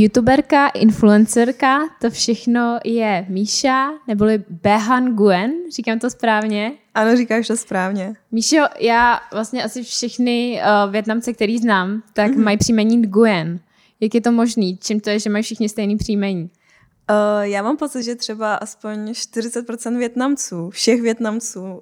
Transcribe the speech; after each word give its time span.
YouTuberka, 0.00 0.68
influencerka, 0.68 1.78
to 2.00 2.10
všechno 2.10 2.78
je 2.84 3.26
Míša, 3.28 3.90
neboli 4.08 4.44
Behan 4.48 5.14
Guen, 5.14 5.50
říkám 5.72 5.98
to 5.98 6.10
správně? 6.10 6.72
Ano, 6.94 7.16
říkáš 7.16 7.46
to 7.46 7.56
správně. 7.56 8.14
Míšo, 8.32 8.56
já 8.78 9.20
vlastně 9.32 9.64
asi 9.64 9.82
všechny 9.82 10.62
uh, 10.62 10.92
Větnamce, 10.92 11.32
který 11.32 11.58
znám, 11.58 12.02
tak 12.12 12.30
mm-hmm. 12.30 12.44
mají 12.44 12.56
příjmení 12.58 12.96
Nguyen. 12.96 13.60
Jak 14.00 14.14
je 14.14 14.20
to 14.20 14.32
možný? 14.32 14.76
Čím 14.76 15.00
to 15.00 15.10
je, 15.10 15.18
že 15.18 15.30
mají 15.30 15.44
všichni 15.44 15.68
stejný 15.68 15.96
příjmení? 15.96 16.42
Uh, 16.42 17.42
já 17.42 17.62
mám 17.62 17.76
pocit, 17.76 18.02
že 18.02 18.14
třeba 18.14 18.54
aspoň 18.54 19.10
40% 19.10 19.98
Větnamců, 19.98 20.70
všech 20.70 21.02
Větnamců 21.02 21.62
uh, 21.62 21.80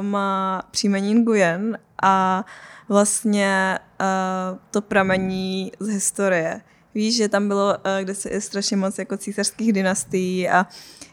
má 0.00 0.62
příjmení 0.70 1.14
Nguyen 1.14 1.78
a 2.02 2.44
vlastně 2.88 3.78
uh, 4.00 4.58
to 4.70 4.82
pramení 4.82 5.72
z 5.80 5.88
historie. 5.88 6.60
Víš, 6.96 7.16
že 7.16 7.28
tam 7.28 7.48
bylo 7.48 7.66
uh, 7.66 7.74
kde 8.02 8.14
se 8.14 8.40
strašně 8.40 8.76
moc 8.76 8.98
jako 8.98 9.16
císařských 9.16 9.72
dynastií 9.72 10.48
a 10.48 10.66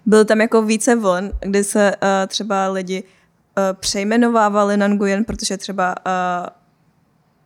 byl 0.05 0.25
tam 0.25 0.41
jako 0.41 0.61
více 0.61 0.95
vln, 0.95 1.31
kde 1.39 1.63
se 1.63 1.95
uh, 1.95 2.07
třeba 2.27 2.67
lidi 2.67 3.03
uh, 3.03 3.63
přejmenovávali 3.79 4.77
na 4.77 4.87
Nguyen, 4.87 5.25
protože 5.25 5.57
třeba 5.57 5.95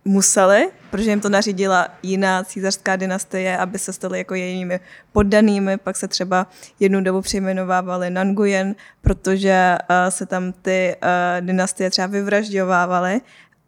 museli, 0.05 0.69
protože 0.91 1.09
jim 1.09 1.21
to 1.21 1.29
nařídila 1.29 1.87
jiná 2.03 2.43
císařská 2.43 2.95
dynastie, 2.95 3.57
aby 3.57 3.79
se 3.79 3.93
stali 3.93 4.17
jako 4.17 4.35
jejími 4.35 4.79
poddanými, 5.11 5.77
pak 5.77 5.97
se 5.97 6.07
třeba 6.07 6.47
jednu 6.79 7.01
dobu 7.01 7.21
přejmenovávali 7.21 8.09
Nanguyen, 8.09 8.75
protože 9.01 9.77
uh, 9.89 9.95
se 10.09 10.25
tam 10.25 10.53
ty 10.61 10.95
dynastie 11.39 11.89
třeba 11.89 12.07
vyvražďovávaly 12.07 13.21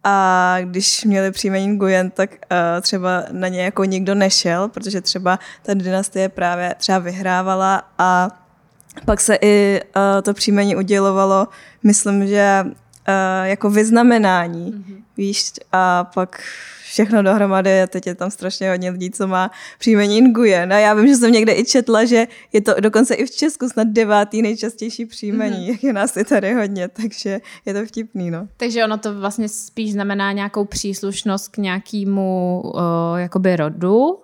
a 0.04 0.56
když 0.64 1.04
měli 1.04 1.32
příjmení 1.32 1.68
Nguyen, 1.68 2.12
tak 2.12 2.30
uh, 2.32 2.82
třeba 2.82 3.24
na 3.32 3.48
ně 3.48 3.64
jako 3.64 3.84
nikdo 3.84 4.16
nešel, 4.16 4.68
protože 4.68 5.02
třeba 5.02 5.40
ta 5.64 5.74
dynastie 5.74 6.30
právě 6.30 6.76
třeba 6.78 7.00
vyhrávala 7.00 7.84
a 7.98 8.30
pak 9.06 9.22
se 9.22 9.38
i 9.42 9.82
uh, 9.96 10.22
to 10.22 10.34
příjmení 10.34 10.76
udělovalo, 10.76 11.48
myslím, 11.84 12.28
že 12.28 12.64
uh, 12.66 12.74
jako 13.44 13.70
vyznamenání, 13.70 14.74
mm-hmm. 14.74 15.04
víš, 15.18 15.52
a 15.72 16.04
pak 16.04 16.42
všechno 16.90 17.24
dohromady 17.24 17.82
a 17.82 17.88
teď 17.88 18.08
je 18.08 18.16
tam 18.16 18.32
strašně 18.32 18.70
hodně 18.70 18.90
lidí, 18.90 19.12
co 19.12 19.28
má 19.28 19.52
příjmení 19.80 20.22
Nguyen. 20.22 20.74
A 20.74 20.80
já 20.80 20.94
vím, 20.94 21.08
že 21.08 21.16
jsem 21.16 21.32
někde 21.32 21.54
i 21.54 21.66
četla, 21.66 22.06
že 22.06 22.28
je 22.54 22.62
to 22.62 22.74
dokonce 22.80 23.14
i 23.14 23.26
v 23.26 23.32
Česku 23.32 23.70
snad 23.70 23.88
devátý 23.88 24.42
nejčastější 24.42 25.06
příjmení, 25.06 25.68
mm-hmm. 25.68 25.72
jak 25.72 25.84
je 25.84 25.94
nás 25.94 26.18
i 26.18 26.24
tady 26.24 26.54
hodně, 26.54 26.88
takže 26.88 27.40
je 27.66 27.74
to 27.74 27.86
vtipný, 27.86 28.32
no. 28.32 28.48
Takže 28.58 28.86
ono 28.86 28.98
to 28.98 29.20
vlastně 29.20 29.50
spíš 29.50 29.92
znamená 29.92 30.32
nějakou 30.32 30.66
příslušnost 30.66 31.48
k 31.48 31.58
nějakému 31.58 32.62
uh, 32.66 32.82
jakoby 33.16 33.56
rodu, 33.56 34.20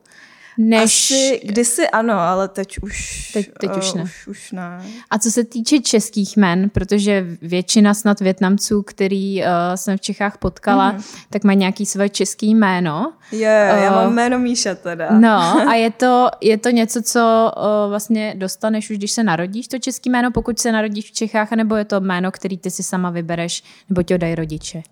než... 0.57 0.83
Asi 0.83 1.41
kdysi 1.43 1.87
ano, 1.87 2.13
ale 2.13 2.47
teď 2.47 2.77
už, 2.81 3.29
teď, 3.33 3.49
teď 3.59 3.77
už, 3.77 3.91
uh, 3.91 3.97
ne. 3.97 4.03
už, 4.03 4.27
už 4.27 4.51
ne. 4.51 4.81
A 5.09 5.19
co 5.19 5.31
se 5.31 5.43
týče 5.43 5.79
českých 5.79 6.37
men, 6.37 6.69
protože 6.69 7.25
většina 7.41 7.93
snad 7.93 8.19
Větnamců, 8.19 8.83
který 8.83 9.41
uh, 9.41 9.47
jsem 9.75 9.97
v 9.97 10.01
Čechách 10.01 10.37
potkala, 10.37 10.91
mm. 10.91 11.01
tak 11.29 11.43
mají 11.43 11.57
nějaký 11.57 11.85
své 11.85 12.09
český 12.09 12.55
jméno. 12.55 13.13
Je, 13.31 13.71
uh, 13.73 13.83
já 13.83 13.91
mám 13.91 14.13
jméno 14.13 14.39
Míša 14.39 14.75
teda. 14.75 15.09
No 15.19 15.29
a 15.69 15.73
je 15.73 15.91
to, 15.91 16.29
je 16.41 16.57
to 16.57 16.69
něco, 16.69 17.01
co 17.01 17.51
uh, 17.57 17.89
vlastně 17.89 18.33
dostaneš 18.37 18.89
už, 18.89 18.97
když 18.97 19.11
se 19.11 19.23
narodíš, 19.23 19.67
to 19.67 19.79
český 19.79 20.09
jméno, 20.09 20.31
pokud 20.31 20.59
se 20.59 20.71
narodíš 20.71 21.11
v 21.11 21.13
Čechách, 21.13 21.51
nebo 21.51 21.75
je 21.75 21.85
to 21.85 21.99
jméno, 21.99 22.31
který 22.31 22.57
ty 22.57 22.71
si 22.71 22.83
sama 22.83 23.09
vybereš, 23.09 23.63
nebo 23.89 24.03
ti 24.03 24.13
ho 24.13 24.17
dají 24.17 24.35
rodiče? 24.35 24.83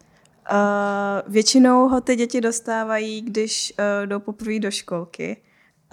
Uh, 0.51 1.33
většinou 1.33 1.87
ho 1.87 2.01
ty 2.01 2.15
děti 2.15 2.41
dostávají, 2.41 3.21
když 3.21 3.73
uh, 3.79 4.07
jdou 4.07 4.19
poprvé 4.19 4.59
do 4.59 4.71
školky. 4.71 5.37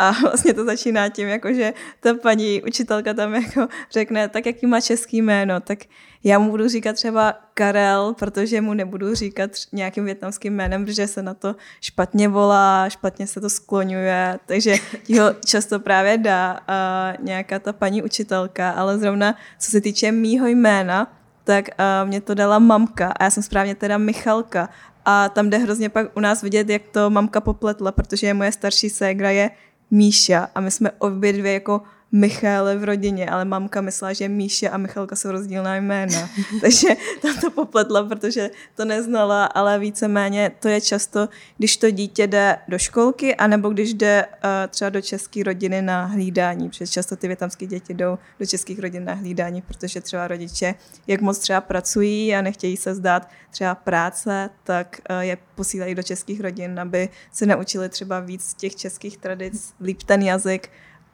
A 0.00 0.10
vlastně 0.22 0.54
to 0.54 0.64
začíná 0.64 1.08
tím, 1.08 1.28
jako 1.28 1.52
že 1.52 1.74
ta 2.00 2.14
paní 2.14 2.62
učitelka 2.62 3.14
tam 3.14 3.34
jako 3.34 3.68
řekne, 3.90 4.28
tak 4.28 4.46
jaký 4.46 4.66
má 4.66 4.80
český 4.80 5.22
jméno, 5.22 5.60
tak 5.60 5.78
já 6.24 6.38
mu 6.38 6.50
budu 6.50 6.68
říkat 6.68 6.92
třeba 6.92 7.34
Karel, 7.54 8.14
protože 8.18 8.60
mu 8.60 8.74
nebudu 8.74 9.14
říkat 9.14 9.50
nějakým 9.72 10.04
větnamským 10.04 10.54
jménem, 10.54 10.84
protože 10.84 11.06
se 11.06 11.22
na 11.22 11.34
to 11.34 11.56
špatně 11.80 12.28
volá, 12.28 12.88
špatně 12.88 13.26
se 13.26 13.40
to 13.40 13.50
skloňuje, 13.50 14.38
takže 14.46 14.74
ti 15.02 15.18
ho 15.18 15.32
často 15.44 15.80
právě 15.80 16.18
dá 16.18 16.60
a 16.68 17.12
nějaká 17.22 17.58
ta 17.58 17.72
paní 17.72 18.02
učitelka, 18.02 18.70
ale 18.70 18.98
zrovna 18.98 19.34
co 19.58 19.70
se 19.70 19.80
týče 19.80 20.12
mýho 20.12 20.46
jména, 20.46 21.12
tak 21.44 21.68
uh, 21.68 22.08
mě 22.08 22.20
to 22.20 22.34
dala 22.34 22.58
mamka 22.58 23.08
a 23.08 23.24
já 23.24 23.30
jsem 23.30 23.42
správně 23.42 23.74
teda 23.74 23.98
Michalka. 23.98 24.68
A 25.04 25.28
tam 25.28 25.50
jde 25.50 25.58
hrozně 25.58 25.88
pak 25.88 26.16
u 26.16 26.20
nás 26.20 26.42
vidět, 26.42 26.68
jak 26.68 26.82
to 26.92 27.10
mamka 27.10 27.40
popletla, 27.40 27.92
protože 27.92 28.34
moje 28.34 28.52
starší 28.52 28.90
ségra 28.90 29.30
je 29.30 29.50
Míša 29.90 30.48
a 30.54 30.60
my 30.60 30.70
jsme 30.70 30.90
obě 30.90 31.32
dvě 31.32 31.52
jako 31.52 31.82
Michále 32.12 32.76
v 32.76 32.84
rodině, 32.84 33.30
ale 33.30 33.44
mamka 33.44 33.80
myslela, 33.80 34.12
že 34.12 34.28
Míša 34.28 34.70
a 34.70 34.76
Michalka 34.76 35.16
jsou 35.16 35.30
rozdílná 35.30 35.76
jména. 35.76 36.30
Takže 36.60 36.88
tam 37.22 37.40
to 37.40 37.50
popletla, 37.50 38.02
protože 38.02 38.50
to 38.76 38.84
neznala, 38.84 39.44
ale 39.44 39.78
víceméně 39.78 40.52
to 40.58 40.68
je 40.68 40.80
často, 40.80 41.28
když 41.58 41.76
to 41.76 41.90
dítě 41.90 42.26
jde 42.26 42.58
do 42.68 42.78
školky, 42.78 43.34
anebo 43.34 43.68
když 43.68 43.94
jde 43.94 44.26
uh, 44.26 44.50
třeba 44.68 44.88
do 44.88 45.02
české 45.02 45.42
rodiny 45.44 45.82
na 45.82 46.04
hlídání, 46.04 46.68
protože 46.68 46.86
často 46.86 47.16
ty 47.16 47.26
větnamské 47.26 47.66
děti 47.66 47.94
jdou 47.94 48.18
do 48.40 48.46
českých 48.46 48.78
rodin 48.78 49.04
na 49.04 49.14
hlídání, 49.14 49.62
protože 49.62 50.00
třeba 50.00 50.28
rodiče, 50.28 50.74
jak 51.06 51.20
moc 51.20 51.38
třeba 51.38 51.60
pracují 51.60 52.34
a 52.34 52.42
nechtějí 52.42 52.76
se 52.76 52.94
zdát 52.94 53.28
třeba 53.50 53.74
práce, 53.74 54.50
tak 54.64 55.00
uh, 55.10 55.18
je 55.18 55.38
posílají 55.54 55.94
do 55.94 56.02
českých 56.02 56.40
rodin, 56.40 56.80
aby 56.80 57.08
se 57.32 57.46
naučili 57.46 57.88
třeba 57.88 58.20
víc 58.20 58.54
těch 58.54 58.76
českých 58.76 59.16
tradic, 59.16 59.74
líp 59.80 60.02
ten 60.02 60.22
jazyk, 60.22 60.70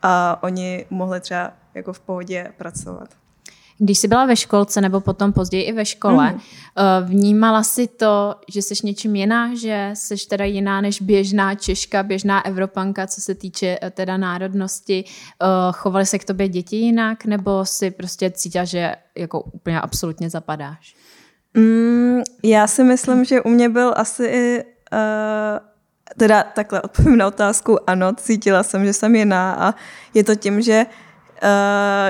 a 0.07 0.39
oni 0.43 0.87
mohli 0.91 1.21
třeba 1.21 1.53
jako 1.75 1.93
v 1.93 2.01
pohodě 2.01 2.53
pracovat. 2.57 3.09
Když 3.79 3.99
jsi 3.99 4.09
byla 4.09 4.27
ve 4.27 4.37
školce 4.37 4.81
nebo 4.81 5.01
potom 5.01 5.33
později 5.33 5.63
i 5.63 5.73
ve 5.73 5.85
škole, 5.85 6.33
mm. 6.33 6.41
vnímala 7.03 7.63
si 7.63 7.87
to, 7.87 8.35
že 8.49 8.63
jsi 8.63 8.75
něčím 8.85 9.17
jiná, 9.17 9.55
že 9.55 9.91
jsi 9.95 10.15
teda 10.29 10.45
jiná 10.45 10.81
než 10.81 11.03
běžná 11.03 11.55
Češka, 11.55 12.03
běžná 12.03 12.47
Evropanka, 12.47 13.07
co 13.07 13.21
se 13.21 13.35
týče 13.35 13.79
eh, 13.83 13.91
teda 13.91 14.17
národnosti. 14.17 15.05
Eh, 15.07 15.47
chovaly 15.73 16.07
se 16.07 16.19
k 16.19 16.25
tobě 16.25 16.49
děti 16.49 16.77
jinak, 16.77 17.25
nebo 17.25 17.65
si 17.65 17.91
prostě 17.91 18.31
cítila, 18.31 18.65
že 18.65 18.97
jako 19.17 19.41
úplně 19.41 19.81
absolutně 19.81 20.31
zapadáš? 20.31 20.97
Mm, 21.55 22.23
já 22.43 22.67
si 22.67 22.85
myslím, 22.85 23.25
že 23.25 23.43
u 23.43 23.49
mě 23.49 23.69
byl 23.69 23.95
asi 23.97 24.25
i 24.25 24.65
uh, 24.93 25.76
teda 26.17 26.43
takhle 26.43 26.83
odpovím 26.83 27.17
na 27.17 27.27
otázku, 27.27 27.91
ano, 27.91 28.13
cítila 28.13 28.63
jsem, 28.63 28.85
že 28.85 28.93
jsem 28.93 29.15
jiná 29.15 29.55
a 29.55 29.75
je 30.15 30.25
to 30.25 30.35
tím, 30.35 30.63
že 30.63 30.87
uh, 31.43 31.49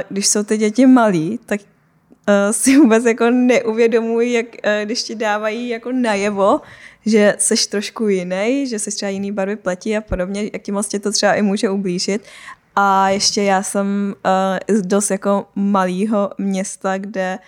když 0.08 0.26
jsou 0.26 0.42
ty 0.42 0.56
děti 0.58 0.86
malí, 0.86 1.40
tak 1.46 1.60
uh, 1.60 2.34
si 2.50 2.78
vůbec 2.78 3.04
jako 3.04 3.30
neuvědomují, 3.30 4.32
jak, 4.32 4.46
uh, 4.46 4.70
když 4.84 5.02
ti 5.02 5.14
dávají 5.14 5.68
jako 5.68 5.92
najevo, 5.92 6.60
že 7.06 7.34
seš 7.38 7.66
trošku 7.66 8.08
jiný, 8.08 8.66
že 8.66 8.78
seš 8.78 8.94
třeba 8.94 9.10
jiný 9.10 9.32
barvy 9.32 9.56
platí 9.56 9.96
a 9.96 10.00
podobně, 10.00 10.50
jak 10.52 10.62
ti 10.62 10.72
moc 10.72 10.88
tě 10.88 10.98
to 10.98 11.12
třeba 11.12 11.34
i 11.34 11.42
může 11.42 11.70
ublížit. 11.70 12.22
A 12.76 13.08
ještě 13.08 13.42
já 13.42 13.62
jsem 13.62 14.14
uh, 14.68 14.76
z 14.76 14.82
dost 14.82 15.10
jako 15.10 15.46
malého 15.54 16.30
města, 16.38 16.98
kde 16.98 17.38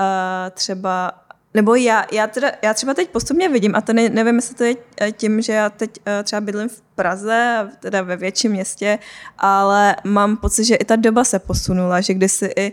uh, 0.00 0.04
třeba 0.50 1.12
nebo 1.54 1.74
já, 1.74 2.06
já, 2.12 2.26
teda, 2.26 2.52
já 2.62 2.74
třeba 2.74 2.94
teď 2.94 3.10
postupně 3.10 3.48
vidím, 3.48 3.74
a 3.74 3.80
to 3.80 3.92
ne, 3.92 4.08
nevím, 4.08 4.36
jestli 4.36 4.54
to 4.54 4.64
je 4.64 4.74
eh, 5.00 5.12
tím, 5.12 5.42
že 5.42 5.52
já 5.52 5.70
teď 5.70 5.90
uh, 5.90 6.24
třeba 6.24 6.40
bydlím 6.40 6.68
v 6.68 6.80
Praze, 6.94 7.68
teda 7.80 8.02
ve 8.02 8.16
větším 8.16 8.50
městě, 8.50 8.98
ale 9.38 9.96
mám 10.04 10.36
pocit, 10.36 10.64
že 10.64 10.74
i 10.74 10.84
ta 10.84 10.96
doba 10.96 11.24
se 11.24 11.38
posunula, 11.38 12.00
že 12.00 12.14
kdysi 12.14 12.50
i 12.56 12.72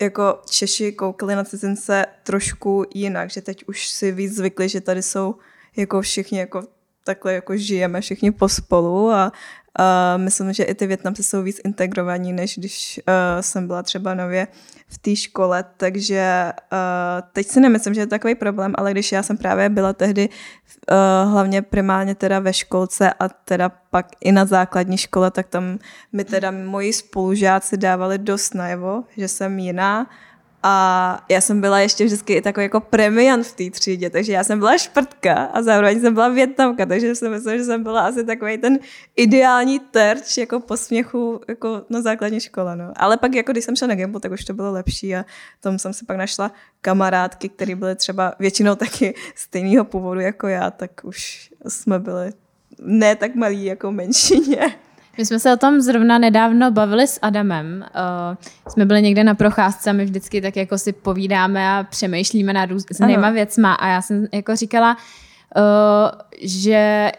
jako 0.00 0.38
Češi 0.50 0.92
koukali 0.92 1.36
na 1.36 1.44
cizince 1.44 2.06
trošku 2.22 2.84
jinak, 2.94 3.30
že 3.30 3.40
teď 3.40 3.64
už 3.68 3.88
si 3.88 4.12
víc 4.12 4.36
zvykli, 4.36 4.68
že 4.68 4.80
tady 4.80 5.02
jsou 5.02 5.34
jako 5.76 6.00
všichni 6.00 6.38
jako 6.38 6.62
takhle 7.04 7.34
jako 7.34 7.56
žijeme 7.56 8.00
všichni 8.00 8.30
pospolu 8.30 9.10
a 9.10 9.32
Uh, 9.78 10.22
myslím, 10.22 10.52
že 10.52 10.64
i 10.64 10.74
ty 10.74 10.86
Větnamci 10.86 11.22
jsou 11.22 11.42
víc 11.42 11.60
integrovaní, 11.64 12.32
než 12.32 12.58
když 12.58 13.00
uh, 13.08 13.40
jsem 13.40 13.66
byla 13.66 13.82
třeba 13.82 14.14
nově 14.14 14.46
v 14.88 14.98
té 14.98 15.16
škole, 15.16 15.64
takže 15.76 16.52
uh, 16.72 17.28
teď 17.32 17.46
si 17.46 17.60
nemyslím, 17.60 17.94
že 17.94 18.00
je 18.00 18.06
to 18.06 18.10
takový 18.10 18.34
problém, 18.34 18.74
ale 18.78 18.90
když 18.90 19.12
já 19.12 19.22
jsem 19.22 19.36
právě 19.36 19.68
byla 19.68 19.92
tehdy 19.92 20.28
uh, 20.28 21.32
hlavně 21.32 21.62
primárně 21.62 22.14
teda 22.14 22.38
ve 22.38 22.52
školce 22.52 23.12
a 23.12 23.28
teda 23.28 23.68
pak 23.90 24.06
i 24.20 24.32
na 24.32 24.44
základní 24.44 24.96
škole, 24.96 25.30
tak 25.30 25.46
tam 25.46 25.78
mi 26.12 26.24
teda 26.24 26.50
moji 26.50 26.92
spolužáci 26.92 27.76
dávali 27.76 28.18
dost 28.18 28.54
najevo, 28.54 29.04
že 29.16 29.28
jsem 29.28 29.58
jiná 29.58 30.06
a 30.62 31.24
já 31.28 31.40
jsem 31.40 31.60
byla 31.60 31.80
ještě 31.80 32.04
vždycky 32.04 32.42
takový 32.42 32.64
jako 32.64 32.80
premiant 32.80 33.46
v 33.46 33.52
té 33.52 33.70
třídě, 33.70 34.10
takže 34.10 34.32
já 34.32 34.44
jsem 34.44 34.58
byla 34.58 34.78
šprtka 34.78 35.34
a 35.34 35.62
zároveň 35.62 36.00
jsem 36.00 36.14
byla 36.14 36.28
větnamka, 36.28 36.86
takže 36.86 37.14
jsem 37.14 37.30
myslím, 37.30 37.58
že 37.58 37.64
jsem 37.64 37.82
byla 37.82 38.00
asi 38.00 38.24
takový 38.24 38.58
ten 38.58 38.78
ideální 39.16 39.78
terč 39.78 40.36
jako 40.36 40.60
posměchu 40.60 41.40
jako 41.48 41.82
na 41.90 42.02
základní 42.02 42.40
škole. 42.40 42.76
No. 42.76 42.92
Ale 42.96 43.16
pak 43.16 43.34
jako 43.34 43.52
když 43.52 43.64
jsem 43.64 43.76
šla 43.76 43.88
na 43.88 43.94
Gimpl, 43.94 44.20
tak 44.20 44.32
už 44.32 44.44
to 44.44 44.54
bylo 44.54 44.72
lepší 44.72 45.16
a 45.16 45.24
tam 45.60 45.78
jsem 45.78 45.92
si 45.92 46.04
pak 46.04 46.16
našla 46.16 46.52
kamarádky, 46.80 47.48
které 47.48 47.74
byly 47.76 47.96
třeba 47.96 48.34
většinou 48.38 48.74
taky 48.74 49.14
stejného 49.34 49.84
původu 49.84 50.20
jako 50.20 50.48
já, 50.48 50.70
tak 50.70 50.90
už 51.02 51.50
jsme 51.68 51.98
byli 51.98 52.32
ne 52.78 53.16
tak 53.16 53.34
malí 53.34 53.64
jako 53.64 53.92
menšině. 53.92 54.74
My 55.18 55.26
jsme 55.26 55.38
se 55.38 55.52
o 55.52 55.56
tom 55.56 55.80
zrovna 55.80 56.18
nedávno 56.18 56.70
bavili 56.70 57.06
s 57.06 57.18
Adamem. 57.22 57.84
Uh, 57.94 58.72
jsme 58.72 58.86
byli 58.86 59.02
někde 59.02 59.24
na 59.24 59.34
procházce 59.34 59.90
a 59.90 59.92
my 59.92 60.04
vždycky 60.04 60.40
tak 60.40 60.56
jako 60.56 60.78
si 60.78 60.92
povídáme 60.92 61.70
a 61.70 61.84
přemýšlíme 61.84 62.52
na 62.52 62.66
různýma 62.66 63.30
věcma 63.30 63.72
a 63.74 63.88
já 63.88 64.02
jsem 64.02 64.26
jako 64.32 64.56
říkala, 64.56 64.96
uh, 65.56 66.20
že 66.42 67.12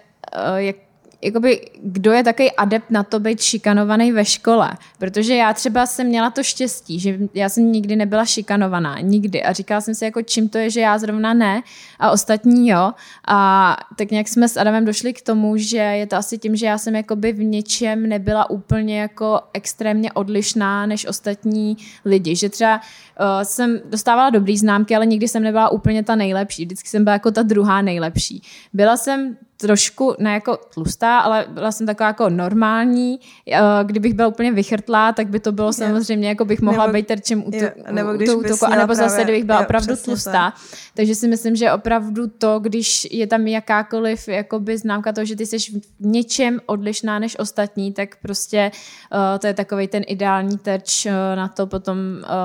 uh, 0.51 0.57
jak 0.57 0.75
jakoby, 1.23 1.69
kdo 1.83 2.11
je 2.11 2.23
takový 2.23 2.51
adept 2.51 2.91
na 2.91 3.03
to 3.03 3.19
být 3.19 3.41
šikanovaný 3.41 4.11
ve 4.11 4.25
škole. 4.25 4.71
Protože 4.99 5.35
já 5.35 5.53
třeba 5.53 5.85
jsem 5.85 6.07
měla 6.07 6.29
to 6.29 6.43
štěstí, 6.43 6.99
že 6.99 7.19
já 7.33 7.49
jsem 7.49 7.71
nikdy 7.71 7.95
nebyla 7.95 8.25
šikanovaná, 8.25 8.99
nikdy. 8.99 9.43
A 9.43 9.53
říkala 9.53 9.81
jsem 9.81 9.95
si, 9.95 10.05
jako 10.05 10.21
čím 10.21 10.49
to 10.49 10.57
je, 10.57 10.69
že 10.69 10.79
já 10.79 10.97
zrovna 10.97 11.33
ne 11.33 11.61
a 11.99 12.11
ostatní 12.11 12.69
jo. 12.69 12.91
A 13.27 13.77
tak 13.97 14.11
nějak 14.11 14.27
jsme 14.27 14.49
s 14.49 14.57
Adamem 14.57 14.85
došli 14.85 15.13
k 15.13 15.21
tomu, 15.21 15.57
že 15.57 15.77
je 15.77 16.07
to 16.07 16.15
asi 16.15 16.37
tím, 16.37 16.55
že 16.55 16.65
já 16.65 16.77
jsem 16.77 16.95
jakoby 16.95 17.33
v 17.33 17.43
něčem 17.43 18.09
nebyla 18.09 18.49
úplně 18.49 18.99
jako 18.99 19.39
extrémně 19.53 20.11
odlišná 20.11 20.85
než 20.85 21.05
ostatní 21.05 21.77
lidi. 22.05 22.35
Že 22.35 22.49
třeba 22.49 22.75
uh, 22.75 23.43
jsem 23.43 23.79
dostávala 23.85 24.29
dobrý 24.29 24.57
známky, 24.57 24.95
ale 24.95 25.05
nikdy 25.05 25.27
jsem 25.27 25.43
nebyla 25.43 25.69
úplně 25.69 26.03
ta 26.03 26.15
nejlepší. 26.15 26.65
Vždycky 26.65 26.89
jsem 26.89 27.03
byla 27.03 27.13
jako 27.13 27.31
ta 27.31 27.43
druhá 27.43 27.81
nejlepší. 27.81 28.41
Byla 28.73 28.97
jsem 28.97 29.37
trošku, 29.61 30.15
ne 30.19 30.33
jako 30.33 30.57
tlustá, 30.73 31.19
ale 31.19 31.45
byla 31.49 31.71
jsem 31.71 31.87
taková 31.87 32.07
jako 32.07 32.29
normální. 32.29 33.19
Eh, 33.51 33.59
kdybych 33.83 34.13
byla 34.13 34.27
úplně 34.27 34.51
vychrtlá, 34.51 35.11
tak 35.11 35.27
by 35.27 35.39
to 35.39 35.51
bylo 35.51 35.73
samozřejmě, 35.73 36.29
jako 36.29 36.45
bych 36.45 36.61
mohla 36.61 36.85
nebo, 36.85 36.93
být 36.93 37.07
terčem 37.07 37.43
útoku, 37.47 37.83
nebo 37.91 38.13
když 38.13 38.29
útoku, 38.29 38.65
anebo 38.65 38.95
zase, 38.95 39.23
kdybych 39.23 39.43
byla 39.43 39.59
jo, 39.59 39.63
opravdu 39.63 39.95
tlustá. 39.95 40.31
Tak. 40.31 40.55
Takže 40.95 41.15
si 41.15 41.27
myslím, 41.27 41.55
že 41.55 41.71
opravdu 41.71 42.27
to, 42.27 42.59
když 42.59 43.07
je 43.11 43.27
tam 43.27 43.47
jakákoliv 43.47 44.27
jakoby 44.27 44.77
známka 44.77 45.13
toho, 45.13 45.25
že 45.25 45.35
ty 45.35 45.45
jsi 45.45 45.57
v 45.99 46.05
něčem 46.05 46.59
odlišná 46.65 47.19
než 47.19 47.39
ostatní, 47.39 47.93
tak 47.93 48.15
prostě 48.21 48.71
uh, 49.13 49.39
to 49.39 49.47
je 49.47 49.53
takový 49.53 49.87
ten 49.87 50.03
ideální 50.07 50.57
terč 50.57 51.05
uh, 51.05 51.11
na 51.35 51.47
to 51.47 51.67
potom 51.67 51.97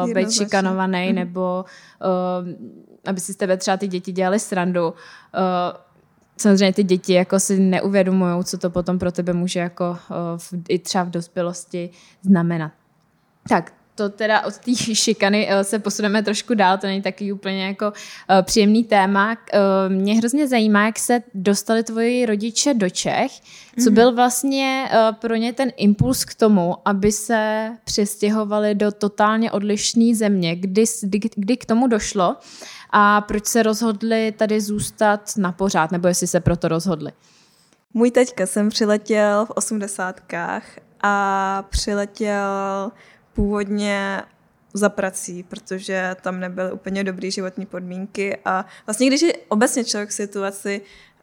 uh, 0.04 0.12
být 0.12 0.32
šikanovaný, 0.32 1.08
mm. 1.08 1.14
nebo 1.14 1.64
uh, 2.04 2.48
aby 3.06 3.20
si 3.20 3.32
z 3.32 3.36
tebe 3.36 3.56
třeba 3.56 3.76
ty 3.76 3.88
děti 3.88 4.12
dělali 4.12 4.38
srandu. 4.38 4.88
Uh, 4.88 5.85
samozřejmě 6.36 6.72
ty 6.72 6.84
děti 6.84 7.12
jako 7.12 7.40
si 7.40 7.60
neuvědomují, 7.60 8.44
co 8.44 8.58
to 8.58 8.70
potom 8.70 8.98
pro 8.98 9.12
tebe 9.12 9.32
může 9.32 9.60
jako 9.60 9.98
v, 10.36 10.54
i 10.68 10.78
třeba 10.78 11.04
v 11.04 11.10
dospělosti 11.10 11.90
znamenat. 12.22 12.72
Tak, 13.48 13.72
to 13.96 14.08
teda 14.08 14.40
od 14.44 14.58
té 14.58 14.74
šikany 14.94 15.48
e, 15.50 15.64
se 15.64 15.78
posuneme 15.78 16.22
trošku 16.22 16.54
dál, 16.54 16.78
to 16.78 16.86
není 16.86 17.02
taky 17.02 17.32
úplně 17.32 17.66
jako 17.66 17.92
e, 18.30 18.42
příjemný 18.42 18.84
téma. 18.84 19.32
E, 19.32 19.58
mě 19.88 20.14
hrozně 20.14 20.48
zajímá, 20.48 20.86
jak 20.86 20.98
se 20.98 21.22
dostali 21.34 21.82
tvoji 21.82 22.26
rodiče 22.26 22.74
do 22.74 22.90
Čech, 22.90 23.32
co 23.84 23.90
mhm. 23.90 23.94
byl 23.94 24.14
vlastně 24.14 24.88
pro 25.20 25.34
ně 25.34 25.52
ten 25.52 25.72
impuls 25.76 26.24
k 26.24 26.34
tomu, 26.34 26.76
aby 26.84 27.12
se 27.12 27.70
přestěhovali 27.84 28.74
do 28.74 28.92
totálně 28.92 29.50
odlišné 29.50 30.14
země, 30.14 30.56
kdy, 30.56 30.84
kdy, 31.02 31.20
kdy 31.34 31.56
k 31.56 31.64
tomu 31.64 31.86
došlo 31.86 32.36
a 32.90 33.20
proč 33.20 33.46
se 33.46 33.62
rozhodli 33.62 34.32
tady 34.32 34.60
zůstat 34.60 35.30
na 35.36 35.52
pořád, 35.52 35.92
nebo 35.92 36.08
jestli 36.08 36.26
se 36.26 36.40
proto 36.40 36.68
rozhodli? 36.68 37.12
Můj 37.94 38.10
teďka 38.10 38.46
jsem 38.46 38.68
přiletěl 38.68 39.46
v 39.46 39.50
osmdesátkách 39.50 40.64
a 41.02 41.64
přiletěl 41.70 42.90
původně 43.36 44.22
za 44.74 44.88
prací, 44.88 45.42
protože 45.42 46.16
tam 46.20 46.40
nebyly 46.40 46.72
úplně 46.72 47.04
dobré 47.04 47.30
životní 47.30 47.66
podmínky. 47.66 48.38
A 48.44 48.64
vlastně 48.86 49.06
když 49.06 49.22
je 49.22 49.32
obecně 49.48 49.84
člověk 49.84 50.08
v 50.08 50.12
situaci, 50.12 50.80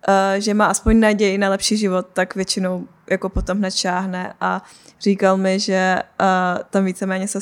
uh, 0.08 0.40
že 0.40 0.54
má 0.54 0.66
aspoň 0.66 1.00
naději 1.00 1.38
na 1.38 1.50
lepší 1.50 1.78
život, 1.78 2.08
tak 2.14 2.36
většinou 2.36 2.88
jako 3.10 3.30
potom 3.30 3.58
hned 3.58 3.76
šáhne. 3.76 4.34
A 4.42 4.64
říkal 5.02 5.38
mi, 5.38 5.60
že 5.60 5.96
uh, 6.22 6.64
tam 6.70 6.86
víceméně 6.86 7.28
se 7.28 7.40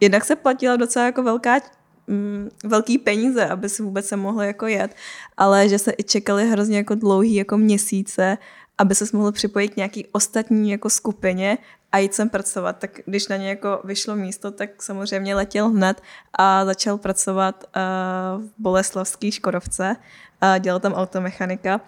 jednak 0.00 0.24
se 0.24 0.36
platila 0.36 0.76
docela 0.76 1.04
jako 1.04 1.22
velká 1.22 1.60
mm, 2.06 2.48
velký 2.64 2.98
peníze, 2.98 3.46
aby 3.46 3.68
si 3.68 3.82
vůbec 3.82 4.06
se 4.06 4.16
mohli 4.16 4.46
jako 4.46 4.66
jet, 4.66 4.94
ale 5.36 5.68
že 5.68 5.78
se 5.78 5.92
i 5.98 6.02
čekali 6.02 6.48
hrozně 6.50 6.76
jako 6.76 6.94
dlouhý 6.94 7.34
jako 7.34 7.56
měsíce, 7.56 8.38
aby 8.78 8.94
se 8.94 9.04
mohl 9.12 9.32
připojit 9.32 9.76
nějaký 9.76 10.06
ostatní 10.12 10.70
jako 10.70 10.90
skupině 10.90 11.58
a 11.92 11.98
jít 11.98 12.14
sem 12.14 12.28
pracovat. 12.28 12.76
Tak 12.78 12.90
když 13.06 13.28
na 13.28 13.36
ně 13.36 13.48
jako 13.48 13.80
vyšlo 13.84 14.16
místo, 14.16 14.50
tak 14.50 14.82
samozřejmě 14.82 15.34
letěl 15.34 15.68
hned 15.68 16.02
a 16.38 16.64
začal 16.64 16.98
pracovat 16.98 17.64
uh, 17.64 18.42
v 18.42 18.50
Boleslavské 18.58 19.30
Škodovce. 19.32 19.96
Uh, 20.42 20.58
dělal 20.58 20.80
tam 20.80 20.92
automechanika 20.92 21.80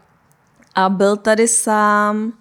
a 0.74 0.88
byl 0.88 1.16
tady 1.16 1.48
sám 1.48 2.32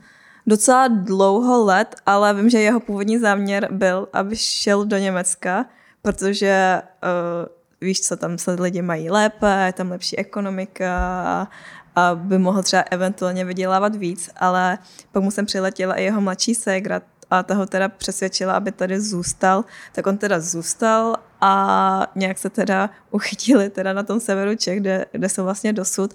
docela 0.48 0.88
dlouho 0.88 1.66
let, 1.66 1.96
ale 2.06 2.34
vím, 2.34 2.50
že 2.50 2.60
jeho 2.60 2.80
původní 2.80 3.18
záměr 3.18 3.68
byl, 3.72 4.08
aby 4.14 4.36
šel 4.36 4.86
do 4.86 4.98
Německa, 4.98 5.66
protože 6.02 6.82
uh, 7.04 7.50
víš 7.82 8.02
co, 8.02 8.18
tam 8.18 8.38
se 8.38 8.52
lidi 8.52 8.82
mají 8.82 9.10
lépe, 9.10 9.64
je 9.66 9.74
tam 9.74 9.92
lepší 9.92 10.18
ekonomika 10.18 11.24
a, 11.26 11.48
a 11.96 12.16
by 12.16 12.38
mohl 12.38 12.64
třeba 12.64 12.84
eventuálně 12.92 13.46
vydělávat 13.46 13.96
víc, 13.96 14.30
ale 14.36 14.78
pak 15.12 15.24
mu 15.24 15.32
jsem 15.32 15.46
přiletěla 15.46 15.96
i 15.96 16.04
jeho 16.04 16.22
mladší 16.22 16.56
ségra 16.56 17.02
a 17.30 17.44
ta 17.44 17.54
ho 17.56 17.66
teda 17.66 17.90
přesvědčila, 17.90 18.54
aby 18.54 18.72
tady 18.72 19.02
zůstal, 19.02 19.66
tak 19.92 20.08
on 20.08 20.18
teda 20.18 20.40
zůstal 20.40 21.16
a 21.42 22.12
nějak 22.16 22.38
se 22.38 22.50
teda 22.50 22.90
uchytili 23.12 23.70
teda 23.70 23.94
na 23.94 24.04
tom 24.04 24.20
severu 24.20 24.56
Čech, 24.56 24.80
kde, 24.80 25.06
kde 25.12 25.30
jsou 25.30 25.44
vlastně 25.44 25.74
dosud 25.74 26.14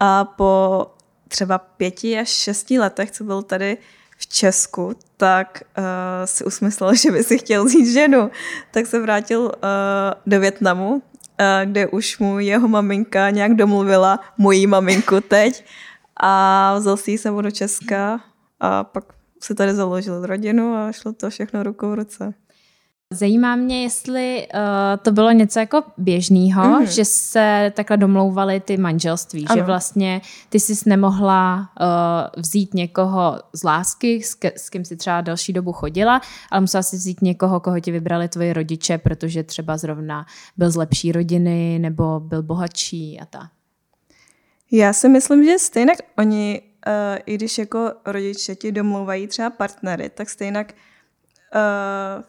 a 0.00 0.24
po 0.24 0.86
třeba 1.28 1.58
pěti 1.58 2.18
až 2.18 2.28
šesti 2.28 2.78
letech, 2.78 3.10
co 3.10 3.24
byl 3.24 3.42
tady 3.42 3.78
v 4.18 4.26
Česku, 4.26 4.96
tak 5.16 5.62
uh, 5.78 5.84
si 6.24 6.44
usmyslel, 6.44 6.94
že 7.02 7.10
by 7.10 7.24
si 7.24 7.38
chtěl 7.38 7.64
vzít 7.64 7.92
ženu. 7.92 8.30
Tak 8.70 8.86
se 8.86 9.00
vrátil 9.00 9.40
uh, 9.40 9.50
do 10.26 10.40
Větnamu, 10.40 11.02
kde 11.64 11.86
už 11.86 12.18
mu 12.18 12.38
jeho 12.38 12.68
maminka 12.68 13.30
nějak 13.30 13.54
domluvila 13.54 14.20
mojí 14.38 14.66
maminku 14.66 15.20
teď 15.20 15.64
a 16.16 16.74
vzal 16.78 16.96
si 16.96 17.10
ji 17.10 17.18
sebou 17.18 17.40
do 17.40 17.50
Česka 17.50 18.20
a 18.60 18.84
pak 18.84 19.04
se 19.42 19.54
tady 19.54 19.74
založil 19.74 20.26
rodinu 20.26 20.74
a 20.74 20.92
šlo 20.92 21.12
to 21.12 21.30
všechno 21.30 21.62
rukou 21.62 21.90
v 21.90 21.94
ruce. 21.94 22.34
Zajímá 23.14 23.56
mě, 23.56 23.82
jestli 23.82 24.48
uh, 24.54 24.60
to 25.02 25.12
bylo 25.12 25.30
něco 25.30 25.58
jako 25.58 25.82
běžného, 25.96 26.80
mm. 26.80 26.86
že 26.86 27.04
se 27.04 27.72
takhle 27.76 27.96
domlouvaly 27.96 28.60
ty 28.60 28.76
manželství, 28.76 29.46
ano. 29.46 29.56
že 29.56 29.62
vlastně 29.62 30.20
ty 30.48 30.60
jsi 30.60 30.88
nemohla 30.88 31.70
uh, 31.80 32.42
vzít 32.42 32.74
někoho 32.74 33.40
z 33.52 33.64
lásky, 33.64 34.22
s, 34.22 34.34
ke, 34.34 34.52
s 34.56 34.70
kým 34.70 34.84
si 34.84 34.96
třeba 34.96 35.20
další 35.20 35.52
dobu 35.52 35.72
chodila, 35.72 36.20
ale 36.50 36.60
musela 36.60 36.82
si 36.82 36.96
vzít 36.96 37.22
někoho, 37.22 37.60
koho 37.60 37.80
ti 37.80 37.90
vybrali 37.92 38.28
tvoji 38.28 38.52
rodiče, 38.52 38.98
protože 38.98 39.42
třeba 39.42 39.76
zrovna 39.76 40.26
byl 40.56 40.70
z 40.70 40.76
lepší 40.76 41.12
rodiny 41.12 41.78
nebo 41.78 42.20
byl 42.20 42.42
bohatší 42.42 43.20
a 43.20 43.26
tak. 43.26 43.50
Já 44.72 44.92
si 44.92 45.08
myslím, 45.08 45.44
že 45.44 45.58
stejně 45.58 45.92
oni, 46.18 46.62
uh, 46.86 47.18
i 47.26 47.34
když 47.34 47.58
jako 47.58 47.92
rodiče 48.06 48.54
ti 48.54 48.72
domlouvají 48.72 49.26
třeba 49.26 49.50
partnery, 49.50 50.10
tak 50.10 50.30
stejně 50.30 50.64
uh, 50.64 52.22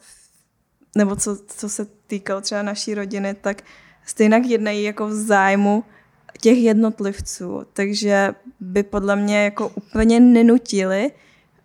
nebo 0.96 1.16
co, 1.16 1.36
co 1.46 1.68
se 1.68 1.86
týkalo 2.06 2.40
třeba 2.40 2.62
naší 2.62 2.94
rodiny, 2.94 3.34
tak 3.34 3.62
stejně 4.06 4.40
jednají 4.46 4.82
jako 4.82 5.06
v 5.06 5.12
zájmu 5.12 5.84
těch 6.40 6.58
jednotlivců, 6.58 7.62
takže 7.72 8.34
by 8.60 8.82
podle 8.82 9.16
mě 9.16 9.44
jako 9.44 9.68
úplně 9.68 10.20
nenutili 10.20 11.10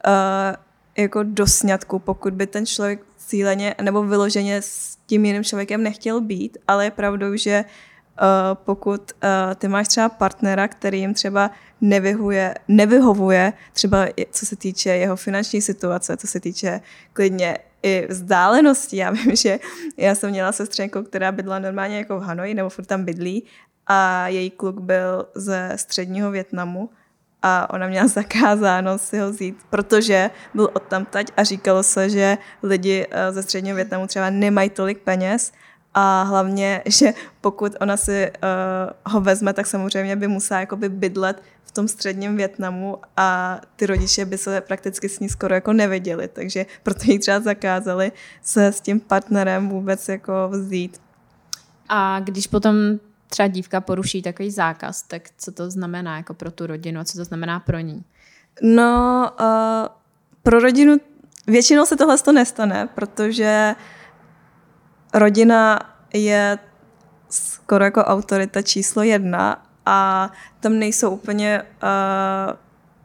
uh, 0.07 0.55
jako 0.98 1.24
do 1.24 1.48
sňatku, 1.48 2.00
pokud 2.00 2.34
by 2.34 2.48
ten 2.48 2.65
člověk 2.65 3.00
cíleně 3.17 3.75
nebo 3.81 4.03
vyloženě 4.03 4.62
s 4.62 4.98
tím 5.05 5.25
jiným 5.25 5.43
člověkem 5.43 5.84
nechtěl 5.84 6.22
být, 6.22 6.57
ale 6.67 6.86
je 6.86 6.91
pravdou, 6.91 7.36
že 7.36 7.65
uh, 8.22 8.27
pokud 8.53 9.12
uh, 9.12 9.53
ty 9.55 9.67
máš 9.67 9.88
třeba 9.88 10.10
partnera, 10.10 10.67
který 10.67 11.00
jim 11.00 11.13
třeba 11.13 11.51
nevyhuje, 11.81 12.55
nevyhovuje, 12.67 13.53
třeba 13.74 14.07
co 14.31 14.46
se 14.46 14.55
týče 14.55 14.89
jeho 14.89 15.15
finanční 15.15 15.62
situace, 15.62 16.17
co 16.17 16.27
se 16.27 16.39
týče 16.39 16.81
klidně 17.13 17.57
i 17.88 18.08
vzdálenosti. 18.10 18.98
Já 18.98 19.10
vím, 19.12 19.36
že 19.36 19.60
já 19.98 20.15
jsem 20.15 20.29
měla 20.29 20.51
sestřenku, 20.51 21.03
která 21.03 21.32
bydla 21.32 21.60
normálně 21.60 21.98
jako 21.98 22.20
v 22.20 22.24
Hanoji, 22.24 22.53
nebo 22.53 22.70
furt 22.70 22.86
tam 22.86 23.06
bydlí, 23.06 23.44
a 23.88 24.27
její 24.27 24.50
kluk 24.50 24.79
byl 24.79 25.25
ze 25.36 25.74
středního 25.75 26.32
Větnamu 26.32 26.89
a 27.41 27.74
ona 27.74 27.88
měla 27.88 28.08
zakázáno 28.22 28.98
si 28.98 29.20
ho 29.20 29.29
vzít, 29.29 29.58
protože 29.70 30.29
byl 30.53 30.70
odtamtať 30.74 31.32
a 31.38 31.44
říkalo 31.44 31.84
se, 31.84 32.10
že 32.10 32.38
lidi 32.63 33.08
eh, 33.12 33.32
ze 33.32 33.44
středního 33.44 33.75
Větnamu 33.75 34.08
třeba 34.08 34.29
nemají 34.29 34.70
tolik 34.70 35.00
peněz 35.00 35.51
a 36.00 36.24
hlavně, 36.24 36.82
že 36.86 37.13
pokud 37.42 37.75
ona 37.82 37.98
si 37.98 38.32
uh, 38.32 39.13
ho 39.13 39.22
vezme, 39.22 39.54
tak 39.54 39.68
samozřejmě 39.68 40.16
by 40.16 40.27
musela 40.27 40.60
jakoby 40.60 40.89
bydlet 40.89 41.42
tom 41.77 41.88
středním 41.88 42.38
Větnamu 42.38 42.98
a 43.18 43.62
ty 43.75 43.86
rodiče 43.86 44.25
by 44.25 44.38
se 44.38 44.62
prakticky 44.62 45.10
s 45.10 45.20
ní 45.20 45.30
skoro 45.30 45.56
jako 45.56 45.74
neviděli, 45.74 46.27
takže 46.27 46.66
proto 46.84 47.01
jí 47.06 47.20
třeba 47.20 47.39
zakázali 47.39 48.12
se 48.42 48.68
s 48.68 48.82
tím 48.82 49.00
partnerem 49.00 49.70
vůbec 49.70 50.10
jako 50.10 50.50
vzít. 50.50 51.01
A 51.89 52.20
když 52.20 52.48
potom 52.48 52.75
třeba 53.30 53.48
dívka 53.48 53.82
poruší 53.82 54.22
takový 54.22 54.51
zákaz, 54.51 55.01
tak 55.01 55.30
co 55.38 55.51
to 55.51 55.72
znamená 55.72 56.18
jako 56.18 56.34
pro 56.34 56.51
tu 56.51 56.68
rodinu 56.68 57.00
a 57.00 57.04
co 57.04 57.18
to 57.18 57.24
znamená 57.24 57.60
pro 57.60 57.80
ní? 57.80 58.04
No, 58.62 59.32
uh, 59.39 59.88
pro 60.44 60.60
rodinu 60.60 60.98
většinou 61.48 61.86
se 61.86 61.96
tohle 61.96 62.18
to 62.18 62.32
nestane, 62.32 62.89
protože 62.96 63.75
rodina 65.14 65.80
je 66.14 66.60
skoro 67.30 67.84
jako 67.84 68.02
autorita 68.02 68.62
číslo 68.62 69.04
jedna 69.04 69.66
a 69.86 70.32
tam 70.60 70.80
nejsou 70.80 71.10
úplně, 71.10 71.64
uh, 71.84 72.54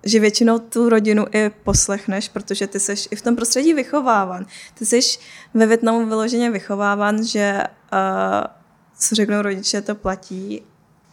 že 0.04 0.20
většinou 0.20 0.58
tu 0.58 0.88
rodinu 0.88 1.26
i 1.32 1.50
poslechneš, 1.50 2.28
protože 2.28 2.66
ty 2.66 2.80
jsi 2.80 2.94
i 3.10 3.16
v 3.16 3.22
tom 3.22 3.36
prostředí 3.36 3.74
vychováván. 3.74 4.46
Ty 4.74 4.86
jsi 4.86 5.00
ve 5.54 5.66
Větnamu 5.66 6.06
vyloženě 6.06 6.50
vychováván, 6.50 7.24
že 7.24 7.62
uh, 7.92 7.98
co 8.98 9.14
řeknou 9.14 9.42
rodiče, 9.42 9.82
to 9.82 9.94
platí 9.94 10.62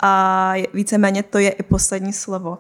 a 0.02 0.54
víceméně 0.74 1.24
to 1.24 1.38
je 1.38 1.50
i 1.50 1.64
poslední 1.64 2.14
slovo. 2.14 2.58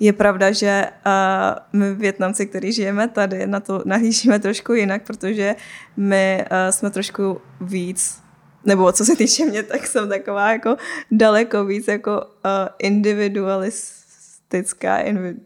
Je 0.00 0.12
pravda, 0.12 0.52
že 0.52 0.86
uh, 1.06 1.80
my 1.80 1.94
Větnamci, 1.94 2.46
kteří 2.46 2.72
žijeme 2.72 3.08
tady, 3.08 3.46
na 3.46 3.60
to 3.60 3.82
nahlížíme 3.84 4.38
trošku 4.38 4.72
jinak, 4.72 5.02
protože 5.06 5.56
my 5.96 6.44
uh, 6.50 6.56
jsme 6.70 6.90
trošku 6.90 7.40
víc 7.60 8.20
nebo 8.64 8.92
co 8.92 9.04
se 9.04 9.16
týče 9.16 9.44
mě, 9.44 9.62
tak 9.62 9.86
jsem 9.86 10.08
taková 10.08 10.52
jako 10.52 10.76
daleko 11.10 11.64
víc 11.64 11.88
jako 11.88 12.20
uh, 12.20 12.24
individualistická. 12.78 15.02
Invi- 15.02 15.36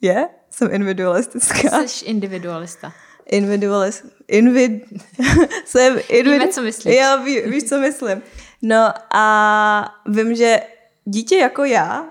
je? 0.00 0.28
Jsem 0.50 0.74
individualistická. 0.74 1.86
Jsi 1.86 2.04
individualista. 2.04 2.92
Individualist. 3.26 4.04
Invid... 4.28 4.82
jsem 5.64 5.98
individu... 6.08 6.30
Víme, 6.30 6.48
co 6.48 6.62
myslíš. 6.62 6.96
Já 6.96 7.16
ví, 7.16 7.40
víš, 7.40 7.64
co 7.64 7.78
myslím. 7.78 8.22
No 8.62 8.92
a 9.14 9.94
vím, 10.06 10.34
že 10.34 10.60
dítě 11.08 11.36
jako 11.36 11.64
já 11.64 12.06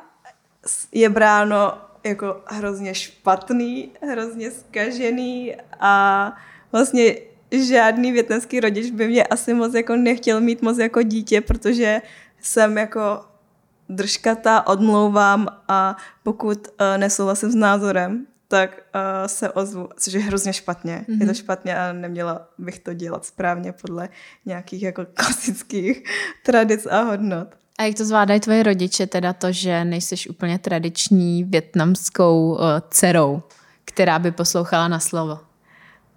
je 0.92 1.10
bráno 1.10 1.78
jako 2.04 2.42
hrozně 2.46 2.96
špatný, 2.96 3.92
hrozně 4.02 4.52
zkažený 4.52 5.56
a 5.80 6.34
vlastně 6.72 7.16
žádný 7.52 8.12
větnamský 8.12 8.60
rodič 8.60 8.92
by 8.92 9.08
mě 9.08 9.24
asi 9.24 9.54
moc 9.54 9.74
jako 9.74 9.96
nechtěl 9.96 10.42
mít 10.42 10.62
moc 10.62 10.78
jako 10.78 11.02
dítě, 11.02 11.42
protože 11.42 12.02
jsem 12.42 12.78
jako 12.78 13.26
držkata, 13.90 14.68
odmlouvám 14.68 15.48
a 15.68 15.98
pokud 16.24 16.68
uh, 16.68 16.98
nesouhlasím 16.98 17.52
s 17.52 17.56
názorem, 17.56 18.26
tak 18.48 18.72
uh, 18.96 19.28
se 19.28 19.52
ozvu, 19.52 19.90
což 20.00 20.14
je 20.14 20.20
hrozně 20.20 20.54
špatně. 20.54 21.06
Mm-hmm. 21.10 21.14
Je 21.14 21.20
to 21.20 21.26
mhm. 21.26 21.34
špatně 21.34 21.78
a 21.78 21.94
neměla 21.94 22.48
bych 22.58 22.80
to 22.80 22.94
dělat 22.94 23.26
správně 23.26 23.72
podle 23.72 24.10
nějakých 24.46 24.84
jako 24.84 25.06
klasických 25.14 26.04
tradic 26.44 26.86
a 26.86 27.02
hodnot. 27.02 27.48
A 27.78 27.84
jak 27.84 27.96
to 27.96 28.06
zvládají 28.06 28.40
tvoje 28.40 28.64
rodiče, 28.64 29.08
teda 29.08 29.34
to, 29.34 29.52
že 29.52 29.86
nejsiš 29.86 30.30
úplně 30.30 30.60
tradiční 30.60 31.44
větnamskou 31.44 32.52
uh, 32.52 32.60
dcerou, 32.90 33.42
která 33.86 34.20
by 34.20 34.32
poslouchala 34.32 34.88
na 34.88 35.00
slovo? 35.00 35.40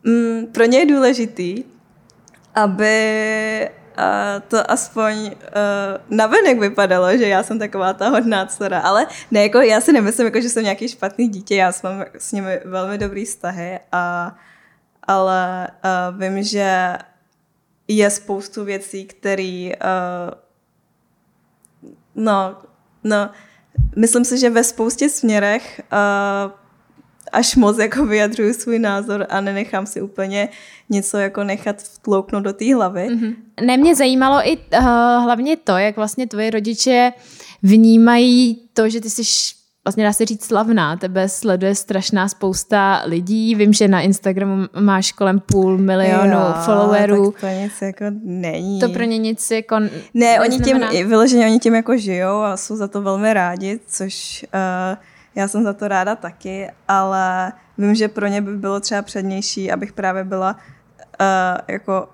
Mm, 0.05 0.47
pro 0.47 0.65
ně 0.65 0.79
je 0.79 0.87
důležitý, 0.87 1.65
aby 2.55 3.71
uh, 3.99 4.43
to 4.49 4.71
aspoň 4.71 5.27
uh, 5.27 5.33
navenek 6.17 6.61
vypadalo, 6.61 7.17
že 7.17 7.29
já 7.29 7.43
jsem 7.43 7.59
taková 7.59 7.93
ta 7.93 8.09
hodná 8.09 8.47
dcera, 8.47 8.81
ale 8.81 9.07
ne, 9.31 9.43
jako 9.43 9.59
já 9.59 9.81
si 9.81 9.93
nemyslím, 9.93 10.27
jako, 10.27 10.41
že 10.41 10.49
jsem 10.49 10.63
nějaký 10.63 10.89
špatný 10.89 11.29
dítě, 11.29 11.57
já 11.57 11.73
mám 11.83 12.05
s 12.19 12.33
nimi 12.33 12.61
velmi 12.65 12.99
dobrý 12.99 13.25
vztahy, 13.25 13.81
a, 13.93 14.37
ale 15.03 15.69
uh, 15.85 16.21
vím, 16.21 16.43
že 16.43 16.93
je 17.89 18.11
spoustu 18.11 18.65
věcí, 18.65 19.05
které 19.05 19.71
uh, 19.75 20.50
no, 22.21 22.57
no, 23.05 23.31
myslím 23.97 24.25
si, 24.25 24.39
že 24.39 24.51
ve 24.51 24.65
spoustě 24.65 25.09
směrech 25.09 25.81
uh, 25.93 26.53
až 27.33 27.57
moc 27.57 27.79
jako 27.79 28.07
vyjadřuju 28.07 28.55
svůj 28.55 28.79
názor 28.79 29.27
a 29.31 29.41
nenechám 29.41 29.87
si 29.87 30.03
úplně 30.03 30.49
něco 30.91 31.19
jako 31.19 31.45
nechat 31.45 31.83
vtlouknout 31.83 32.45
do 32.45 32.53
té 32.53 32.75
hlavy. 32.75 33.09
Mm-hmm. 33.09 33.35
Ne, 33.65 33.77
mě 33.77 33.95
zajímalo 33.95 34.49
i 34.49 34.57
uh, 34.57 34.85
hlavně 35.25 35.57
to, 35.57 35.79
jak 35.79 35.97
vlastně 35.97 36.27
tvoje 36.27 36.51
rodiče 36.51 37.13
vnímají 37.63 38.63
to, 38.73 38.89
že 38.89 39.01
ty 39.01 39.11
jsi 39.11 39.25
vlastně 39.91 40.05
dá 40.05 40.13
se 40.13 40.25
říct 40.25 40.45
slavná, 40.45 40.97
tebe 40.97 41.29
sleduje 41.29 41.75
strašná 41.75 42.29
spousta 42.29 43.03
lidí, 43.07 43.55
vím, 43.55 43.73
že 43.73 43.89
na 43.89 44.01
Instagramu 44.01 44.67
máš 44.81 45.13
kolem 45.13 45.41
půl 45.41 45.79
milionu 45.79 46.33
jo, 46.33 46.55
followerů. 46.65 47.31
Tak 47.31 47.41
to 47.41 47.47
nic 47.47 47.73
jako 47.83 48.05
není. 48.23 48.81
To 48.81 48.89
pro 48.89 49.03
ně 49.05 49.19
nic 49.19 49.51
jako 49.51 49.77
Ne, 50.15 50.41
oni 50.41 50.59
tím, 50.61 50.81
vyloženě 51.09 51.47
oni 51.47 51.59
tím 51.59 51.75
jako 51.75 51.97
žijou 51.97 52.43
a 52.43 52.57
jsou 52.57 52.77
za 52.77 52.89
to 52.89 53.03
velmi 53.03 53.35
rádi, 53.35 53.81
což 53.87 54.47
uh, 54.55 54.99
já 55.35 55.49
jsem 55.49 55.65
za 55.65 55.73
to 55.73 55.89
ráda 55.89 56.17
taky, 56.17 56.71
ale 56.89 57.53
vím, 57.79 57.95
že 57.95 58.09
pro 58.09 58.27
ně 58.27 58.41
by 58.41 58.57
bylo 58.57 58.81
třeba 58.81 59.03
přednější, 59.03 59.73
abych 59.73 59.93
právě 59.93 60.25
byla 60.25 60.57
uh, 61.21 61.27
jako 61.69 62.09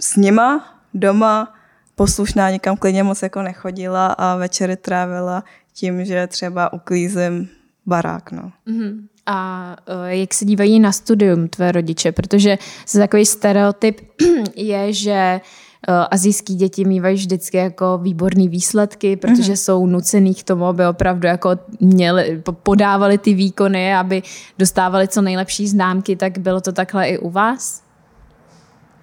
s 0.00 0.16
nima 0.16 0.74
doma, 0.94 1.54
poslušná, 1.94 2.50
nikam 2.50 2.76
klidně 2.76 3.02
moc 3.02 3.22
jako 3.22 3.42
nechodila 3.42 4.06
a 4.06 4.36
večery 4.36 4.76
trávila 4.76 5.44
tím, 5.76 6.04
že 6.04 6.26
třeba 6.26 6.72
uklízím 6.72 7.48
barák. 7.86 8.32
No. 8.32 8.52
Mm-hmm. 8.68 9.00
A 9.26 9.76
uh, 9.88 10.06
jak 10.06 10.34
se 10.34 10.44
dívají 10.44 10.80
na 10.80 10.92
studium 10.92 11.48
tvé 11.48 11.72
rodiče? 11.72 12.12
Protože 12.12 12.58
se 12.86 12.98
takový 12.98 13.26
stereotyp 13.26 14.00
je, 14.56 14.92
že 14.92 15.40
Eh, 15.88 16.06
azijský 16.10 16.54
děti 16.54 16.84
mývají 16.84 17.16
vždycky 17.16 17.56
jako 17.56 17.98
výborné 17.98 18.48
výsledky, 18.48 19.16
protože 19.16 19.52
mm-hmm. 19.52 19.64
jsou 19.64 19.86
nucený 19.86 20.34
k 20.34 20.42
tomu, 20.42 20.64
aby 20.64 20.86
opravdu 20.86 21.28
jako 21.28 21.50
měli, 21.80 22.42
podávali 22.62 23.18
ty 23.18 23.34
výkony, 23.34 23.94
aby 23.94 24.22
dostávali 24.58 25.08
co 25.08 25.22
nejlepší 25.22 25.68
známky, 25.68 26.16
tak 26.16 26.38
bylo 26.38 26.60
to 26.60 26.72
takhle 26.72 27.08
i 27.08 27.18
u 27.18 27.30
vás? 27.30 27.82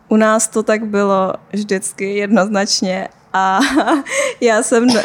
U 0.09 0.17
nás 0.17 0.47
to 0.47 0.63
tak 0.63 0.85
bylo 0.85 1.33
vždycky 1.53 2.15
jednoznačně 2.15 3.09
a 3.33 3.59
já 4.41 4.63
jsem 4.63 4.83
uh, 4.83 4.95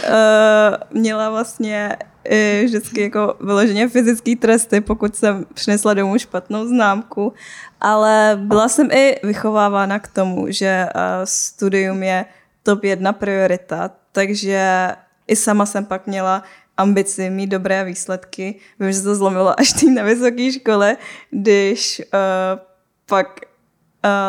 měla 0.90 1.30
vlastně 1.30 1.96
i 2.30 2.62
vždycky 2.64 3.00
jako 3.02 3.36
vyloženě 3.40 3.88
fyzický 3.88 4.36
tresty, 4.36 4.80
pokud 4.80 5.16
jsem 5.16 5.46
přinesla 5.54 5.94
domů 5.94 6.18
špatnou 6.18 6.66
známku, 6.66 7.32
ale 7.80 8.38
byla 8.42 8.68
jsem 8.68 8.90
i 8.90 9.16
vychovávána 9.22 9.98
k 9.98 10.08
tomu, 10.08 10.46
že 10.48 10.86
uh, 10.94 11.00
studium 11.24 12.02
je 12.02 12.24
top 12.62 12.84
jedna 12.84 13.12
priorita, 13.12 13.90
takže 14.12 14.88
i 15.28 15.36
sama 15.36 15.66
jsem 15.66 15.84
pak 15.84 16.06
měla 16.06 16.42
ambici 16.76 17.30
mít 17.30 17.46
dobré 17.46 17.84
výsledky. 17.84 18.54
Vím, 18.80 18.92
že 18.92 19.02
to 19.02 19.14
zlomilo 19.14 19.60
až 19.60 19.72
teď 19.80 19.88
na 19.88 20.02
vysoké 20.02 20.52
škole, 20.52 20.96
když 21.30 22.02
uh, 22.14 22.60
pak 23.06 23.40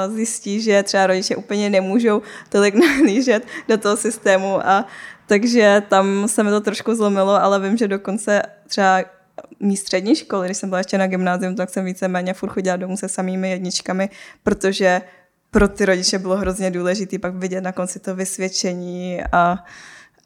zjistí, 0.10 0.62
že 0.62 0.84
třeba 0.84 1.08
rodiče 1.08 1.36
úplně 1.36 1.70
nemůžou 1.70 2.22
tolik 2.50 2.76
nahlížet 2.86 3.48
do 3.68 3.78
toho 3.78 3.98
systému 3.98 4.68
a 4.68 4.86
takže 5.28 5.84
tam 5.90 6.28
se 6.28 6.44
mi 6.44 6.50
to 6.50 6.62
trošku 6.62 6.96
zlomilo, 6.96 7.44
ale 7.44 7.60
vím, 7.60 7.78
že 7.78 7.88
dokonce 7.88 8.42
třeba 8.68 9.04
mý 9.60 9.78
střední 9.78 10.16
školy, 10.16 10.48
když 10.48 10.58
jsem 10.58 10.70
byla 10.70 10.80
ještě 10.80 10.98
na 10.98 11.08
gymnázium, 11.08 11.56
tak 11.56 11.70
jsem 11.70 11.86
víceméně 11.86 12.34
furt 12.34 12.50
chodila 12.50 12.78
domů 12.78 12.98
se 12.98 13.10
samými 13.10 13.50
jedničkami, 13.50 14.10
protože 14.44 15.02
pro 15.52 15.68
ty 15.68 15.86
rodiče 15.86 16.20
bylo 16.20 16.38
hrozně 16.38 16.72
důležité 16.72 17.20
pak 17.20 17.36
vidět 17.36 17.62
na 17.62 17.72
konci 17.72 18.00
to 18.00 18.16
vysvědčení 18.16 19.24
a, 19.32 19.58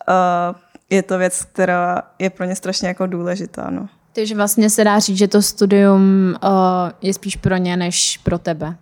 a 0.08 0.56
je 0.90 1.04
to 1.04 1.18
věc, 1.18 1.44
která 1.44 2.02
je 2.20 2.30
pro 2.30 2.46
ně 2.46 2.56
strašně 2.56 2.88
jako 2.88 3.08
důležitá. 3.08 3.70
No. 3.70 3.90
Takže 4.14 4.36
vlastně 4.36 4.70
se 4.70 4.84
dá 4.84 5.00
říct, 5.00 5.18
že 5.18 5.28
to 5.28 5.42
studium 5.42 6.36
uh, 6.44 6.50
je 7.02 7.14
spíš 7.14 7.36
pro 7.36 7.58
ně 7.58 7.78
než 7.78 8.18
pro 8.18 8.40
tebe 8.40 8.76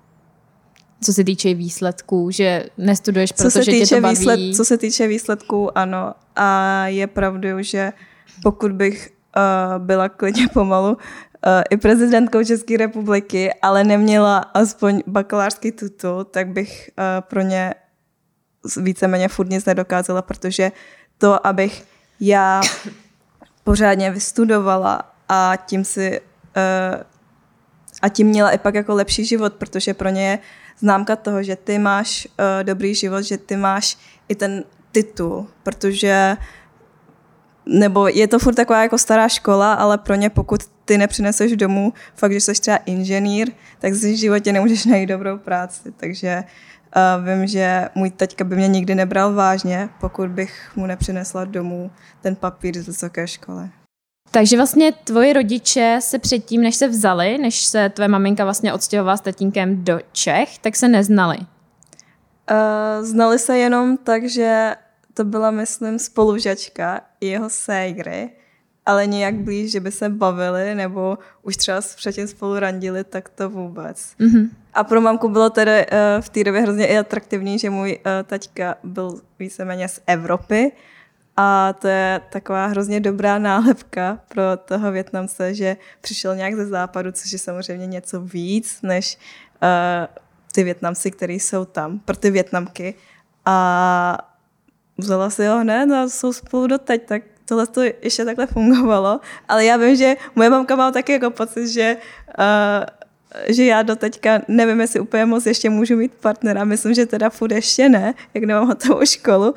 co 1.04 1.14
se 1.14 1.24
týče 1.24 1.54
výsledků, 1.54 2.32
že 2.32 2.66
nestuduješ, 2.78 3.32
protože 3.32 3.44
co 3.44 3.52
se 3.52 3.60
týče 3.60 3.86
tě 3.86 3.96
to 3.96 4.02
baví. 4.02 4.16
Výsled, 4.16 4.40
co 4.56 4.66
se 4.66 4.78
týče 4.78 5.08
výsledků, 5.08 5.78
ano. 5.78 6.14
A 6.36 6.88
je 6.88 7.08
pravdou, 7.08 7.62
že 7.62 7.94
pokud 8.44 8.72
bych 8.72 9.14
uh, 9.38 9.86
byla 9.86 10.10
klidně 10.10 10.48
pomalu 10.48 10.90
uh, 10.92 10.98
i 11.70 11.78
prezidentkou 11.78 12.44
České 12.44 12.78
republiky, 12.78 13.54
ale 13.62 13.84
neměla 13.84 14.38
aspoň 14.38 15.02
bakalářský 15.08 15.72
titul, 15.72 16.24
tak 16.24 16.48
bych 16.48 16.90
uh, 16.98 17.04
pro 17.22 17.42
ně 17.42 17.74
víceméně 18.78 19.28
furt 19.28 19.50
nic 19.50 19.66
nedokázala, 19.66 20.22
protože 20.22 20.72
to, 21.18 21.48
abych 21.48 21.84
já 22.20 22.62
pořádně 23.64 24.12
vystudovala 24.12 25.02
a 25.30 25.54
tím 25.66 25.86
si 25.86 26.22
uh, 26.22 27.02
a 28.02 28.10
tím 28.10 28.28
měla 28.28 28.52
i 28.52 28.58
pak 28.58 28.76
jako 28.76 28.96
lepší 28.96 29.26
život, 29.26 29.54
protože 29.54 29.94
pro 29.94 30.10
ně 30.10 30.30
je 30.30 30.40
známka 30.82 31.16
toho, 31.16 31.44
že 31.44 31.56
ty 31.56 31.80
máš 31.80 32.28
uh, 32.28 32.64
dobrý 32.64 32.96
život, 32.96 33.22
že 33.22 33.38
ty 33.38 33.58
máš 33.58 33.98
i 34.28 34.36
ten 34.36 34.64
titul, 34.92 35.48
protože 35.64 36.38
nebo 37.66 38.08
je 38.08 38.28
to 38.28 38.40
furt 38.40 38.56
taková 38.56 38.82
jako 38.82 38.98
stará 38.98 39.30
škola, 39.30 39.74
ale 39.74 39.98
pro 39.98 40.16
ně 40.16 40.30
pokud 40.30 40.62
ty 40.86 40.98
nepřineseš 40.98 41.56
domů 41.56 41.94
fakt, 42.16 42.32
že 42.34 42.42
jsi 42.42 42.54
třeba 42.54 42.78
inženýr, 42.78 43.52
tak 43.80 43.96
si 43.96 44.14
v 44.14 44.20
životě 44.20 44.54
nemůžeš 44.54 44.86
najít 44.86 45.10
dobrou 45.10 45.38
práci. 45.38 45.92
Takže 45.98 46.44
uh, 46.96 47.26
vím, 47.26 47.48
že 47.48 47.90
můj 47.96 48.12
teďka 48.12 48.44
by 48.44 48.56
mě 48.56 48.68
nikdy 48.68 48.96
nebral 48.96 49.34
vážně, 49.34 49.90
pokud 50.00 50.30
bych 50.30 50.72
mu 50.76 50.86
nepřinesla 50.86 51.46
domů 51.46 51.92
ten 52.22 52.36
papír 52.36 52.82
z 52.82 52.88
vysoké 52.88 53.28
školy. 53.28 53.70
Takže 54.32 54.58
vlastně 54.58 54.92
tvoji 54.92 55.34
rodiče 55.34 55.98
se 56.02 56.20
předtím, 56.20 56.62
než 56.62 56.76
se 56.76 56.88
vzali, 56.88 57.38
než 57.38 57.66
se 57.66 57.90
tvoje 57.90 58.08
maminka 58.08 58.44
vlastně 58.44 58.74
odstěhovala 58.74 59.18
s 59.18 59.22
tatínkem 59.22 59.84
do 59.84 60.00
Čech, 60.12 60.58
tak 60.58 60.76
se 60.76 60.88
neznali. 60.88 61.38
Uh, 61.38 63.06
znali 63.06 63.40
se 63.40 63.58
jenom 63.58 63.98
tak, 63.98 64.30
že 64.30 64.76
to 65.14 65.24
byla, 65.24 65.52
myslím, 65.52 66.00
spolužačka 66.00 67.02
jeho 67.22 67.50
ségry, 67.50 68.30
ale 68.86 69.08
nějak 69.08 69.36
blíž, 69.36 69.72
že 69.72 69.80
by 69.80 69.92
se 69.92 70.10
bavili, 70.10 70.76
nebo 70.76 71.18
už 71.42 71.58
třeba 71.58 71.82
předtím 71.96 72.28
spolu 72.28 72.60
randili, 72.60 73.04
tak 73.04 73.30
to 73.30 73.50
vůbec. 73.50 74.16
Mm-hmm. 74.20 74.50
A 74.74 74.84
pro 74.84 75.02
mamku 75.02 75.30
bylo 75.30 75.50
tedy 75.50 75.86
uh, 75.86 76.22
v 76.22 76.30
té 76.30 76.44
době 76.44 76.62
hrozně 76.62 76.88
i 76.88 76.98
atraktivní, 76.98 77.60
že 77.60 77.70
můj 77.70 77.92
uh, 77.92 78.12
taťka 78.24 78.76
byl 78.84 79.22
víceméně 79.40 79.88
z 79.88 80.00
Evropy 80.08 80.72
a 81.42 81.74
to 81.74 81.88
je 81.88 82.22
taková 82.30 82.66
hrozně 82.66 83.00
dobrá 83.00 83.40
nálepka 83.40 84.20
pro 84.28 84.44
toho 84.66 84.92
Větnamce, 84.92 85.54
že 85.54 85.78
přišel 86.02 86.36
nějak 86.36 86.56
ze 86.56 86.66
západu, 86.66 87.12
což 87.12 87.32
je 87.32 87.40
samozřejmě 87.40 87.88
něco 87.88 88.22
víc, 88.22 88.80
než 88.82 89.18
uh, 89.64 90.22
ty 90.52 90.64
Větnamci, 90.64 91.12
který 91.12 91.40
jsou 91.40 91.66
tam, 91.66 92.00
pro 92.00 92.16
ty 92.16 92.32
Větnamky. 92.32 92.94
A 93.46 94.18
vzala 94.98 95.30
si 95.30 95.46
ho 95.46 95.60
hned 95.60 95.92
a 95.92 96.10
jsou 96.10 96.34
spolu 96.34 96.68
doteď, 96.68 97.06
tak 97.06 97.22
tohle 97.46 97.68
to 97.68 97.82
ještě 97.82 98.26
takhle 98.26 98.48
fungovalo. 98.48 99.20
Ale 99.48 99.66
já 99.66 99.78
vím, 99.78 99.96
že 99.96 100.16
moje 100.36 100.50
mamka 100.50 100.76
má 100.76 100.92
taky 100.92 101.12
jako 101.12 101.30
pocit, 101.30 101.68
že 101.68 101.98
uh, 102.40 102.86
že 103.48 103.66
já 103.66 103.82
do 103.82 103.96
teďka 103.96 104.42
nevím, 104.48 104.82
jestli 104.82 105.00
úplně 105.00 105.26
moc 105.26 105.46
ještě 105.46 105.70
můžu 105.70 105.96
mít 105.96 106.14
partnera. 106.14 106.64
Myslím, 106.64 106.94
že 106.94 107.06
teda 107.06 107.30
furt 107.30 107.52
ještě 107.52 107.90
ne, 107.90 108.14
jak 108.34 108.44
nemám 108.44 108.68
hotovou 108.68 109.06
školu. 109.06 109.56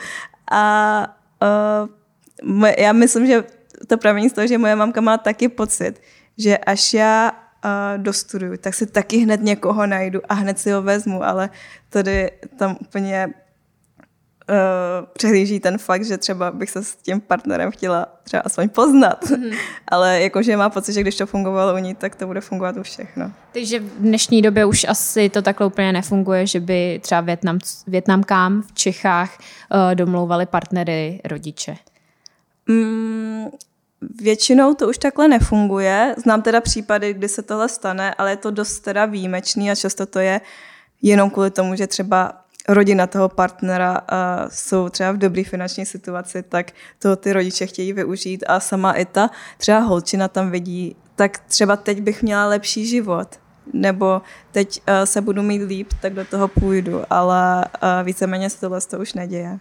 A 0.50 1.23
uh, 1.44 2.68
já 2.78 2.92
myslím, 2.92 3.26
že 3.26 3.44
to 3.86 3.98
pramení 3.98 4.30
z 4.30 4.32
toho, 4.32 4.46
že 4.46 4.58
moje 4.58 4.76
mamka 4.76 5.00
má 5.00 5.18
taky 5.18 5.48
pocit, 5.48 6.02
že 6.38 6.58
až 6.58 6.94
já 6.94 7.32
uh, 7.64 8.02
dostuduju, 8.02 8.56
tak 8.56 8.74
si 8.74 8.86
taky 8.86 9.16
hned 9.16 9.40
někoho 9.42 9.86
najdu 9.86 10.20
a 10.28 10.34
hned 10.34 10.58
si 10.58 10.70
ho 10.70 10.82
vezmu, 10.82 11.24
ale 11.24 11.50
tady 11.88 12.30
tam 12.58 12.76
úplně 12.80 13.34
uh, 14.48 15.06
přehlíží 15.12 15.60
ten 15.60 15.78
fakt, 15.78 16.04
že 16.04 16.18
třeba 16.18 16.50
bych 16.50 16.70
se 16.70 16.84
s 16.84 16.96
tím 16.96 17.20
partnerem 17.20 17.70
chtěla 17.70 18.06
třeba 18.24 18.40
aspoň 18.40 18.68
poznat. 18.68 19.24
Mm-hmm. 19.24 19.58
Ale 19.88 20.22
jakože 20.22 20.56
má 20.56 20.70
pocit, 20.70 20.92
že 20.92 21.00
když 21.00 21.16
to 21.16 21.26
fungovalo 21.26 21.74
u 21.74 21.78
ní, 21.78 21.94
tak 21.94 22.14
to 22.14 22.26
bude 22.26 22.40
fungovat 22.40 22.76
u 22.76 22.82
všech. 22.82 23.16
No. 23.16 23.32
Takže 23.52 23.80
v 23.80 23.98
dnešní 23.98 24.42
době 24.42 24.64
už 24.64 24.84
asi 24.84 25.28
to 25.28 25.42
takhle 25.42 25.66
úplně 25.66 25.92
nefunguje, 25.92 26.46
že 26.46 26.60
by 26.60 27.00
třeba 27.02 27.20
Větnam, 27.20 27.58
Větnamkám 27.86 28.62
v 28.62 28.72
Čechách 28.72 29.38
uh, 29.38 29.94
domlouvali 29.94 30.46
partnery 30.46 31.20
rodiče. 31.24 31.76
Mm, 32.66 33.46
Většinou 34.20 34.74
to 34.74 34.88
už 34.88 34.98
takhle 34.98 35.28
nefunguje. 35.28 36.14
Znám 36.18 36.42
teda 36.42 36.60
případy, 36.60 37.14
kdy 37.14 37.28
se 37.28 37.42
tohle 37.42 37.68
stane, 37.68 38.14
ale 38.14 38.30
je 38.30 38.36
to 38.36 38.50
dost 38.50 38.80
teda 38.80 39.04
výjimečný 39.06 39.70
a 39.70 39.74
často 39.74 40.06
to 40.06 40.18
je 40.18 40.40
jenom 41.02 41.30
kvůli 41.30 41.50
tomu, 41.50 41.74
že 41.76 41.86
třeba 41.86 42.43
rodina 42.68 43.06
toho 43.06 43.28
partnera 43.28 44.00
uh, 44.00 44.18
jsou 44.48 44.88
třeba 44.88 45.12
v 45.12 45.16
dobré 45.16 45.44
finanční 45.44 45.86
situaci, 45.86 46.42
tak 46.42 46.72
toho 46.98 47.16
ty 47.16 47.32
rodiče 47.32 47.66
chtějí 47.66 47.92
využít 47.92 48.44
a 48.46 48.60
sama 48.60 48.92
i 48.92 49.04
ta 49.04 49.30
třeba 49.58 49.78
holčina 49.78 50.28
tam 50.28 50.50
vidí, 50.50 50.96
tak 51.16 51.38
třeba 51.38 51.76
teď 51.76 52.00
bych 52.00 52.22
měla 52.22 52.46
lepší 52.46 52.86
život, 52.86 53.28
nebo 53.72 54.22
teď 54.52 54.80
uh, 54.88 55.04
se 55.04 55.20
budu 55.20 55.42
mít 55.42 55.62
líp, 55.62 55.88
tak 56.00 56.14
do 56.14 56.24
toho 56.24 56.48
půjdu, 56.48 57.02
ale 57.10 57.64
uh, 57.64 58.06
víceméně 58.06 58.50
se 58.50 58.60
tohle 58.60 58.80
to 58.80 58.98
už 58.98 59.14
neděje. 59.14 59.58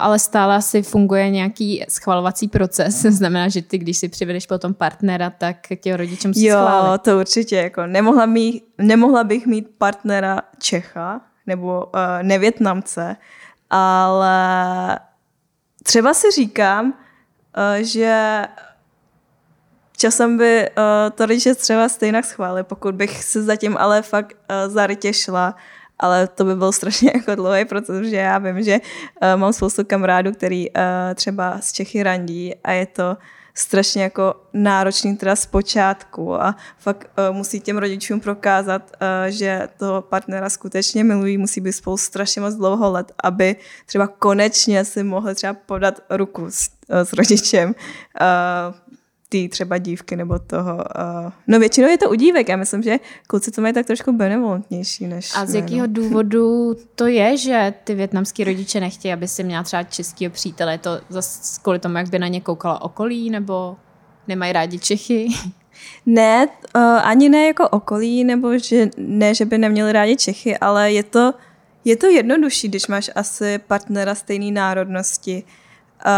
Ale 0.00 0.18
stále 0.18 0.56
asi 0.56 0.82
funguje 0.82 1.30
nějaký 1.30 1.84
schvalovací 1.88 2.48
proces. 2.48 2.94
Znamená, 3.02 3.48
že 3.48 3.62
ty, 3.62 3.78
když 3.78 3.98
si 3.98 4.08
přivedeš 4.08 4.46
potom 4.46 4.74
partnera, 4.74 5.30
tak 5.30 5.56
tě 5.80 5.96
rodiče 5.96 6.28
musí 6.28 6.44
jo, 6.44 6.56
schválit. 6.56 6.90
Jo, 6.90 6.98
to 6.98 7.20
určitě. 7.20 7.56
Jako 7.56 7.86
nemohla, 7.86 8.26
mít, 8.26 8.64
nemohla 8.78 9.24
bych 9.24 9.46
mít 9.46 9.68
partnera 9.78 10.42
Čecha, 10.58 11.20
nebo 11.50 11.84
uh, 11.84 12.00
nevětnamce, 12.22 13.16
ale 13.70 14.98
třeba 15.82 16.14
si 16.14 16.30
říkám, 16.30 16.86
uh, 16.86 17.82
že 17.82 18.44
časem 19.96 20.38
by 20.38 20.70
uh, 20.70 20.84
to 21.14 21.26
rodiče 21.26 21.54
třeba 21.54 21.88
stejně 21.88 22.22
schválili, 22.22 22.62
pokud 22.62 22.94
bych 22.94 23.24
se 23.24 23.42
zatím 23.42 23.76
ale 23.76 24.02
fakt 24.02 24.32
uh, 24.32 24.72
zarytě 24.72 25.12
šla, 25.12 25.56
ale 25.98 26.26
to 26.26 26.44
by 26.44 26.56
byl 26.56 26.72
strašně 26.72 27.10
jako 27.14 27.34
dlouhý 27.34 27.64
proces, 27.64 27.98
protože 28.00 28.16
já 28.16 28.38
vím, 28.38 28.62
že 28.62 28.78
uh, 28.78 29.40
mám 29.40 29.52
spoustu 29.52 29.84
kamarádů, 29.84 30.32
který 30.32 30.70
uh, 30.70 30.84
třeba 31.14 31.58
z 31.60 31.72
Čechy 31.72 32.02
randí 32.02 32.54
a 32.64 32.72
je 32.72 32.86
to 32.86 33.10
uh, 33.10 33.16
strašně 33.54 34.02
jako 34.02 34.34
náročný 34.52 35.16
teda 35.16 35.36
z 35.36 35.46
počátku 35.46 36.34
a 36.42 36.56
fakt 36.78 37.10
uh, 37.30 37.36
musí 37.36 37.60
těm 37.60 37.78
rodičům 37.78 38.20
prokázat, 38.20 38.82
uh, 38.82 39.30
že 39.30 39.68
toho 39.78 40.02
partnera 40.02 40.50
skutečně 40.50 41.04
milují, 41.04 41.38
musí 41.38 41.60
být 41.60 41.72
spolu 41.72 41.96
strašně 41.96 42.40
moc 42.40 42.54
dlouho 42.54 42.90
let, 42.90 43.12
aby 43.24 43.56
třeba 43.86 44.06
konečně 44.06 44.84
si 44.84 45.02
mohli 45.02 45.34
třeba 45.34 45.54
podat 45.54 46.00
ruku 46.10 46.46
s, 46.50 46.70
uh, 46.88 46.98
s 46.98 47.12
rodičem. 47.12 47.68
Uh, 47.68 48.89
ty 49.32 49.48
třeba 49.48 49.78
dívky 49.78 50.16
nebo 50.16 50.38
toho. 50.38 50.74
Uh, 50.74 51.32
no 51.46 51.58
většinou 51.58 51.88
je 51.88 51.98
to 51.98 52.10
u 52.10 52.14
dívek. 52.14 52.48
Já 52.48 52.56
myslím, 52.56 52.82
že 52.82 52.96
kluci 53.26 53.50
to 53.50 53.60
mají 53.60 53.74
tak 53.74 53.86
trošku 53.86 54.12
benevolentnější 54.12 55.06
než... 55.06 55.30
A 55.36 55.46
z 55.46 55.54
jakého 55.54 55.86
no. 55.86 55.92
důvodu 55.92 56.76
to 56.94 57.06
je, 57.06 57.36
že 57.36 57.74
ty 57.84 57.94
větnamský 57.94 58.44
rodiče 58.44 58.80
nechtějí, 58.80 59.12
aby 59.12 59.28
si 59.28 59.44
měla 59.44 59.62
třeba 59.62 59.82
českého 59.82 60.30
přítele? 60.30 60.72
Je 60.72 60.78
to 60.78 61.00
zase 61.08 61.60
kvůli 61.62 61.78
tomu, 61.78 61.96
jak 61.96 62.08
by 62.08 62.18
na 62.18 62.28
ně 62.28 62.40
koukala 62.40 62.82
okolí, 62.82 63.30
nebo 63.30 63.76
nemají 64.28 64.52
rádi 64.52 64.78
Čechy? 64.78 65.28
Ne, 66.06 66.46
uh, 66.76 66.82
ani 66.82 67.28
ne 67.28 67.46
jako 67.46 67.68
okolí, 67.68 68.24
nebo 68.24 68.58
že 68.58 68.88
ne, 68.96 69.34
že 69.34 69.44
by 69.44 69.58
neměli 69.58 69.92
rádi 69.92 70.16
Čechy, 70.16 70.58
ale 70.58 70.92
je 70.92 71.02
to, 71.02 71.34
je 71.84 71.96
to 71.96 72.06
jednodušší, 72.06 72.68
když 72.68 72.86
máš 72.86 73.10
asi 73.14 73.58
partnera 73.58 74.14
stejné 74.14 74.50
národnosti 74.50 75.42
uh, 75.42 76.10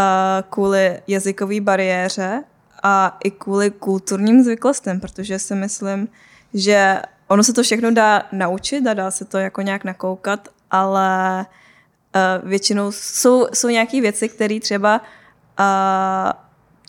kvůli 0.49 0.99
jazykové 1.07 1.61
bariéře 1.61 2.43
a 2.83 3.17
i 3.23 3.31
kvůli 3.31 3.71
kulturním 3.71 4.43
zvyklostem, 4.43 4.99
protože 4.99 5.39
si 5.39 5.55
myslím, 5.55 6.07
že 6.53 7.01
ono 7.27 7.43
se 7.43 7.53
to 7.53 7.63
všechno 7.63 7.91
dá 7.91 8.23
naučit 8.31 8.87
a 8.87 8.93
dá 8.93 9.11
se 9.11 9.25
to 9.25 9.37
jako 9.37 9.61
nějak 9.61 9.83
nakoukat, 9.83 10.47
ale 10.71 11.45
uh, 12.15 12.49
většinou 12.49 12.91
jsou, 12.91 13.47
jsou 13.53 13.67
nějaké 13.67 14.01
věci, 14.01 14.29
které 14.29 14.59
třeba 14.59 15.01
uh, 15.59 16.31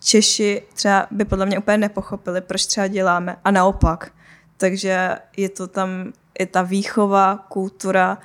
Češi 0.05 0.63
třeba 0.75 1.07
by 1.11 1.25
podle 1.25 1.47
mě 1.47 1.59
úplně 1.59 1.79
nepochopili, 1.79 2.41
proč 2.41 2.67
třeba 2.67 2.87
děláme 2.87 3.37
a 3.45 3.51
naopak. 3.51 4.13
Takže 4.57 5.19
je 5.37 5.49
to 5.49 5.67
tam 5.67 6.13
i 6.39 6.47
ta 6.47 6.63
výchova, 6.63 7.47
kultura, 7.49 8.19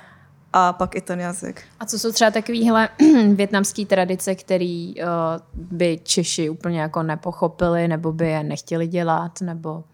a 0.52 0.72
pak 0.72 0.96
i 0.96 1.00
ten 1.00 1.20
jazyk. 1.20 1.62
A 1.80 1.86
co 1.86 1.98
jsou 1.98 2.12
třeba 2.12 2.30
takovéhle 2.30 2.88
větnamské 3.34 3.86
tradice, 3.86 4.34
které 4.34 4.92
uh, 4.96 5.06
by 5.54 6.00
Češi 6.02 6.50
úplně 6.50 6.80
jako 6.80 7.02
nepochopili, 7.02 7.88
nebo 7.88 8.12
by 8.12 8.28
je 8.28 8.44
nechtěli 8.44 8.86
dělat, 8.86 9.40
nebo 9.40 9.84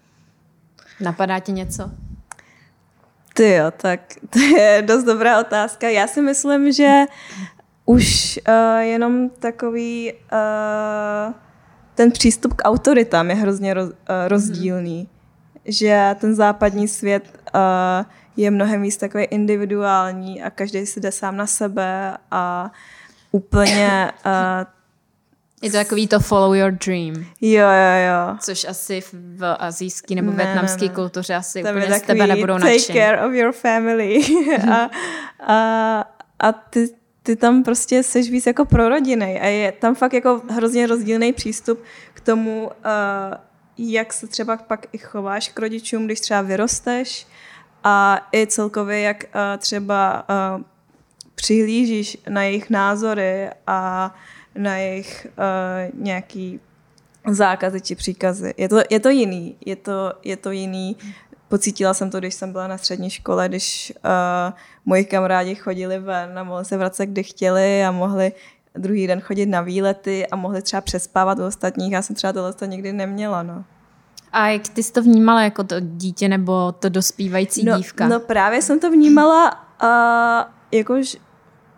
napadá 1.01 1.39
ti 1.39 1.53
něco? 1.53 1.91
Ty 3.35 3.53
jo, 3.53 3.71
tak 3.77 4.01
to 4.31 4.39
je 4.39 4.83
dost 4.87 5.05
dobrá 5.05 5.41
otázka. 5.41 5.89
Já 5.89 6.07
si 6.07 6.23
myslím, 6.23 6.73
že 6.73 7.05
už 7.85 8.39
uh, 8.49 8.79
jenom 8.79 9.31
takový 9.31 10.13
uh, 10.13 11.35
ten 11.95 12.11
přístup 12.13 12.55
k 12.55 12.69
autoritám 12.69 13.31
je 13.31 13.37
hrozně 13.37 13.75
roz, 13.75 13.89
uh, 13.89 13.95
rozdílný. 14.29 15.01
Mm. 15.01 15.07
Že 15.65 16.17
ten 16.21 16.35
západní 16.35 16.89
svět 16.89 17.41
uh, 17.55 18.07
je 18.37 18.51
mnohem 18.51 18.83
víc 18.83 18.97
takový 18.97 19.25
individuální 19.25 20.43
a 20.43 20.51
každý 20.51 20.87
si 20.87 21.01
jde 21.01 21.13
sám 21.13 21.37
na 21.37 21.47
sebe 21.47 22.17
a 22.31 22.71
úplně... 23.33 24.13
Uh, 24.27 24.33
je 25.63 25.71
to 25.71 25.77
takový 25.77 26.09
to 26.09 26.21
follow 26.21 26.55
your 26.55 26.71
dream. 26.71 27.15
Jo, 27.41 27.67
jo, 27.67 27.97
jo. 28.09 28.37
Což 28.41 28.65
asi 28.65 29.01
v 29.13 29.57
azijský 29.59 30.15
nebo 30.15 30.31
ne, 30.31 30.37
větnamské 30.37 30.83
ne, 30.83 30.89
ne. 30.89 30.95
kultuře 30.95 31.35
asi 31.35 31.63
to 31.63 31.69
úplně 31.69 31.99
z 31.99 32.03
tebe 32.03 32.27
nebudou 32.27 32.59
nadšení. 32.59 32.87
Take 32.87 32.93
care 32.93 33.27
of 33.27 33.33
your 33.33 33.53
family. 33.53 34.21
a, 34.73 34.91
a, 35.47 36.05
a 36.39 36.53
ty, 36.53 36.89
ty 37.23 37.37
tam 37.37 37.63
prostě 37.63 38.03
seš 38.03 38.31
víc 38.31 38.47
jako 38.47 38.65
pro 38.65 38.89
rodiny 38.89 39.41
a 39.41 39.47
je 39.47 39.73
tam 39.73 39.95
fakt 39.95 40.13
jako 40.13 40.43
hrozně 40.51 40.87
rozdílný 40.87 41.33
přístup 41.33 41.83
k 42.15 42.21
tomu, 42.21 42.67
uh, 42.67 42.73
jak 43.79 44.13
se 44.13 44.27
třeba 44.27 44.57
pak 44.57 44.87
i 44.93 44.99
chováš 44.99 45.49
k 45.49 45.59
rodičům, 45.59 46.07
když 46.07 46.21
třeba 46.21 46.43
vyrosteš, 46.43 47.27
a 47.89 48.27
i 48.33 48.47
celkově, 48.47 49.01
jak 49.01 49.25
uh, 49.25 49.41
třeba 49.59 50.27
uh, 50.57 50.63
přihlížíš 51.35 52.19
na 52.29 52.43
jejich 52.43 52.71
názory 52.71 53.51
a 53.67 54.15
na 54.55 54.77
jejich 54.77 55.27
uh, 55.27 56.03
nějaký 56.03 56.61
zákazy 57.31 57.81
či 57.81 57.95
příkazy. 57.95 58.55
Je 58.57 58.69
to, 58.69 58.77
je 58.91 59.01
to 59.01 59.09
jiný, 59.09 59.57
je 59.67 59.77
to, 59.77 60.13
je 60.25 60.37
to 60.37 60.51
jiný. 60.51 60.97
Pocítila 61.49 61.95
jsem 61.95 62.11
to, 62.11 62.19
když 62.19 62.35
jsem 62.35 62.53
byla 62.53 62.69
na 62.69 62.79
střední 62.79 63.11
škole, 63.11 63.49
když 63.49 63.93
uh, 64.05 64.55
moji 64.85 65.05
kamarádi 65.05 65.55
chodili 65.55 65.99
ven 65.99 66.39
a 66.39 66.45
mohli 66.45 66.65
se 66.65 66.77
vracet, 66.77 67.07
kdy 67.07 67.23
chtěli 67.23 67.85
a 67.85 67.91
mohli 67.91 68.33
druhý 68.75 69.07
den 69.07 69.21
chodit 69.21 69.47
na 69.47 69.61
výlety 69.61 70.27
a 70.27 70.37
mohli 70.37 70.63
třeba 70.63 70.81
přespávat 70.81 71.39
u 71.39 71.47
ostatních. 71.47 71.93
Já 71.93 72.03
jsem 72.03 72.17
třeba 72.17 72.33
tohle 72.33 72.53
to 72.53 72.65
nikdy 72.65 72.93
neměla, 72.93 73.43
no. 73.43 73.65
A 74.37 74.49
jak 74.49 74.69
ty 74.69 74.83
jsi 74.83 74.93
to 74.93 75.03
vnímala 75.03 75.43
jako 75.43 75.65
to 75.65 75.77
dítě 75.81 76.29
nebo 76.29 76.73
to 76.73 76.89
dospívající 76.89 77.65
no, 77.65 77.77
dívka? 77.77 78.09
No 78.09 78.21
právě 78.21 78.63
jsem 78.63 78.81
to 78.81 78.91
vnímala 78.91 79.51
uh, 79.83 80.53
jakož 80.73 81.17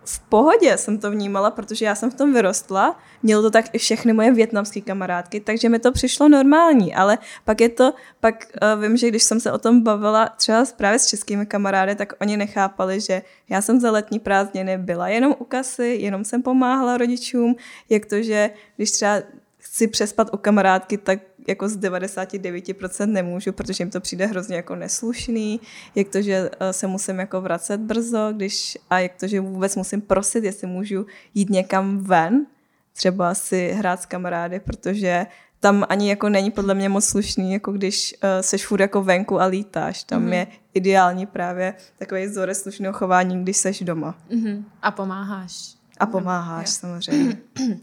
v 0.05 0.19
pohodě 0.19 0.77
jsem 0.77 0.97
to 0.97 1.11
vnímala, 1.11 1.51
protože 1.51 1.85
já 1.85 1.95
jsem 1.95 2.11
v 2.11 2.13
tom 2.13 2.33
vyrostla. 2.33 2.99
Mělo 3.23 3.41
to 3.41 3.51
tak 3.51 3.65
i 3.73 3.77
všechny 3.77 4.13
moje 4.13 4.31
větnamské 4.31 4.81
kamarádky, 4.81 5.39
takže 5.39 5.69
mi 5.69 5.79
to 5.79 5.91
přišlo 5.91 6.29
normální, 6.29 6.95
ale 6.95 7.17
pak 7.45 7.61
je 7.61 7.69
to, 7.69 7.93
pak 8.19 8.35
uh, 8.75 8.83
vím, 8.83 8.97
že 8.97 9.07
když 9.07 9.23
jsem 9.23 9.39
se 9.39 9.51
o 9.51 9.57
tom 9.57 9.83
bavila 9.83 10.29
třeba 10.37 10.63
právě 10.77 10.99
s 10.99 11.07
českými 11.07 11.45
kamarády, 11.45 11.95
tak 11.95 12.13
oni 12.21 12.37
nechápali, 12.37 13.01
že 13.01 13.21
já 13.49 13.61
jsem 13.61 13.79
za 13.79 13.91
letní 13.91 14.19
prázdniny 14.19 14.77
byla 14.77 15.07
jenom 15.07 15.35
u 15.39 15.43
kasy, 15.43 15.97
jenom 16.01 16.23
jsem 16.23 16.43
pomáhala 16.43 16.97
rodičům, 16.97 17.55
jak 17.89 18.05
to, 18.05 18.21
že 18.21 18.49
když 18.75 18.91
třeba 18.91 19.21
chci 19.57 19.87
přespat 19.87 20.29
u 20.33 20.37
kamarádky, 20.37 20.97
tak 20.97 21.19
jako 21.49 21.69
z 21.69 21.77
99% 21.77 23.11
nemůžu, 23.11 23.51
protože 23.51 23.81
jim 23.81 23.91
to 23.91 24.01
přijde 24.01 24.25
hrozně 24.25 24.55
jako 24.55 24.75
neslušný, 24.75 25.59
jak 25.95 26.07
to, 26.07 26.21
že 26.21 26.49
eh, 26.59 26.73
se 26.73 26.87
musím 26.87 27.19
jako 27.19 27.41
vracet 27.41 27.81
brzo, 27.81 28.33
když, 28.35 28.77
a 28.89 28.99
jak 28.99 29.11
to, 29.19 29.27
že 29.27 29.39
vůbec 29.39 29.75
musím 29.75 30.01
prosit, 30.01 30.43
jestli 30.43 30.67
můžu 30.67 31.05
jít 31.33 31.49
někam 31.49 31.97
ven, 31.97 32.45
třeba 32.93 33.33
si 33.33 33.71
hrát 33.71 34.01
s 34.01 34.05
kamarády, 34.05 34.59
protože 34.59 35.25
tam 35.59 35.85
ani 35.89 36.09
jako 36.09 36.29
není 36.29 36.51
podle 36.51 36.73
mě 36.73 36.89
moc 36.89 37.05
slušný, 37.05 37.53
jako 37.53 37.71
když 37.71 38.15
uh, 38.23 38.29
seš 38.41 38.65
furt 38.65 38.81
jako 38.81 39.03
venku 39.03 39.41
a 39.41 39.45
lítáš. 39.45 40.03
Tam 40.03 40.25
mm-hmm. 40.25 40.33
je 40.33 40.47
ideální 40.73 41.25
právě 41.25 41.73
takový 41.97 42.25
vzorec 42.25 42.61
slušného 42.61 42.93
chování, 42.93 43.43
když 43.43 43.57
seš 43.57 43.81
doma. 43.81 44.15
Mm-hmm. 44.31 44.63
A 44.81 44.91
pomáháš. 44.91 45.75
A 45.99 46.05
pomáháš, 46.05 46.65
no, 46.65 46.71
samozřejmě. 46.73 47.37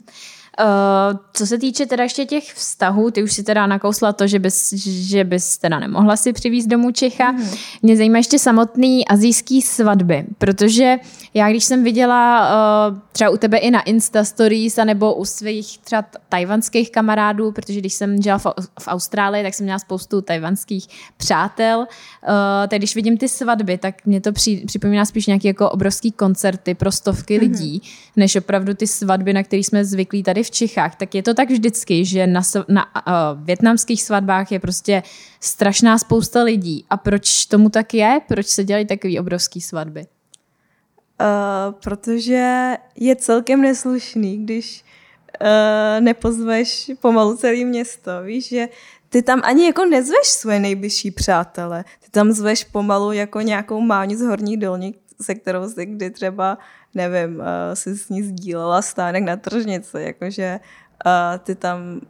Uh, 0.61 1.19
co 1.33 1.47
se 1.47 1.59
týče 1.59 1.87
teda 1.87 2.03
ještě 2.03 2.25
těch 2.25 2.55
vztahů, 2.55 3.11
ty 3.11 3.23
už 3.23 3.33
si 3.33 3.43
teda 3.43 3.67
nakousla 3.67 4.13
to, 4.13 4.27
že 4.27 4.39
bys, 4.39 4.73
že 4.87 5.25
bys 5.25 5.59
teda 5.59 5.79
nemohla 5.79 6.17
si 6.17 6.33
přivízt 6.33 6.69
domů 6.69 6.91
Čecha. 6.91 7.33
Mm. 7.33 7.49
Mě 7.83 7.97
zajímá 7.97 8.17
ještě 8.17 8.39
samotný 8.39 9.09
azijský 9.09 9.63
svatby, 9.63 10.25
protože 10.39 10.97
já 11.35 11.51
když 11.51 11.65
jsem 11.65 11.85
viděla 11.85 12.49
uh, 12.91 12.99
třeba 13.13 13.31
u 13.31 13.37
tebe 13.37 13.59
i 13.59 13.71
na 13.71 13.81
Insta 13.81 14.25
Stories, 14.25 14.77
nebo 14.77 15.15
u 15.15 15.25
svých 15.25 15.79
třeba 15.79 16.05
tajvanských 16.29 16.93
kamarádů, 16.93 17.53
protože 17.53 17.81
když 17.81 17.95
jsem 17.95 18.23
žila 18.23 18.39
v, 18.39 18.47
v 18.81 18.89
Austrálii, 18.89 19.43
tak 19.43 19.55
jsem 19.55 19.65
měla 19.65 19.79
spoustu 19.79 20.21
tajvanských 20.21 20.87
přátel, 21.17 21.79
uh, 21.79 21.87
tak 22.69 22.79
když 22.79 22.95
vidím 22.95 23.19
ty 23.19 23.29
svatby, 23.29 23.79
tak 23.79 24.07
mě 24.07 24.21
to 24.21 24.33
při, 24.33 24.63
připomíná 24.67 25.05
spíš 25.05 25.27
nějaké 25.27 25.49
jako 25.49 25.71
obrovský 25.71 26.13
koncerty 26.13 26.75
pro 26.75 26.93
stovky 26.93 27.35
mm. 27.35 27.41
lidí, 27.41 27.83
než 28.17 28.37
opravdu 28.37 28.75
ty 28.75 28.87
svatby, 28.87 29.33
na 29.33 29.43
které 29.43 29.61
jsme 29.61 29.85
zvyklí 29.85 30.23
tady 30.23 30.46
v 30.47 30.51
Čechách, 30.51 30.97
tak 30.97 31.15
je 31.15 31.23
to 31.23 31.35
tak 31.35 31.51
vždycky, 31.51 32.05
že 32.05 32.27
na, 32.27 32.43
na 32.69 32.85
uh, 32.85 33.45
větnamských 33.45 34.03
svatbách 34.03 34.53
je 34.53 34.61
prostě 34.61 35.03
strašná 35.41 35.99
spousta 35.99 36.43
lidí. 36.43 36.85
A 36.91 36.97
proč 36.97 37.47
tomu 37.47 37.69
tak 37.69 37.95
je? 37.95 38.21
Proč 38.29 38.47
se 38.47 38.65
dělají 38.65 38.87
takové 38.87 39.21
obrovské 39.21 39.61
svatby? 39.61 40.07
Uh, 41.21 41.73
protože 41.83 42.77
je 42.97 43.17
celkem 43.17 43.61
neslušný, 43.61 44.45
když 44.45 44.85
uh, 45.41 46.01
nepozveš 46.01 46.91
pomalu 47.01 47.37
celé 47.37 47.65
město. 47.65 48.11
Víš, 48.23 48.49
že 48.49 48.69
ty 49.09 49.23
tam 49.23 49.41
ani 49.45 49.67
jako 49.67 49.85
nezveš 49.85 50.27
svoje 50.27 50.61
nejbližší 50.61 51.11
přátele. 51.11 51.85
Ty 52.05 52.11
tam 52.11 52.33
zveš 52.33 52.65
pomalu 52.65 53.13
jako 53.13 53.41
nějakou 53.41 53.81
máni 53.81 54.17
z 54.17 54.21
horní 54.21 54.57
dolní, 54.57 54.95
se 55.23 55.35
kterou 55.35 55.69
si 55.69 55.87
kdy 55.87 56.11
třeba 56.11 56.59
nevím, 56.97 57.39
uh, 57.39 57.45
si 57.75 57.97
s 57.97 58.09
ní 58.09 58.23
sdílela 58.23 58.83
stánek 58.83 59.25
na 59.25 59.37
tržnici, 59.37 59.97
jakože 60.01 60.61
uh, 61.07 61.39
ty 61.39 61.55
tam 61.55 62.01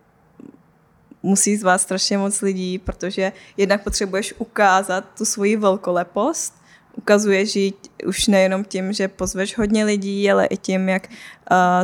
musí 1.22 1.56
zvát 1.56 1.80
strašně 1.80 2.18
moc 2.18 2.40
lidí, 2.40 2.78
protože 2.78 3.32
jednak 3.56 3.84
potřebuješ 3.84 4.34
ukázat 4.38 5.04
tu 5.18 5.24
svoji 5.24 5.56
velkolepost, 5.56 6.54
ukazuješ 6.94 7.56
ji 7.56 7.72
už 8.06 8.26
nejenom 8.26 8.64
tím, 8.64 8.92
že 8.92 9.08
pozveš 9.08 9.58
hodně 9.58 9.84
lidí, 9.84 10.30
ale 10.30 10.46
i 10.46 10.56
tím, 10.56 10.88
jak 10.88 11.08
uh, 11.10 11.16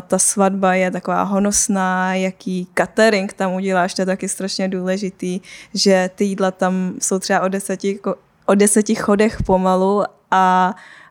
ta 0.07 0.19
svatba 0.19 0.75
je 0.75 0.91
taková 0.91 1.23
honosná, 1.23 2.15
jaký 2.15 2.69
catering 2.79 3.33
tam 3.33 3.55
uděláš, 3.55 3.95
to 3.95 4.03
je 4.03 4.07
taky 4.07 4.29
strašně 4.29 4.69
důležitý, 4.69 5.41
že 5.75 6.11
ty 6.15 6.25
jídla 6.25 6.51
tam 6.51 6.95
jsou 6.99 7.19
třeba 7.19 7.41
o 7.41 7.49
deseti, 7.49 8.01
o 8.47 8.55
deseti 8.55 8.95
chodech 8.95 9.43
pomalu 9.43 10.03
a 10.31 10.75
Uh, 10.75 11.02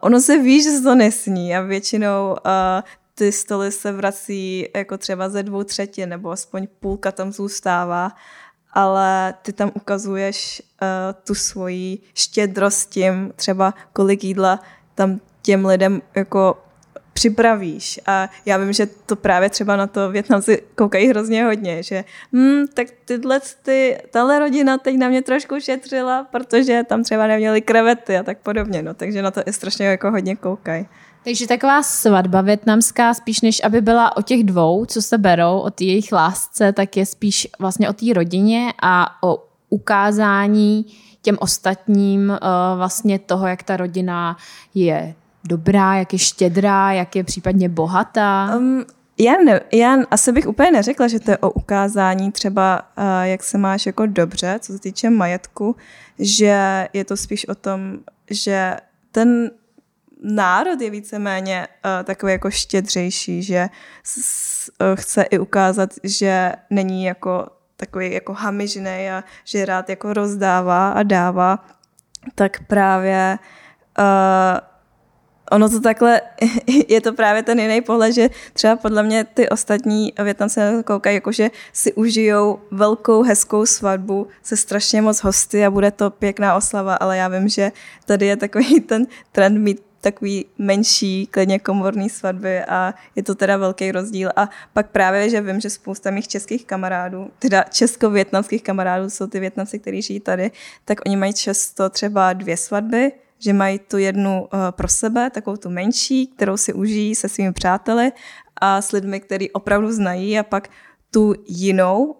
ono 0.00 0.20
se 0.20 0.38
ví, 0.38 0.62
že 0.62 0.70
se 0.70 0.82
to 0.82 0.94
nesní 0.94 1.56
a 1.56 1.60
většinou 1.60 2.30
uh, 2.30 2.36
ty 3.14 3.32
stoly 3.32 3.72
se 3.72 3.92
vrací 3.92 4.68
jako 4.76 4.98
třeba 4.98 5.28
ze 5.28 5.42
dvou 5.42 5.64
třetin, 5.64 6.08
nebo 6.08 6.30
aspoň 6.30 6.66
půlka 6.80 7.12
tam 7.12 7.32
zůstává, 7.32 8.12
ale 8.72 9.34
ty 9.42 9.52
tam 9.52 9.70
ukazuješ 9.74 10.62
uh, 10.82 10.88
tu 11.24 11.34
svoji 11.34 11.98
štědrost 12.14 12.90
tím, 12.90 13.32
třeba 13.36 13.74
kolik 13.92 14.24
jídla 14.24 14.60
tam 14.94 15.20
těm 15.42 15.66
lidem 15.66 16.02
jako 16.14 16.64
připravíš. 17.24 18.00
A 18.06 18.28
já 18.46 18.56
vím, 18.56 18.72
že 18.72 18.86
to 18.86 19.16
právě 19.16 19.50
třeba 19.50 19.76
na 19.76 19.86
to 19.86 20.10
Větnamci 20.10 20.62
koukají 20.74 21.08
hrozně 21.08 21.44
hodně, 21.44 21.82
že 21.82 22.04
hm, 22.32 22.64
tak 22.74 22.86
tyhle, 23.04 23.40
ty, 23.62 23.98
tahle 24.10 24.38
rodina 24.38 24.78
teď 24.78 24.96
na 24.96 25.08
mě 25.08 25.22
trošku 25.22 25.60
šetřila, 25.60 26.24
protože 26.24 26.82
tam 26.88 27.02
třeba 27.02 27.26
neměli 27.26 27.60
krevety 27.60 28.18
a 28.18 28.22
tak 28.22 28.38
podobně, 28.38 28.82
no, 28.82 28.94
takže 28.94 29.22
na 29.22 29.30
to 29.30 29.40
i 29.46 29.52
strašně 29.52 29.86
jako 29.86 30.10
hodně 30.10 30.36
koukají. 30.36 30.86
Takže 31.24 31.46
taková 31.46 31.82
svatba 31.82 32.40
větnamská, 32.40 33.14
spíš 33.14 33.40
než 33.40 33.64
aby 33.64 33.80
byla 33.80 34.16
o 34.16 34.22
těch 34.22 34.44
dvou, 34.44 34.84
co 34.84 35.02
se 35.02 35.18
berou, 35.18 35.58
o 35.58 35.70
jejich 35.80 36.12
lásce, 36.12 36.72
tak 36.72 36.96
je 36.96 37.06
spíš 37.06 37.48
vlastně 37.58 37.88
o 37.88 37.92
té 37.92 38.12
rodině 38.12 38.72
a 38.82 39.22
o 39.22 39.44
ukázání 39.68 40.86
těm 41.22 41.36
ostatním 41.40 42.28
uh, 42.30 42.36
vlastně 42.76 43.18
toho, 43.18 43.46
jak 43.46 43.62
ta 43.62 43.76
rodina 43.76 44.36
je 44.74 45.14
dobrá, 45.44 45.94
jak 45.94 46.12
je 46.12 46.18
štědrá, 46.18 46.92
jak 46.92 47.16
je 47.16 47.24
případně 47.24 47.68
bohatá? 47.68 48.56
Um, 48.56 48.84
já, 49.18 49.32
ne, 49.44 49.60
já 49.72 49.96
asi 50.10 50.32
bych 50.32 50.46
úplně 50.46 50.70
neřekla, 50.70 51.08
že 51.08 51.20
to 51.20 51.30
je 51.30 51.38
o 51.38 51.50
ukázání 51.50 52.32
třeba, 52.32 52.82
uh, 52.98 53.04
jak 53.22 53.42
se 53.42 53.58
máš 53.58 53.86
jako 53.86 54.06
dobře, 54.06 54.58
co 54.60 54.72
se 54.72 54.78
týče 54.78 55.10
majetku, 55.10 55.76
že 56.18 56.88
je 56.92 57.04
to 57.04 57.16
spíš 57.16 57.48
o 57.48 57.54
tom, 57.54 57.98
že 58.30 58.76
ten 59.12 59.50
národ 60.22 60.80
je 60.80 60.90
víceméně 60.90 61.66
uh, 61.68 62.04
takový 62.04 62.32
jako 62.32 62.50
štědřejší, 62.50 63.42
že 63.42 63.68
s, 64.02 64.70
uh, 64.80 64.96
chce 64.96 65.22
i 65.22 65.38
ukázat, 65.38 65.90
že 66.02 66.52
není 66.70 67.04
jako 67.04 67.46
takový 67.76 68.12
jako 68.12 68.32
hamižný 68.32 69.10
a 69.10 69.24
že 69.44 69.64
rád 69.64 69.88
jako 69.88 70.12
rozdává 70.12 70.90
a 70.90 71.02
dává, 71.02 71.64
tak 72.34 72.66
právě 72.66 73.38
uh, 73.98 74.73
ono 75.50 75.68
to 75.68 75.80
takhle, 75.80 76.20
je 76.88 77.00
to 77.00 77.12
právě 77.12 77.42
ten 77.42 77.60
jiný 77.60 77.80
pohled, 77.80 78.12
že 78.12 78.30
třeba 78.52 78.76
podle 78.76 79.02
mě 79.02 79.24
ty 79.24 79.48
ostatní 79.48 80.12
Větnamci 80.22 80.60
na 80.60 80.72
to 80.72 80.82
koukají, 80.82 81.14
jakože 81.14 81.50
si 81.72 81.92
užijou 81.92 82.60
velkou, 82.70 83.22
hezkou 83.22 83.66
svatbu 83.66 84.26
se 84.42 84.56
strašně 84.56 85.02
moc 85.02 85.18
hosty 85.18 85.66
a 85.66 85.70
bude 85.70 85.90
to 85.90 86.10
pěkná 86.10 86.54
oslava, 86.54 86.94
ale 86.94 87.16
já 87.16 87.28
vím, 87.28 87.48
že 87.48 87.72
tady 88.06 88.26
je 88.26 88.36
takový 88.36 88.80
ten 88.88 89.06
trend 89.32 89.58
mít 89.58 89.82
takový 90.04 90.46
menší, 90.58 91.26
klidně 91.26 91.58
komorní 91.58 92.10
svatby 92.10 92.60
a 92.60 92.94
je 93.16 93.22
to 93.22 93.34
teda 93.34 93.56
velký 93.56 93.92
rozdíl. 93.92 94.30
A 94.36 94.48
pak 94.72 94.90
právě, 94.90 95.30
že 95.30 95.40
vím, 95.40 95.60
že 95.60 95.70
spousta 95.70 96.10
mých 96.10 96.28
českých 96.28 96.64
kamarádů, 96.64 97.30
teda 97.38 97.64
česko-větnamských 97.70 98.62
kamarádů 98.62 99.10
jsou 99.10 99.26
ty 99.26 99.40
Větnamci, 99.40 99.78
kteří 99.78 100.02
žijí 100.02 100.20
tady, 100.20 100.50
tak 100.84 101.00
oni 101.06 101.16
mají 101.16 101.34
často 101.34 101.90
třeba 101.90 102.32
dvě 102.32 102.56
svatby, 102.56 103.12
že 103.44 103.52
mají 103.52 103.78
tu 103.78 103.98
jednu 103.98 104.40
uh, 104.40 104.60
pro 104.70 104.88
sebe, 104.88 105.30
takovou 105.30 105.56
tu 105.56 105.70
menší, 105.70 106.26
kterou 106.26 106.56
si 106.56 106.72
užijí 106.72 107.14
se 107.14 107.28
svými 107.28 107.52
přáteli 107.52 108.12
a 108.60 108.82
s 108.82 108.92
lidmi, 108.92 109.20
který 109.20 109.50
opravdu 109.50 109.92
znají 109.92 110.38
a 110.38 110.42
pak 110.42 110.68
tu 111.10 111.34
jinou, 111.46 112.04
uh, 112.04 112.16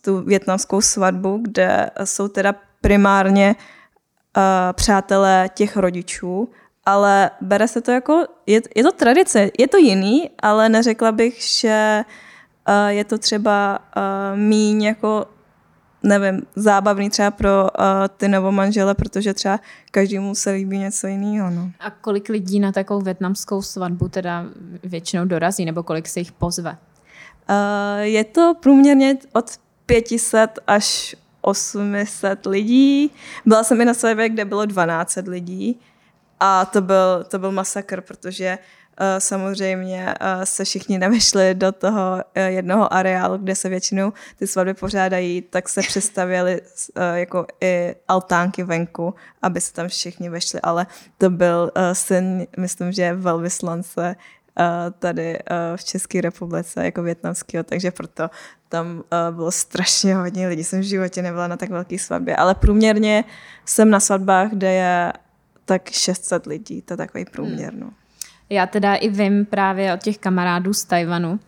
tu 0.00 0.22
větnamskou 0.22 0.80
svatbu, 0.80 1.38
kde 1.42 1.90
jsou 2.04 2.28
teda 2.28 2.54
primárně 2.80 3.56
uh, 3.56 4.42
přátelé 4.72 5.50
těch 5.54 5.76
rodičů, 5.76 6.48
ale 6.86 7.30
bere 7.40 7.68
se 7.68 7.80
to 7.80 7.90
jako, 7.90 8.24
je, 8.46 8.60
je 8.76 8.82
to 8.82 8.92
tradice, 8.92 9.50
je 9.58 9.68
to 9.68 9.76
jiný, 9.76 10.30
ale 10.42 10.68
neřekla 10.68 11.12
bych, 11.12 11.42
že 11.42 12.04
je 12.88 13.04
to 13.04 13.18
třeba 13.18 13.78
míň 14.34 14.82
jako 14.82 15.26
nevím, 16.02 16.42
zábavný 16.56 17.10
třeba 17.10 17.30
pro 17.30 17.62
uh, 17.62 17.68
ty 18.16 18.28
novomanžele, 18.28 18.94
protože 18.94 19.34
třeba 19.34 19.60
každému 19.90 20.34
se 20.34 20.50
líbí 20.50 20.78
něco 20.78 21.06
jiného. 21.06 21.50
No. 21.50 21.70
A 21.80 21.90
kolik 21.90 22.28
lidí 22.28 22.60
na 22.60 22.72
takovou 22.72 23.00
větnamskou 23.00 23.62
svatbu 23.62 24.08
teda 24.08 24.44
většinou 24.84 25.24
dorazí, 25.24 25.64
nebo 25.64 25.82
kolik 25.82 26.08
se 26.08 26.20
jich 26.20 26.32
pozve? 26.32 26.78
Uh, 27.50 27.56
je 28.00 28.24
to 28.24 28.54
průměrně 28.60 29.16
od 29.32 29.50
500 29.86 30.58
až 30.66 31.16
800 31.40 32.46
lidí. 32.46 33.10
Byla 33.46 33.64
jsem 33.64 33.80
i 33.80 33.84
na 33.84 33.94
svatbě, 33.94 34.28
kde 34.28 34.44
bylo 34.44 34.66
12 34.66 35.18
lidí 35.26 35.80
a 36.40 36.64
to 36.64 36.80
byl, 36.80 37.24
to 37.28 37.38
byl 37.38 37.52
masakr, 37.52 38.00
protože 38.00 38.58
samozřejmě 39.18 40.14
se 40.44 40.64
všichni 40.64 40.98
nevešli 40.98 41.54
do 41.54 41.72
toho 41.72 42.24
jednoho 42.34 42.92
areálu, 42.92 43.38
kde 43.38 43.54
se 43.54 43.68
většinou 43.68 44.12
ty 44.38 44.46
svatby 44.46 44.74
pořádají, 44.74 45.42
tak 45.42 45.68
se 45.68 45.80
přistavěly 45.80 46.60
jako 47.14 47.46
i 47.60 47.94
altánky 48.08 48.62
venku, 48.62 49.14
aby 49.42 49.60
se 49.60 49.72
tam 49.72 49.88
všichni 49.88 50.28
vešli, 50.28 50.60
ale 50.60 50.86
to 51.18 51.30
byl 51.30 51.72
syn, 51.92 52.46
myslím, 52.56 52.92
že 52.92 53.14
velvyslance 53.14 54.16
tady 54.98 55.38
v 55.76 55.84
České 55.84 56.20
republice 56.20 56.84
jako 56.84 57.02
větnamského, 57.02 57.64
takže 57.64 57.90
proto 57.90 58.30
tam 58.68 59.04
bylo 59.30 59.50
strašně 59.50 60.16
hodně 60.16 60.48
lidí. 60.48 60.64
Jsem 60.64 60.80
v 60.80 60.82
životě 60.82 61.22
nebyla 61.22 61.48
na 61.48 61.56
tak 61.56 61.70
velké 61.70 61.98
svatbě, 61.98 62.36
ale 62.36 62.54
průměrně 62.54 63.24
jsem 63.64 63.90
na 63.90 64.00
svatbách, 64.00 64.50
kde 64.50 64.72
je 64.72 65.12
tak 65.64 65.90
600 65.90 66.46
lidí, 66.46 66.82
to 66.82 66.92
je 66.92 66.96
takový 66.96 67.24
průměr. 67.24 67.74
No. 67.74 67.90
Já 68.50 68.66
teda 68.66 68.94
i 68.94 69.08
vím 69.08 69.46
právě 69.46 69.94
od 69.94 70.02
těch 70.02 70.18
kamarádů 70.18 70.74
z 70.74 70.84
Tajvanu, 70.84 71.40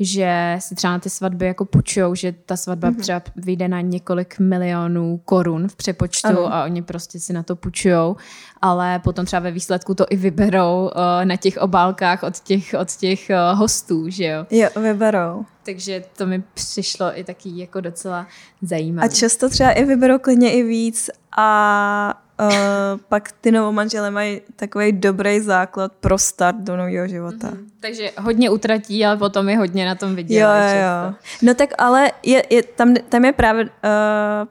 že 0.00 0.56
si 0.58 0.74
třeba 0.74 0.92
na 0.92 0.98
ty 0.98 1.10
svatby 1.10 1.46
jako 1.46 1.64
půjčujou, 1.64 2.14
že 2.14 2.34
ta 2.46 2.56
svatba 2.56 2.90
mm-hmm. 2.90 3.00
třeba 3.00 3.22
vyjde 3.36 3.68
na 3.68 3.80
několik 3.80 4.38
milionů 4.38 5.20
korun 5.24 5.68
v 5.68 5.76
přepočtu 5.76 6.28
ano. 6.28 6.54
a 6.54 6.64
oni 6.64 6.82
prostě 6.82 7.20
si 7.20 7.32
na 7.32 7.42
to 7.42 7.56
půjčujou, 7.56 8.16
ale 8.62 8.98
potom 8.98 9.26
třeba 9.26 9.40
ve 9.40 9.50
výsledku 9.50 9.94
to 9.94 10.06
i 10.10 10.16
vyberou 10.16 10.82
uh, 10.82 10.90
na 11.24 11.36
těch 11.36 11.56
obálkách 11.56 12.22
od 12.22 12.40
těch, 12.40 12.74
od 12.80 12.96
těch 12.96 13.30
uh, 13.30 13.58
hostů, 13.58 14.08
že 14.08 14.24
jo? 14.24 14.46
Jo, 14.50 14.68
vyberou. 14.82 15.44
Takže 15.62 16.04
to 16.16 16.26
mi 16.26 16.42
přišlo 16.54 17.18
i 17.18 17.24
taky 17.24 17.58
jako 17.58 17.80
docela 17.80 18.26
zajímavé. 18.62 19.08
A 19.08 19.10
často 19.10 19.48
třeba 19.48 19.70
i 19.70 19.84
vyberou 19.84 20.18
klidně 20.18 20.52
i 20.52 20.62
víc 20.62 21.10
a 21.36 22.27
uh, 22.40 23.00
pak 23.08 23.32
ty 23.32 23.52
novomanžele 23.52 24.10
mají 24.10 24.40
takový 24.56 24.92
dobrý 24.92 25.40
základ 25.40 25.92
pro 25.92 26.18
start 26.18 26.56
do 26.56 26.76
nového 26.76 27.08
života. 27.08 27.50
Mm-hmm. 27.50 27.66
Takže 27.80 28.10
hodně 28.18 28.50
utratí, 28.50 29.06
ale 29.06 29.16
potom 29.16 29.48
je 29.48 29.56
hodně 29.56 29.86
na 29.86 29.94
tom 29.94 30.14
vidět. 30.14 30.40
Jo, 30.40 30.48
jo. 30.48 31.14
No 31.42 31.54
tak 31.54 31.70
ale 31.78 32.12
je, 32.22 32.42
je, 32.50 32.62
tam, 32.62 32.94
tam 32.94 33.24
je 33.24 33.32
právě, 33.32 33.64
uh, 33.64 33.70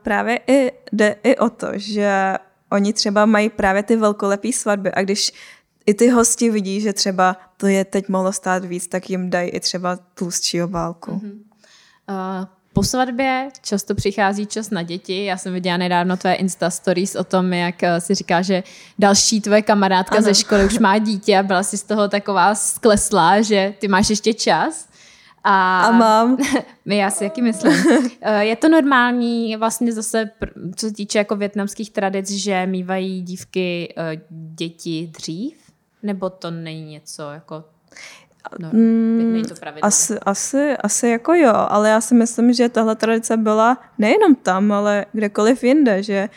právě 0.02 0.40
i, 0.46 0.72
jde 0.92 1.16
i 1.22 1.36
o 1.36 1.50
to, 1.50 1.68
že 1.74 2.34
oni 2.72 2.92
třeba 2.92 3.26
mají 3.26 3.48
právě 3.48 3.82
ty 3.82 3.96
velkolepé 3.96 4.52
svatby 4.52 4.92
a 4.92 5.02
když 5.02 5.32
i 5.86 5.94
ty 5.94 6.08
hosti 6.08 6.50
vidí, 6.50 6.80
že 6.80 6.92
třeba 6.92 7.36
to 7.56 7.66
je 7.66 7.84
teď 7.84 8.08
mohlo 8.08 8.32
stát 8.32 8.64
víc, 8.64 8.86
tak 8.86 9.10
jim 9.10 9.30
dají 9.30 9.50
i 9.50 9.60
třeba 9.60 9.98
tlustší 10.14 10.62
obálku. 10.62 11.10
Mm-hmm. 11.10 11.38
Uh, 12.08 12.46
po 12.72 12.82
svatbě 12.82 13.48
často 13.62 13.94
přichází 13.94 14.46
čas 14.46 14.70
na 14.70 14.82
děti. 14.82 15.24
Já 15.24 15.36
jsem 15.36 15.52
viděla 15.52 15.76
nedávno 15.76 16.16
tvé 16.16 16.34
Insta 16.34 16.70
stories 16.70 17.14
o 17.14 17.24
tom, 17.24 17.52
jak 17.52 17.82
eh, 17.82 18.00
si 18.00 18.14
říká, 18.14 18.42
že 18.42 18.62
další 18.98 19.40
tvoje 19.40 19.62
kamarádka 19.62 20.16
ano. 20.16 20.24
ze 20.24 20.34
školy 20.34 20.64
už 20.64 20.78
má 20.78 20.98
dítě 20.98 21.38
a 21.38 21.42
byla 21.42 21.62
si 21.62 21.78
z 21.78 21.82
toho 21.82 22.08
taková 22.08 22.54
skleslá, 22.54 23.42
že 23.42 23.74
ty 23.78 23.88
máš 23.88 24.10
ještě 24.10 24.34
čas. 24.34 24.88
A, 25.44 25.80
a 25.86 25.90
mám. 25.90 26.36
já 26.86 27.10
si 27.10 27.24
jaký 27.24 27.42
myslím. 27.42 27.72
Eh, 28.20 28.44
je 28.44 28.56
to 28.56 28.68
normální 28.68 29.56
vlastně 29.56 29.92
zase, 29.92 30.30
co 30.76 30.86
se 30.86 30.94
týče 30.94 31.18
jako 31.18 31.36
větnamských 31.36 31.90
tradic, 31.90 32.30
že 32.30 32.66
mývají 32.66 33.22
dívky 33.22 33.94
eh, 33.96 34.20
děti 34.30 35.10
dřív? 35.12 35.54
Nebo 36.02 36.30
to 36.30 36.50
není 36.50 36.92
něco 36.92 37.30
jako 37.30 37.64
No, 38.58 38.70
mm, 38.72 39.42
to 39.48 39.54
asi, 39.82 40.18
asi, 40.18 40.76
asi 40.76 41.08
jako 41.08 41.34
jo, 41.34 41.52
ale 41.54 41.88
já 41.88 42.00
si 42.00 42.14
myslím, 42.14 42.52
že 42.52 42.68
tahle 42.68 42.96
tradice 42.96 43.36
byla 43.36 43.78
nejenom 43.98 44.34
tam, 44.34 44.72
ale 44.72 45.06
kdekoliv 45.12 45.64
jinde, 45.64 46.02
že 46.02 46.28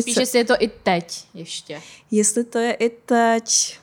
Spíš, 0.00 0.14
se... 0.14 0.22
jestli 0.22 0.38
je 0.38 0.44
to 0.44 0.54
i 0.58 0.68
teď 0.68 1.24
ještě. 1.34 1.80
Jestli 2.10 2.44
to 2.44 2.58
je 2.58 2.72
i 2.72 2.90
teď, 2.90 3.78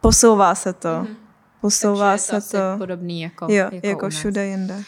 posouvá 0.00 0.54
se 0.54 0.72
to. 0.72 0.88
Mm-hmm. 0.88 1.16
Posouvá 1.60 2.10
Takže 2.10 2.40
se 2.40 2.40
to. 2.40 2.78
podobný 2.78 3.20
jako, 3.20 3.46
jo, 3.50 3.68
jako, 3.72 3.86
jako 3.86 4.08
všude 4.10 4.46
jinde. 4.46 4.74
Uh, 4.74 4.82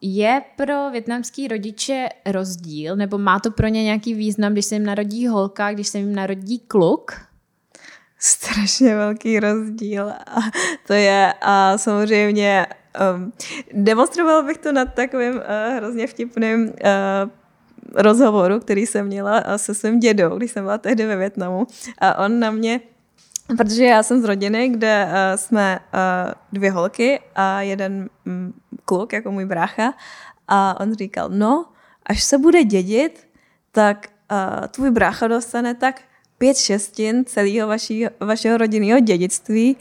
je 0.00 0.42
pro 0.56 0.90
větnamský 0.90 1.48
rodiče 1.48 2.08
rozdíl, 2.26 2.96
nebo 2.96 3.18
má 3.18 3.40
to 3.40 3.50
pro 3.50 3.68
ně 3.68 3.82
nějaký 3.82 4.14
význam, 4.14 4.52
když 4.52 4.64
se 4.64 4.74
jim 4.74 4.86
narodí 4.86 5.26
holka, 5.26 5.72
když 5.72 5.88
se 5.88 5.98
jim 5.98 6.14
narodí 6.14 6.58
kluk? 6.58 7.27
Strašně 8.18 8.96
velký 8.96 9.40
rozdíl 9.40 10.10
a 10.10 10.40
to 10.86 10.92
je 10.92 11.34
a 11.40 11.78
samozřejmě 11.78 12.66
um, 13.14 13.32
demonstrovala 13.72 14.42
bych 14.42 14.58
to 14.58 14.72
nad 14.72 14.94
takovým 14.94 15.34
uh, 15.34 15.76
hrozně 15.76 16.06
vtipným 16.06 16.64
uh, 16.64 16.72
rozhovoru, 17.94 18.60
který 18.60 18.86
jsem 18.86 19.06
měla 19.06 19.46
uh, 19.46 19.54
se 19.54 19.74
svým 19.74 20.00
dědou, 20.00 20.36
když 20.36 20.50
jsem 20.50 20.64
byla 20.64 20.78
tehdy 20.78 21.06
ve 21.06 21.16
Větnamu 21.16 21.66
a 21.98 22.24
on 22.24 22.40
na 22.40 22.50
mě 22.50 22.80
Protože 23.56 23.84
já 23.84 24.02
jsem 24.02 24.20
z 24.20 24.24
rodiny, 24.24 24.68
kde 24.68 25.06
uh, 25.06 25.36
jsme 25.36 25.78
uh, 25.78 26.32
dvě 26.52 26.70
holky 26.70 27.20
a 27.34 27.60
jeden 27.60 28.10
um, 28.26 28.54
kluk, 28.84 29.12
jako 29.12 29.32
můj 29.32 29.44
brácha. 29.44 29.94
A 30.48 30.80
on 30.80 30.94
říkal, 30.94 31.28
no, 31.28 31.66
až 32.06 32.22
se 32.22 32.38
bude 32.38 32.64
dědit, 32.64 33.28
tak 33.72 34.08
uh, 34.30 34.66
tvůj 34.66 34.90
brácha 34.90 35.28
dostane 35.28 35.74
tak 35.74 36.02
pět 36.38 36.56
šestin 36.56 37.24
celého 37.24 37.68
vaší, 37.68 38.06
vašeho 38.20 38.56
rodinného 38.56 39.00
dědictví 39.00 39.76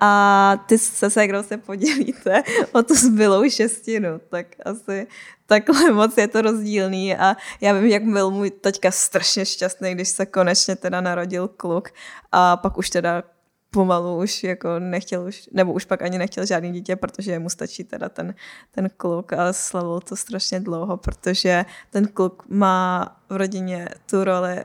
a 0.00 0.64
ty 0.66 0.78
se 0.78 1.10
segrou 1.10 1.42
se 1.42 1.56
podělíte 1.56 2.42
o 2.72 2.82
tu 2.82 2.94
zbylou 2.94 3.50
šestinu, 3.50 4.20
tak 4.30 4.46
asi 4.64 5.06
takhle 5.46 5.90
moc 5.92 6.16
je 6.16 6.28
to 6.28 6.42
rozdílný 6.42 7.16
a 7.16 7.36
já 7.60 7.72
vím, 7.72 7.86
jak 7.86 8.04
byl 8.04 8.30
můj 8.30 8.50
taťka 8.50 8.90
strašně 8.90 9.46
šťastný, 9.46 9.94
když 9.94 10.08
se 10.08 10.26
konečně 10.26 10.76
teda 10.76 11.00
narodil 11.00 11.48
kluk 11.48 11.88
a 12.32 12.56
pak 12.56 12.78
už 12.78 12.90
teda 12.90 13.22
pomalu 13.70 14.18
už 14.18 14.44
jako 14.44 14.78
nechtěl 14.78 15.22
už, 15.22 15.48
nebo 15.52 15.72
už 15.72 15.84
pak 15.84 16.02
ani 16.02 16.18
nechtěl 16.18 16.46
žádný 16.46 16.72
dítě, 16.72 16.96
protože 16.96 17.38
mu 17.38 17.50
stačí 17.50 17.84
teda 17.84 18.08
ten, 18.08 18.34
ten 18.70 18.90
kluk 18.96 19.32
a 19.32 19.52
slavil 19.52 20.00
to 20.00 20.16
strašně 20.16 20.60
dlouho, 20.60 20.96
protože 20.96 21.64
ten 21.90 22.06
kluk 22.06 22.44
má 22.48 23.16
v 23.28 23.36
rodině 23.36 23.88
tu 24.10 24.24
roli 24.24 24.56
uh, 24.56 24.64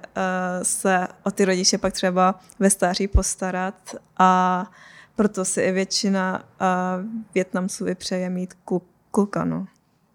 se 0.63 1.07
o 1.23 1.31
ty 1.31 1.45
rodiče 1.45 1.77
pak 1.77 1.93
třeba 1.93 2.39
ve 2.59 2.69
stáří 2.69 3.07
postarat 3.07 3.95
a 4.17 4.71
proto 5.15 5.45
si 5.45 5.61
i 5.61 5.71
většina 5.71 6.43
uh, 6.61 7.05
Větnamců 7.33 7.85
vypřeje 7.85 8.29
mít 8.29 8.53
kluk, 8.65 8.83
kluka, 9.11 9.45
no. 9.45 9.65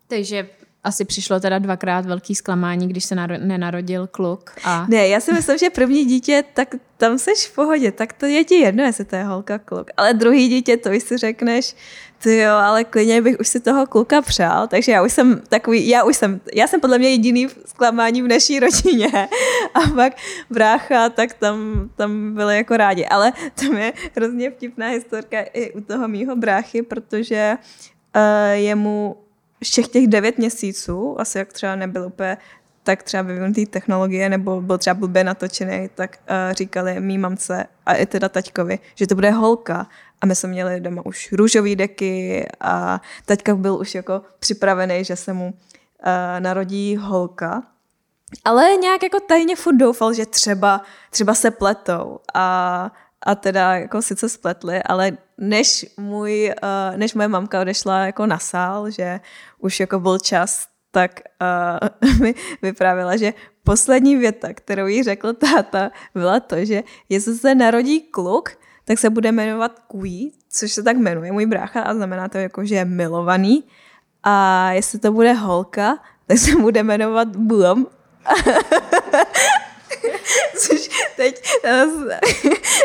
Takže 0.09 0.48
asi 0.85 1.05
přišlo 1.05 1.40
teda 1.40 1.59
dvakrát 1.59 2.07
velký 2.07 2.35
zklamání, 2.35 2.88
když 2.88 3.05
se 3.05 3.14
naro- 3.14 3.47
nenarodil 3.47 4.07
kluk. 4.07 4.51
A... 4.64 4.87
Ne, 4.88 5.09
já 5.09 5.21
si 5.21 5.33
myslím, 5.33 5.59
že 5.59 5.71
první 5.71 6.05
dítě, 6.05 6.45
tak 6.55 6.75
tam 6.97 7.19
seš 7.19 7.47
v 7.47 7.55
pohodě, 7.55 7.93
tak 7.93 8.12
to 8.12 8.27
je 8.27 8.45
ti 8.45 8.55
jedno, 8.55 8.85
jestli 8.85 9.05
to 9.05 9.16
je 9.16 9.25
holka, 9.25 9.59
kluk. 9.59 9.90
Ale 9.97 10.14
druhý 10.14 10.49
dítě, 10.49 10.77
to 10.77 10.90
už 10.90 11.03
si 11.03 11.16
řekneš, 11.16 11.75
ty 12.23 12.37
jo, 12.37 12.53
ale 12.53 12.85
klidně 12.85 13.23
bych 13.23 13.40
už 13.40 13.49
si 13.49 13.61
toho 13.61 13.87
kluka 13.87 14.23
přál, 14.23 14.69
takže 14.69 14.93
já 14.93 15.03
už 15.03 15.12
jsem 15.12 15.43
takový, 15.49 15.88
já 15.88 16.05
už 16.05 16.16
jsem, 16.16 16.40
já 16.55 16.66
jsem 16.66 16.81
podle 16.81 16.99
mě 16.99 17.11
jediný 17.11 17.49
zklamání 17.66 18.23
v 18.23 18.29
naší 18.29 18.61
rodině. 18.61 19.09
A 19.75 19.81
pak 19.95 20.12
brácha, 20.51 21.09
tak 21.09 21.33
tam, 21.33 21.90
tam 21.97 22.35
byli 22.35 22.57
jako 22.57 22.77
rádi. 22.77 23.07
Ale 23.07 23.33
tam 23.55 23.77
je 23.77 23.93
hrozně 24.16 24.51
vtipná 24.51 24.88
historka 24.88 25.40
i 25.40 25.73
u 25.73 25.81
toho 25.81 26.09
mýho 26.09 26.37
bráchy, 26.37 26.83
protože 26.83 27.57
uh, 28.16 28.23
jemu 28.53 29.16
všech 29.64 29.88
těch 29.88 30.07
devět 30.07 30.38
měsíců, 30.38 31.20
asi 31.20 31.38
jak 31.38 31.53
třeba 31.53 31.77
nebyl 31.77 32.07
úplně 32.07 32.37
tak 32.83 33.03
třeba 33.03 33.23
vyvinutý 33.23 33.66
technologie 33.66 34.29
nebo 34.29 34.61
byl 34.61 34.79
třeba 34.79 34.94
blbě 34.94 35.25
natočený, 35.25 35.90
tak 35.94 36.18
uh, 36.31 36.55
říkali 36.55 37.01
mý 37.01 37.18
mamce 37.18 37.66
a 37.87 37.94
i 37.94 38.07
teda 38.07 38.29
taťkovi, 38.29 38.79
že 38.94 39.07
to 39.07 39.14
bude 39.14 39.31
holka. 39.31 39.87
A 40.20 40.27
my 40.27 40.35
jsme 40.35 40.49
měli 40.49 40.81
doma 40.81 41.07
už 41.07 41.33
růžový 41.33 41.77
deky 41.77 42.49
a 42.61 43.01
taťka 43.27 43.55
byl 43.55 43.75
už 43.75 43.94
jako 43.94 44.23
připravený, 44.38 45.05
že 45.05 45.16
se 45.16 45.33
mu 45.33 45.46
uh, 45.46 45.53
narodí 46.38 46.96
holka. 46.96 47.62
Ale 48.44 48.77
nějak 48.77 49.03
jako 49.03 49.20
tajně 49.20 49.57
furt 49.57 49.77
doufal, 49.77 50.12
že 50.12 50.27
třeba, 50.27 50.83
třeba 51.11 51.35
se 51.35 51.51
pletou. 51.51 52.18
A 52.35 52.92
a 53.26 53.35
teda 53.35 53.76
jako 53.76 54.02
sice 54.02 54.28
spletli, 54.28 54.83
ale 54.83 55.12
než, 55.38 55.87
můj, 55.96 56.52
uh, 56.62 56.96
než 56.96 57.14
moje 57.14 57.28
mamka 57.28 57.61
odešla 57.61 57.98
jako 58.06 58.26
na 58.26 58.38
sál, 58.38 58.90
že 58.90 59.20
už 59.59 59.80
jako 59.80 60.00
byl 60.00 60.18
čas, 60.18 60.66
tak 60.90 61.20
uh, 62.02 62.18
mi 62.20 62.35
vyprávěla, 62.62 63.16
že 63.16 63.35
poslední 63.64 64.16
věta, 64.16 64.48
kterou 64.52 64.87
jí 64.87 65.02
řekl 65.02 65.33
táta, 65.33 65.90
byla 66.14 66.40
to, 66.40 66.64
že 66.64 66.83
jestli 67.09 67.35
se 67.35 67.54
narodí 67.54 68.00
kluk, 68.00 68.50
tak 68.85 68.98
se 68.98 69.11
bude 69.11 69.33
jmenovat 69.33 69.78
Kui, 69.78 70.33
což 70.48 70.72
se 70.72 70.83
tak 70.83 70.96
jmenuje 70.96 71.33
můj 71.33 71.46
brácha 71.46 71.83
a 71.83 71.94
znamená 71.94 72.28
to 72.28 72.38
jako, 72.38 72.64
že 72.64 72.74
je 72.74 72.85
milovaný. 72.85 73.64
A 74.22 74.68
jestli 74.72 74.98
to 74.98 75.12
bude 75.12 75.33
holka, 75.33 75.98
tak 76.26 76.38
se 76.38 76.56
bude 76.56 76.83
jmenovat 76.83 77.37
Blum. 77.37 77.87
Což 80.59 80.88
teď, 81.16 81.43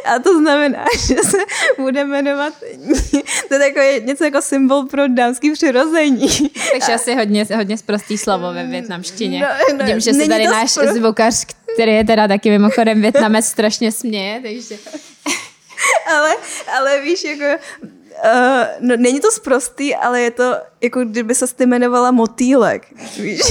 a 0.05 0.19
to 0.19 0.39
znamená, 0.39 0.85
že 1.07 1.15
se 1.15 1.37
bude 1.77 2.05
jmenovat, 2.05 2.53
to 3.47 3.53
je 3.53 3.59
takové 3.59 3.99
něco 3.99 4.23
jako 4.23 4.41
symbol 4.41 4.85
pro 4.85 5.07
dámský 5.07 5.51
přirození. 5.51 6.27
Takže 6.71 6.93
asi 6.93 7.15
hodně, 7.15 7.47
hodně 7.55 7.77
zprostý 7.77 8.17
slovo 8.17 8.53
ve 8.53 8.65
větnamštině. 8.65 9.39
No, 9.39 9.47
no, 9.77 9.85
Vidím, 9.85 9.99
že 9.99 10.13
se 10.13 10.27
tady 10.27 10.43
náš 10.43 10.71
spro... 10.71 10.93
zvukař, 10.93 11.45
který 11.73 11.91
je 11.91 12.05
teda 12.05 12.27
taky 12.27 12.49
mimochodem 12.49 13.01
větnamec, 13.01 13.45
strašně 13.45 13.91
směje, 13.91 14.41
takže... 14.41 14.77
ale, 16.15 16.35
ale 16.77 17.01
víš, 17.01 17.23
jako 17.23 17.63
Uh, 18.25 18.63
no, 18.79 18.95
není 18.97 19.19
to 19.19 19.31
sprostý, 19.31 19.95
ale 19.95 20.21
je 20.21 20.31
to, 20.31 20.55
jako 20.81 21.05
kdyby 21.05 21.35
se 21.35 21.45
jmenovala 21.59 22.11
motýlek, 22.11 22.87
víš. 23.17 23.41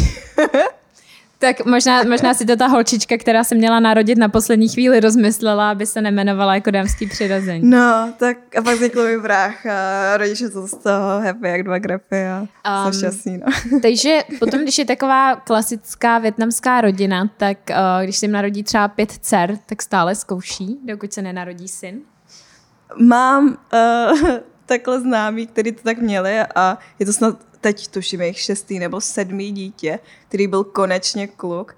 Tak 1.44 1.66
možná, 1.66 2.02
možná 2.02 2.34
si 2.34 2.46
to 2.46 2.56
ta 2.56 2.66
holčička, 2.66 3.16
která 3.18 3.44
se 3.44 3.54
měla 3.54 3.80
narodit 3.80 4.18
na 4.18 4.28
poslední 4.28 4.68
chvíli, 4.68 5.00
rozmyslela, 5.00 5.70
aby 5.70 5.86
se 5.86 6.00
nemenovala 6.00 6.54
jako 6.54 6.70
dámský 6.70 7.06
přirození. 7.06 7.70
No, 7.70 8.12
tak 8.16 8.56
a 8.56 8.62
pak 8.62 8.74
vznikl 8.74 9.04
mi 9.04 9.18
brách 9.18 9.66
a 9.66 10.16
rodiče 10.16 10.48
to 10.48 10.66
z 10.66 10.74
toho 10.74 11.20
happy 11.20 11.48
jak 11.48 11.62
dva 11.62 11.78
grepy 11.78 12.26
a 12.26 12.40
um, 12.40 12.92
jsem 12.92 13.00
šťastný, 13.00 13.38
no. 13.38 13.80
Takže 13.82 14.20
potom, 14.38 14.60
když 14.60 14.78
je 14.78 14.84
taková 14.84 15.36
klasická 15.36 16.18
větnamská 16.18 16.80
rodina, 16.80 17.30
tak 17.36 17.58
uh, 17.70 17.76
když 18.04 18.16
se 18.16 18.26
jim 18.26 18.32
narodí 18.32 18.62
třeba 18.62 18.88
pět 18.88 19.12
dcer, 19.12 19.58
tak 19.66 19.82
stále 19.82 20.14
zkouší, 20.14 20.78
dokud 20.84 21.12
se 21.12 21.22
nenarodí 21.22 21.68
syn? 21.68 22.00
Mám 22.98 23.46
uh, 23.46 24.28
takhle 24.66 25.00
známý, 25.00 25.46
který 25.46 25.72
to 25.72 25.82
tak 25.82 25.98
měli 25.98 26.40
a 26.40 26.78
je 26.98 27.06
to 27.06 27.12
snad 27.12 27.36
teď 27.64 27.88
tuším 27.88 28.20
jejich 28.20 28.38
šestý 28.38 28.78
nebo 28.78 29.00
sedmý 29.00 29.52
dítě, 29.52 29.98
který 30.28 30.46
byl 30.46 30.64
konečně 30.64 31.26
kluk. 31.26 31.76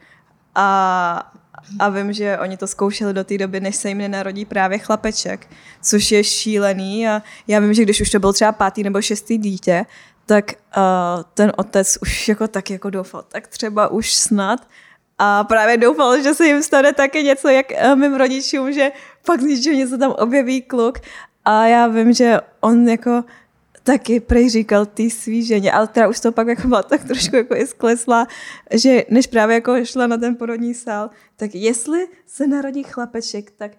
A, 0.55 1.33
a 1.79 1.88
vím, 1.88 2.12
že 2.12 2.38
oni 2.38 2.57
to 2.57 2.66
zkoušeli 2.66 3.14
do 3.14 3.25
té 3.25 3.38
doby, 3.38 3.61
než 3.61 3.77
se 3.77 3.88
jim 3.88 3.99
nenarodí 3.99 4.44
právě 4.44 4.79
chlapeček, 4.79 5.46
což 5.83 6.12
je 6.12 6.25
šílený. 6.25 7.09
A 7.09 7.22
já 7.46 7.61
vím, 7.61 7.75
že 7.75 7.83
když 7.83 8.01
už 8.01 8.11
to 8.11 8.18
byl 8.18 8.33
třeba 8.33 8.53
pátý 8.53 8.83
nebo 8.83 9.03
šestý 9.03 9.38
dítě, 9.38 9.87
tak 10.27 10.44
uh, 10.77 11.22
ten 11.35 11.53
otec 11.57 11.99
už 12.03 12.29
jako 12.29 12.49
tak 12.49 12.70
jako 12.70 12.90
doufal, 12.90 13.22
tak 13.29 13.46
třeba 13.46 13.88
už 13.88 14.14
snad. 14.14 14.66
A 15.18 15.44
právě 15.44 15.77
doufal, 15.77 16.22
že 16.22 16.35
se 16.35 16.46
jim 16.46 16.62
stane 16.62 16.92
taky 16.92 17.22
něco, 17.22 17.49
jak 17.49 17.66
uh, 17.70 17.96
mým 17.96 18.14
rodičům, 18.14 18.72
že 18.72 18.90
pak 19.27 19.40
z 19.40 19.66
něco 19.66 19.99
tam 19.99 20.11
objeví 20.11 20.62
kluk. 20.62 20.99
A 21.44 21.66
já 21.66 21.87
vím, 21.87 22.12
že 22.12 22.40
on 22.61 22.88
jako 22.88 23.25
taky 23.87 24.20
prej 24.20 24.51
říkal 24.51 24.87
ty 24.87 25.11
svý 25.11 25.44
ženě, 25.44 25.72
ale 25.72 25.87
teda 25.87 26.09
už 26.09 26.20
to 26.20 26.33
pak 26.33 26.46
jako 26.46 26.68
byla 26.68 26.83
tak 26.83 27.05
trošku 27.05 27.37
jako 27.37 27.57
i 27.57 27.66
sklesla, 27.66 28.27
že 28.70 29.05
než 29.11 29.27
právě 29.27 29.55
jako 29.55 29.85
šla 29.85 30.07
na 30.07 30.16
ten 30.16 30.37
porodní 30.37 30.75
sál, 30.75 31.11
tak 31.37 31.55
jestli 31.55 32.07
se 32.27 32.46
narodí 32.46 32.83
chlapeček, 32.83 33.51
tak 33.51 33.72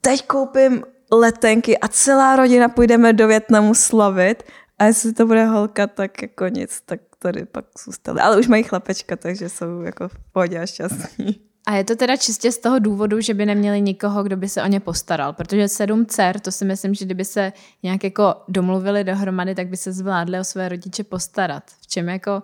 teď 0.00 0.26
koupím 0.26 0.82
letenky 1.12 1.78
a 1.78 1.88
celá 1.88 2.36
rodina 2.36 2.68
půjdeme 2.68 3.12
do 3.12 3.28
Větnamu 3.28 3.74
slavit 3.74 4.42
a 4.78 4.84
jestli 4.84 5.12
to 5.12 5.26
bude 5.26 5.44
holka, 5.44 5.86
tak 5.86 6.22
jako 6.22 6.48
nic, 6.48 6.80
tak 6.86 7.00
tady 7.18 7.44
pak 7.46 7.64
zůstali. 7.84 8.20
Ale 8.20 8.38
už 8.38 8.48
mají 8.48 8.62
chlapečka, 8.62 9.16
takže 9.16 9.48
jsou 9.48 9.80
jako 9.80 10.08
v 10.08 10.14
pohodě 10.32 10.60
a 10.60 10.66
šťastní. 10.66 11.53
A 11.66 11.74
je 11.74 11.84
to 11.84 11.96
teda 11.96 12.16
čistě 12.16 12.52
z 12.52 12.58
toho 12.58 12.78
důvodu, 12.78 13.20
že 13.20 13.34
by 13.34 13.46
neměli 13.46 13.80
nikoho, 13.80 14.22
kdo 14.22 14.36
by 14.36 14.48
se 14.48 14.62
o 14.62 14.66
ně 14.66 14.80
postaral, 14.80 15.32
protože 15.32 15.68
sedm 15.68 16.06
dcer, 16.06 16.40
to 16.40 16.52
si 16.52 16.64
myslím, 16.64 16.94
že 16.94 17.04
kdyby 17.04 17.24
se 17.24 17.52
nějak 17.82 18.04
jako 18.04 18.34
domluvili 18.48 19.04
dohromady, 19.04 19.54
tak 19.54 19.68
by 19.68 19.76
se 19.76 19.92
zvládli 19.92 20.40
o 20.40 20.44
své 20.44 20.68
rodiče 20.68 21.04
postarat. 21.04 21.64
V 21.80 21.86
čem 21.86 22.08
jako... 22.08 22.42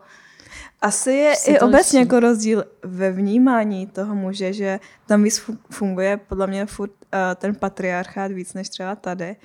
Asi 0.81 1.11
je 1.13 1.35
i 1.47 1.61
obecně 1.61 2.01
jako 2.01 2.21
rozdíl 2.21 2.65
ve 2.83 3.13
vnímání 3.13 3.87
toho 3.87 4.15
muže, 4.15 4.53
že 4.53 4.81
tam 5.07 5.23
víc 5.23 5.51
funguje 5.71 6.17
podle 6.17 6.47
mě 6.47 6.67
furt 6.67 6.91
uh, 6.91 7.19
ten 7.37 7.55
patriarchát 7.55 8.33
víc 8.33 8.55
než 8.55 8.69
třeba 8.69 8.97
tady. 8.97 9.37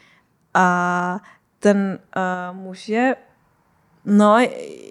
A 0.53 1.19
ten 1.59 1.99
uh, 2.17 2.57
muž 2.57 2.89
je, 2.89 3.15
no, 4.05 4.39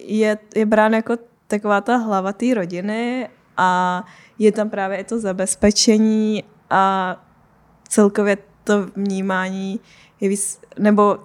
je, 0.05 0.38
je 0.55 0.66
brán 0.66 0.94
jako 0.94 1.16
taková 1.47 1.81
ta 1.81 1.97
hlava 1.97 2.33
té 2.33 2.55
rodiny 2.55 3.29
a 3.57 4.03
je 4.38 4.53
tam 4.53 4.70
právě 4.70 4.99
i 4.99 5.05
to 5.05 5.20
zabezpečení 5.20 6.44
a 6.70 7.16
celkově 7.88 8.38
to 8.64 8.87
vnímání 8.97 9.81
je 10.20 10.29
víc, 10.29 10.61
nebo 10.79 11.18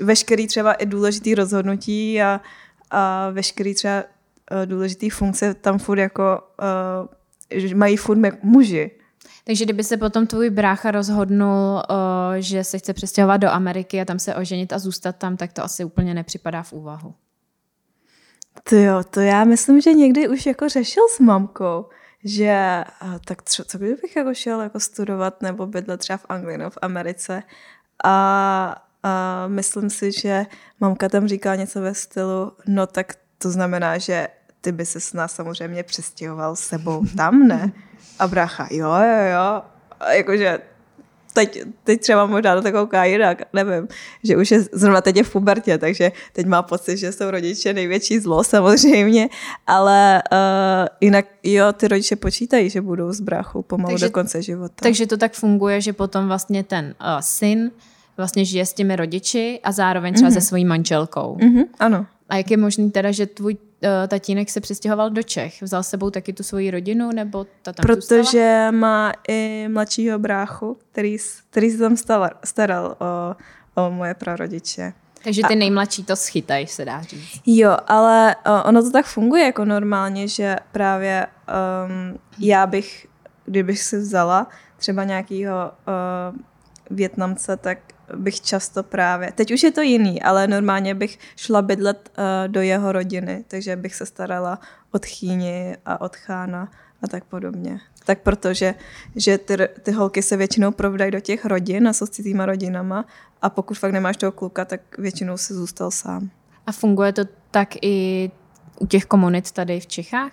veškerý 0.00 0.46
třeba 0.46 0.72
i 0.72 0.86
důležitý 0.86 1.34
rozhodnutí 1.34 2.22
a, 2.22 2.40
a 2.90 3.30
veškerý 3.30 3.74
třeba 3.74 4.02
uh, 4.02 4.66
důležitý 4.66 5.10
funkce 5.10 5.54
tam 5.54 5.78
furt 5.78 5.98
jako 5.98 6.40
uh, 7.56 7.74
mají 7.74 7.96
furt 7.96 8.18
muži. 8.42 8.90
Takže 9.44 9.64
kdyby 9.64 9.84
se 9.84 9.96
potom 9.96 10.26
tvůj 10.26 10.50
brácha 10.50 10.90
rozhodnul, 10.90 11.74
uh, 11.74 12.34
že 12.38 12.64
se 12.64 12.78
chce 12.78 12.92
přestěhovat 12.92 13.40
do 13.40 13.50
Ameriky 13.50 14.00
a 14.00 14.04
tam 14.04 14.18
se 14.18 14.34
oženit 14.34 14.72
a 14.72 14.78
zůstat 14.78 15.16
tam, 15.16 15.36
tak 15.36 15.52
to 15.52 15.64
asi 15.64 15.84
úplně 15.84 16.14
nepřipadá 16.14 16.62
v 16.62 16.72
úvahu. 16.72 17.14
To 18.68 18.76
jo, 18.76 19.02
to 19.10 19.20
já 19.20 19.44
myslím, 19.44 19.80
že 19.80 19.92
někdy 19.92 20.28
už 20.28 20.46
jako 20.46 20.68
řešil 20.68 21.02
s 21.08 21.18
mamkou, 21.18 21.86
že 22.24 22.84
tak 23.24 23.42
třeba, 23.42 23.66
co 23.66 23.78
kdybych 23.78 24.16
jako 24.16 24.34
šel 24.34 24.60
jako 24.60 24.80
studovat 24.80 25.42
nebo 25.42 25.66
bydlet 25.66 26.00
třeba 26.00 26.16
v 26.16 26.26
Anglii 26.28 26.58
nebo 26.58 26.70
v 26.70 26.78
Americe 26.82 27.42
a, 28.04 28.84
a 29.02 29.44
myslím 29.46 29.90
si, 29.90 30.12
že 30.12 30.46
mamka 30.80 31.08
tam 31.08 31.28
říká 31.28 31.54
něco 31.54 31.80
ve 31.80 31.94
stylu, 31.94 32.52
no 32.66 32.86
tak 32.86 33.14
to 33.38 33.50
znamená, 33.50 33.98
že 33.98 34.28
ty 34.60 34.72
by 34.72 34.86
se 34.86 35.00
s 35.00 35.12
nás 35.12 35.34
samozřejmě 35.34 35.82
přestěhoval 35.82 36.56
sebou 36.56 37.04
tam, 37.16 37.48
ne? 37.48 37.72
A 38.18 38.26
brácha, 38.26 38.68
jo, 38.70 38.88
jo, 38.88 39.24
jo. 39.32 39.62
A 40.00 40.12
jakože 40.12 40.58
teď, 41.32 41.62
teď 41.84 42.00
třeba 42.00 42.26
možná 42.26 42.54
do 42.54 42.62
to 42.62 42.72
kouká 42.72 43.04
jinak, 43.04 43.42
nevím, 43.52 43.88
že 44.24 44.36
už 44.36 44.50
je 44.50 44.60
zrovna 44.72 45.00
teď 45.00 45.16
je 45.16 45.22
v 45.22 45.32
pubertě, 45.32 45.78
takže 45.78 46.12
teď 46.32 46.46
má 46.46 46.62
pocit, 46.62 46.96
že 46.96 47.12
jsou 47.12 47.30
rodiče 47.30 47.72
největší 47.72 48.18
zlo 48.18 48.44
samozřejmě, 48.44 49.28
ale 49.66 50.22
uh, 50.32 50.38
jinak 51.00 51.26
jo, 51.42 51.72
ty 51.72 51.88
rodiče 51.88 52.16
počítají, 52.16 52.70
že 52.70 52.80
budou 52.80 53.12
s 53.12 53.20
bráchou 53.20 53.62
pomalu 53.62 53.94
takže, 53.94 54.06
do 54.06 54.12
konce 54.12 54.42
života. 54.42 54.74
Takže 54.82 55.06
to 55.06 55.16
tak 55.16 55.32
funguje, 55.32 55.80
že 55.80 55.92
potom 55.92 56.26
vlastně 56.26 56.64
ten 56.64 56.94
uh, 57.00 57.20
syn 57.20 57.70
vlastně 58.16 58.44
žije 58.44 58.66
s 58.66 58.72
těmi 58.72 58.96
rodiči 58.96 59.60
a 59.64 59.72
zároveň 59.72 60.14
třeba 60.14 60.30
mm-hmm. 60.30 60.34
se 60.34 60.40
svojí 60.40 60.64
manželkou. 60.64 61.36
Mm-hmm, 61.40 61.64
ano. 61.78 62.06
A 62.28 62.36
jak 62.36 62.50
je 62.50 62.56
možný 62.56 62.90
teda, 62.90 63.12
že 63.12 63.26
tvůj 63.26 63.56
tatínek 64.08 64.50
se 64.50 64.60
přestěhoval 64.60 65.10
do 65.10 65.22
Čech? 65.22 65.62
Vzal 65.62 65.82
s 65.82 65.88
sebou 65.88 66.10
taky 66.10 66.32
tu 66.32 66.42
svoji 66.42 66.70
rodinu, 66.70 67.12
nebo 67.12 67.44
ta 67.62 67.72
tam 67.72 67.82
Protože 67.82 68.22
zůstala? 68.22 68.70
má 68.70 69.12
i 69.28 69.68
mladšího 69.68 70.18
bráchu, 70.18 70.78
který, 70.92 71.16
který 71.50 71.70
se 71.70 71.78
tam 71.78 71.96
staral, 71.96 72.30
staral 72.44 72.96
o, 73.00 73.36
o 73.82 73.90
moje 73.90 74.14
prarodiče. 74.14 74.92
Takže 75.24 75.42
ty 75.48 75.54
a, 75.54 75.56
nejmladší 75.56 76.04
to 76.04 76.16
schytají, 76.16 76.66
se 76.66 76.84
dá 76.84 77.02
říct. 77.02 77.40
Jo, 77.46 77.76
ale 77.86 78.36
uh, 78.46 78.68
ono 78.68 78.82
to 78.82 78.90
tak 78.90 79.06
funguje 79.06 79.44
jako 79.44 79.64
normálně, 79.64 80.28
že 80.28 80.56
právě 80.72 81.26
um, 81.26 82.18
já 82.38 82.66
bych, 82.66 83.06
kdybych 83.44 83.82
si 83.82 83.96
vzala 83.96 84.48
třeba 84.76 85.04
nějakého 85.04 85.72
uh, 86.32 86.38
Větnamce, 86.90 87.56
tak 87.56 87.78
bych 88.16 88.40
často 88.40 88.82
právě, 88.82 89.32
teď 89.32 89.52
už 89.52 89.62
je 89.62 89.72
to 89.72 89.80
jiný, 89.80 90.22
ale 90.22 90.46
normálně 90.46 90.94
bych 90.94 91.18
šla 91.36 91.62
bydlet 91.62 92.12
uh, 92.18 92.24
do 92.52 92.60
jeho 92.60 92.92
rodiny, 92.92 93.44
takže 93.48 93.76
bych 93.76 93.94
se 93.94 94.06
starala 94.06 94.60
od 94.90 95.06
chýni 95.06 95.76
a 95.84 96.00
od 96.00 96.16
chána 96.16 96.68
a 97.02 97.08
tak 97.08 97.24
podobně. 97.24 97.80
Tak 98.04 98.20
protože 98.20 98.74
že 99.16 99.38
ty, 99.38 99.56
ty 99.82 99.92
holky 99.92 100.22
se 100.22 100.36
většinou 100.36 100.70
provdají 100.70 101.10
do 101.10 101.20
těch 101.20 101.44
rodin 101.44 101.88
a 101.88 101.92
jsou 101.92 102.06
s 102.06 102.10
cizíma 102.10 102.46
rodinama 102.46 103.04
a 103.42 103.50
pokud 103.50 103.78
fakt 103.78 103.92
nemáš 103.92 104.16
toho 104.16 104.32
kluka, 104.32 104.64
tak 104.64 104.98
většinou 104.98 105.36
si 105.36 105.54
zůstal 105.54 105.90
sám. 105.90 106.30
A 106.66 106.72
funguje 106.72 107.12
to 107.12 107.22
tak 107.50 107.68
i 107.82 108.30
u 108.78 108.86
těch 108.86 109.04
komunit 109.04 109.50
tady 109.52 109.80
v 109.80 109.86
Čechách? 109.86 110.32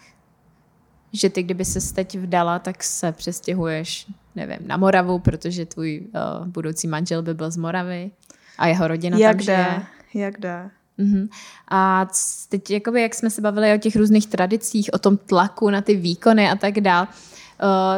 Že 1.14 1.30
ty, 1.30 1.44
kdyby 1.44 1.66
se 1.66 1.94
teď 1.94 2.18
vdala, 2.18 2.60
tak 2.60 2.84
se 2.84 3.12
přestěhuješ 3.12 4.08
nevím, 4.36 4.68
na 4.68 4.78
Moravu, 4.78 5.20
protože 5.20 5.66
tvůj 5.66 6.02
uh, 6.02 6.48
budoucí 6.48 6.88
manžel 6.88 7.22
by 7.22 7.34
byl 7.34 7.52
z 7.52 7.58
Moravy 7.58 8.12
a 8.58 8.68
jeho 8.68 8.88
rodina 8.88 9.18
jak 9.18 9.38
tam 9.38 9.44
žije. 9.44 9.82
Jak 10.14 10.40
dá. 10.40 10.72
Uh-huh. 11.00 11.30
A 11.72 12.08
teď, 12.50 12.72
jakoby, 12.72 13.02
jak 13.02 13.16
jsme 13.16 13.30
se 13.30 13.42
bavili 13.42 13.74
o 13.74 13.78
těch 13.78 13.96
různých 13.96 14.28
tradicích, 14.28 14.90
o 14.94 14.98
tom 14.98 15.18
tlaku 15.18 15.70
na 15.70 15.82
ty 15.82 15.96
výkony 15.96 16.50
a 16.50 16.56
tak 16.56 16.82
dál, 16.82 17.08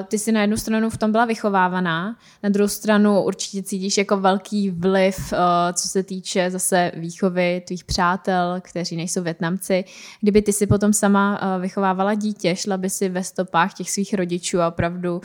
ty 0.08 0.20
jsi 0.20 0.32
na 0.32 0.42
jednu 0.42 0.58
stranu 0.58 0.90
v 0.90 0.98
tom 0.98 1.12
byla 1.12 1.26
vychovávaná, 1.26 2.16
na 2.44 2.50
druhou 2.50 2.68
stranu 2.68 3.22
určitě 3.22 3.64
cítíš 3.64 3.98
jako 3.98 4.18
velký 4.18 4.70
vliv, 4.70 5.34
uh, 5.34 5.40
co 5.74 5.88
se 5.88 6.04
týče 6.04 6.52
zase 6.52 6.92
výchovy 6.96 7.62
tvých 7.68 7.84
přátel, 7.84 8.56
kteří 8.62 8.96
nejsou 8.96 9.24
Větnamci. 9.24 9.84
Kdyby 10.22 10.42
ty 10.42 10.54
si 10.54 10.68
potom 10.68 10.94
sama 10.94 11.42
uh, 11.42 11.62
vychovávala 11.62 12.14
dítě, 12.14 12.56
šla 12.56 12.78
by 12.78 12.90
si 12.90 13.10
ve 13.10 13.24
stopách 13.24 13.74
těch 13.74 13.92
svých 13.92 14.14
rodičů 14.14 14.62
a 14.62 14.68
opravdu 14.68 15.22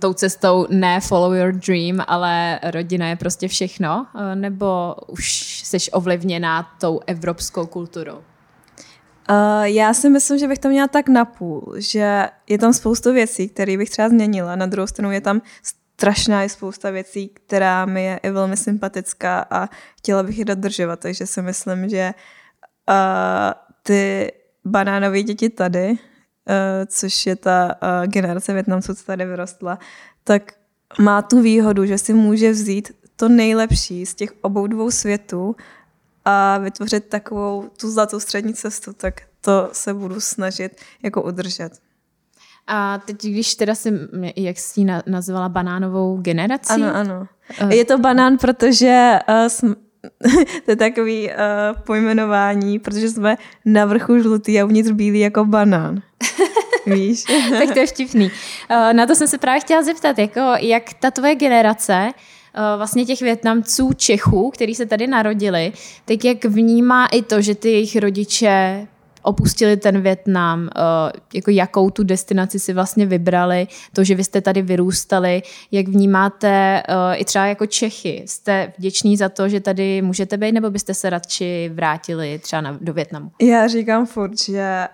tou 0.00 0.12
cestou 0.12 0.66
ne 0.70 1.00
follow 1.00 1.34
your 1.34 1.52
dream, 1.52 2.04
ale 2.06 2.60
rodina 2.62 3.08
je 3.08 3.16
prostě 3.16 3.48
všechno, 3.48 4.06
nebo 4.34 4.94
už 5.08 5.62
jsi 5.64 5.90
ovlivněná 5.90 6.68
tou 6.80 7.00
evropskou 7.06 7.66
kulturou? 7.66 8.18
Uh, 9.30 9.62
já 9.62 9.94
si 9.94 10.10
myslím, 10.10 10.38
že 10.38 10.48
bych 10.48 10.58
to 10.58 10.68
měla 10.68 10.88
tak 10.88 11.08
napůl, 11.08 11.74
že 11.78 12.28
je 12.48 12.58
tam 12.58 12.72
spoustu 12.72 13.12
věcí, 13.12 13.48
které 13.48 13.76
bych 13.76 13.90
třeba 13.90 14.08
změnila. 14.08 14.56
Na 14.56 14.66
druhou 14.66 14.86
stranu 14.86 15.12
je 15.12 15.20
tam 15.20 15.42
strašná 16.02 16.42
je 16.42 16.48
spousta 16.48 16.90
věcí, 16.90 17.28
která 17.28 17.86
mi 17.86 18.04
je 18.04 18.20
i 18.22 18.30
velmi 18.30 18.56
sympatická 18.56 19.46
a 19.50 19.68
chtěla 19.98 20.22
bych 20.22 20.38
je 20.38 20.44
dodržovat. 20.44 21.00
Takže 21.00 21.26
si 21.26 21.42
myslím, 21.42 21.88
že 21.88 22.14
uh, 22.88 22.94
ty 23.82 24.32
banánové 24.64 25.22
děti 25.22 25.48
tady, 25.48 25.90
uh, 25.90 25.96
což 26.86 27.26
je 27.26 27.36
ta 27.36 27.76
uh, 27.82 28.06
generace 28.06 28.52
Větnamců, 28.52 28.94
co 28.94 29.04
tady 29.04 29.24
vyrostla, 29.24 29.78
tak 30.24 30.52
má 30.98 31.22
tu 31.22 31.42
výhodu, 31.42 31.86
že 31.86 31.98
si 31.98 32.12
může 32.12 32.50
vzít 32.50 32.92
to 33.16 33.28
nejlepší 33.28 34.06
z 34.06 34.14
těch 34.14 34.32
obou 34.40 34.66
dvou 34.66 34.90
světů 34.90 35.56
a 36.24 36.58
vytvořit 36.58 37.08
takovou 37.08 37.70
tu 37.80 37.90
zlatou 37.90 38.20
střední 38.20 38.54
cestu, 38.54 38.92
tak 38.92 39.20
to 39.40 39.68
se 39.72 39.94
budu 39.94 40.20
snažit 40.20 40.80
jako 41.02 41.22
udržet. 41.22 41.72
A 42.66 42.98
teď, 42.98 43.22
když 43.22 43.54
teda 43.54 43.74
si, 43.74 43.92
jak 44.36 44.58
jsi 44.58 44.80
ji 44.80 44.86
nazvala, 45.06 45.48
banánovou 45.48 46.16
generací? 46.16 46.72
Ano, 46.72 46.96
ano. 46.96 47.28
Uh. 47.62 47.70
Je 47.70 47.84
to 47.84 47.98
banán, 47.98 48.38
protože 48.38 49.18
uh, 49.28 49.48
jsme, 49.48 49.74
to 50.64 50.70
je 50.70 50.76
takový 50.76 51.28
uh, 51.28 51.34
pojmenování, 51.80 52.78
protože 52.78 53.08
jsme 53.08 53.36
na 53.64 53.84
vrchu 53.84 54.18
žlutý 54.18 54.60
a 54.60 54.64
uvnitř 54.64 54.90
bílý 54.90 55.20
jako 55.20 55.44
banán. 55.44 56.02
Víš? 56.86 57.24
tak 57.58 57.72
to 57.72 57.78
je 57.78 57.86
vtipný. 57.86 58.30
Uh, 58.70 58.92
na 58.92 59.06
to 59.06 59.14
jsem 59.14 59.28
se 59.28 59.38
právě 59.38 59.60
chtěla 59.60 59.82
zeptat, 59.82 60.18
jako 60.18 60.40
jak 60.58 60.92
ta 60.92 61.10
tvoje 61.10 61.34
generace 61.34 62.06
uh, 62.06 62.12
vlastně 62.76 63.04
těch 63.04 63.20
Větnamců, 63.20 63.92
Čechů, 63.92 64.50
kteří 64.50 64.74
se 64.74 64.86
tady 64.86 65.06
narodili, 65.06 65.72
tak 66.04 66.24
jak 66.24 66.44
vnímá 66.44 67.06
i 67.06 67.22
to, 67.22 67.42
že 67.42 67.54
ty 67.54 67.70
jejich 67.70 67.96
rodiče 67.96 68.86
opustili 69.22 69.76
ten 69.76 70.00
Větnam, 70.00 70.68
eh, 70.76 71.12
jako 71.34 71.50
jakou 71.50 71.90
tu 71.90 72.04
destinaci 72.04 72.58
si 72.58 72.72
vlastně 72.72 73.06
vybrali, 73.06 73.66
to, 73.92 74.04
že 74.04 74.14
vy 74.14 74.24
jste 74.24 74.40
tady 74.40 74.62
vyrůstali, 74.62 75.42
jak 75.70 75.88
vnímáte 75.88 76.82
eh, 76.88 77.16
i 77.16 77.24
třeba 77.24 77.46
jako 77.46 77.66
Čechy. 77.66 78.22
Jste 78.26 78.72
vděční 78.78 79.16
za 79.16 79.28
to, 79.28 79.48
že 79.48 79.60
tady 79.60 80.02
můžete 80.02 80.36
být, 80.36 80.52
nebo 80.52 80.70
byste 80.70 80.94
se 80.94 81.10
radši 81.10 81.70
vrátili 81.74 82.38
třeba 82.38 82.78
do 82.80 82.92
Větnamu? 82.92 83.30
Já 83.40 83.68
říkám 83.68 84.06
furt, 84.06 84.38
že 84.40 84.88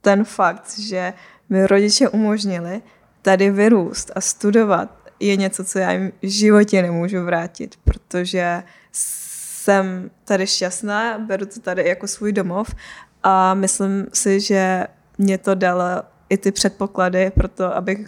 ten 0.00 0.24
fakt, 0.24 0.78
že 0.78 1.12
mi 1.48 1.66
rodiče 1.66 2.08
umožnili 2.08 2.82
tady 3.22 3.50
vyrůst 3.50 4.10
a 4.14 4.20
studovat, 4.20 5.01
je 5.22 5.36
něco, 5.36 5.64
co 5.64 5.78
já 5.78 5.92
jim 5.92 6.12
v 6.22 6.26
životě 6.26 6.82
nemůžu 6.82 7.24
vrátit, 7.24 7.76
protože 7.84 8.62
jsem 8.92 10.10
tady 10.24 10.46
šťastná, 10.46 11.18
beru 11.18 11.46
to 11.46 11.60
tady 11.60 11.88
jako 11.88 12.08
svůj 12.08 12.32
domov 12.32 12.74
a 13.22 13.54
myslím 13.54 14.06
si, 14.12 14.40
že 14.40 14.86
mě 15.18 15.38
to 15.38 15.54
dalo 15.54 15.84
i 16.28 16.36
ty 16.36 16.52
předpoklady 16.52 17.30
pro 17.30 17.48
to, 17.48 17.76
abych 17.76 17.98
uh, 17.98 18.06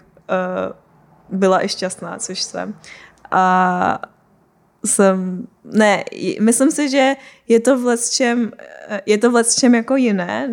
byla 1.38 1.64
i 1.64 1.68
šťastná, 1.68 2.18
což 2.18 2.42
jsem. 2.42 2.74
A 3.30 4.00
jsem, 4.84 5.46
ne, 5.64 6.04
myslím 6.40 6.70
si, 6.70 6.88
že 6.88 7.14
je 7.48 7.60
to 7.60 7.78
v 7.78 7.96
čem, 8.10 8.52
eh, 8.88 9.00
je 9.06 9.18
to 9.18 9.30
v 9.30 9.44
čem 9.60 9.74
jako 9.74 9.96
jiné, 9.96 10.50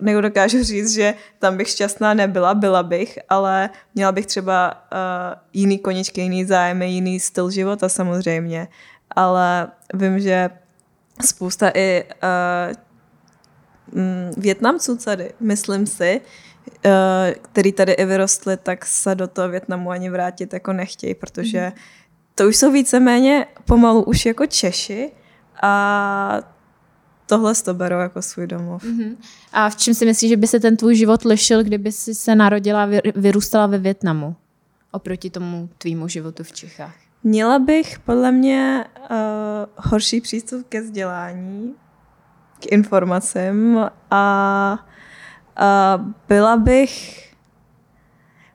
nedokážu 0.00 0.62
říct, 0.62 0.94
že 0.94 1.14
tam 1.38 1.56
bych 1.56 1.68
šťastná 1.68 2.14
nebyla, 2.14 2.54
byla 2.54 2.82
bych, 2.82 3.18
ale 3.28 3.70
měla 3.94 4.12
bych 4.12 4.26
třeba 4.26 4.86
uh, 4.92 5.38
jiný 5.52 5.78
koničky, 5.78 6.20
jiný 6.20 6.44
zájmy, 6.44 6.90
jiný 6.90 7.20
styl 7.20 7.50
života 7.50 7.88
samozřejmě, 7.88 8.68
ale 9.10 9.68
vím, 9.94 10.20
že 10.20 10.50
spousta 11.24 11.70
i 11.74 12.04
uh, 12.04 14.00
mm, 14.02 14.30
Větnamců 14.36 14.96
tady, 14.96 15.32
myslím 15.40 15.86
si, 15.86 16.20
který 17.42 17.72
tady 17.72 17.92
i 17.92 18.04
vyrostli, 18.04 18.56
tak 18.56 18.86
se 18.86 19.14
do 19.14 19.28
toho 19.28 19.48
Větnamu 19.48 19.90
ani 19.90 20.10
vrátit 20.10 20.52
jako 20.52 20.72
nechtějí, 20.72 21.14
protože 21.14 21.60
mm. 21.60 21.72
To 22.34 22.48
už 22.48 22.56
jsou 22.56 22.72
víceméně 22.72 23.46
pomalu 23.64 24.02
už 24.02 24.26
jako 24.26 24.46
Češi 24.46 25.12
a 25.62 26.42
tohle 27.26 27.54
to 27.54 27.74
berou 27.74 27.98
jako 27.98 28.22
svůj 28.22 28.46
domov. 28.46 28.84
Mm-hmm. 28.84 29.16
A 29.52 29.70
v 29.70 29.76
čem 29.76 29.94
si 29.94 30.06
myslíš, 30.06 30.30
že 30.30 30.36
by 30.36 30.46
se 30.46 30.60
ten 30.60 30.76
tvůj 30.76 30.94
život 30.94 31.24
lišil, 31.24 31.64
kdyby 31.64 31.92
jsi 31.92 32.14
se 32.14 32.34
narodila 32.34 32.84
a 32.84 32.88
vyrůstala 33.14 33.66
ve 33.66 33.78
Větnamu 33.78 34.36
oproti 34.90 35.30
tomu 35.30 35.68
tvýmu 35.78 36.08
životu 36.08 36.42
v 36.42 36.52
Čechách? 36.52 36.94
Měla 37.22 37.58
bych 37.58 37.98
podle 37.98 38.32
mě 38.32 38.84
uh, 38.98 39.16
horší 39.76 40.20
přístup 40.20 40.66
ke 40.68 40.80
vzdělání, 40.80 41.74
k 42.60 42.72
informacím 42.72 43.78
a, 44.10 44.78
a 45.56 45.98
byla 46.28 46.56
bych 46.56 47.29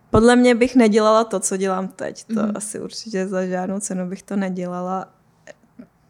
podle 0.09 0.35
mě 0.35 0.55
bych 0.55 0.75
nedělala 0.75 1.23
to, 1.23 1.39
co 1.39 1.57
dělám 1.57 1.87
teď. 1.87 2.23
To 2.23 2.43
mm. 2.43 2.51
asi 2.55 2.79
určitě 2.79 3.27
za 3.27 3.45
žádnou 3.45 3.79
cenu 3.79 4.09
bych 4.09 4.23
to 4.23 4.35
nedělala 4.35 5.07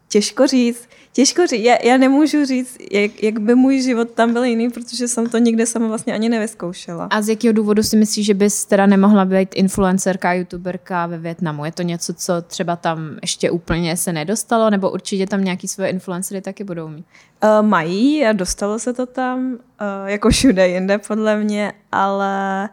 těžko 0.08 0.46
říct, 0.46 0.88
těžko 1.12 1.46
říct, 1.46 1.62
já, 1.62 1.76
já 1.84 1.96
nemůžu 1.96 2.44
říct, 2.44 2.76
jak, 2.90 3.22
jak 3.22 3.38
by 3.38 3.54
můj 3.54 3.80
život 3.80 4.10
tam 4.10 4.32
byl 4.32 4.44
jiný, 4.44 4.70
protože 4.70 5.08
jsem 5.08 5.26
to 5.26 5.38
nikde 5.38 5.66
sama 5.66 5.86
vlastně 5.86 6.14
ani 6.14 6.28
nevyzkoušela. 6.28 7.08
A 7.10 7.22
z 7.22 7.28
jakého 7.28 7.52
důvodu 7.52 7.82
si 7.82 7.96
myslíš, 7.96 8.26
že 8.26 8.34
bys 8.34 8.64
teda 8.64 8.86
nemohla 8.86 9.24
být 9.24 9.48
influencerka, 9.54 10.32
youtuberka 10.32 11.06
ve 11.06 11.18
Větnamu? 11.18 11.64
Je 11.64 11.72
to 11.72 11.82
něco, 11.82 12.14
co 12.14 12.42
třeba 12.42 12.76
tam 12.76 13.18
ještě 13.22 13.50
úplně 13.50 13.96
se 13.96 14.12
nedostalo, 14.12 14.70
nebo 14.70 14.90
určitě 14.90 15.26
tam 15.26 15.44
nějaký 15.44 15.68
svoje 15.68 15.90
influencery 15.90 16.40
taky 16.40 16.64
budou 16.64 16.88
mít? 16.88 17.06
Uh, 17.44 17.66
mají 17.66 18.26
a 18.26 18.32
dostalo 18.32 18.78
se 18.78 18.92
to 18.92 19.06
tam, 19.06 19.52
uh, 19.52 19.58
jako 20.06 20.30
všude 20.30 20.68
jinde 20.68 20.98
podle 20.98 21.36
mě, 21.36 21.72
ale 21.92 22.68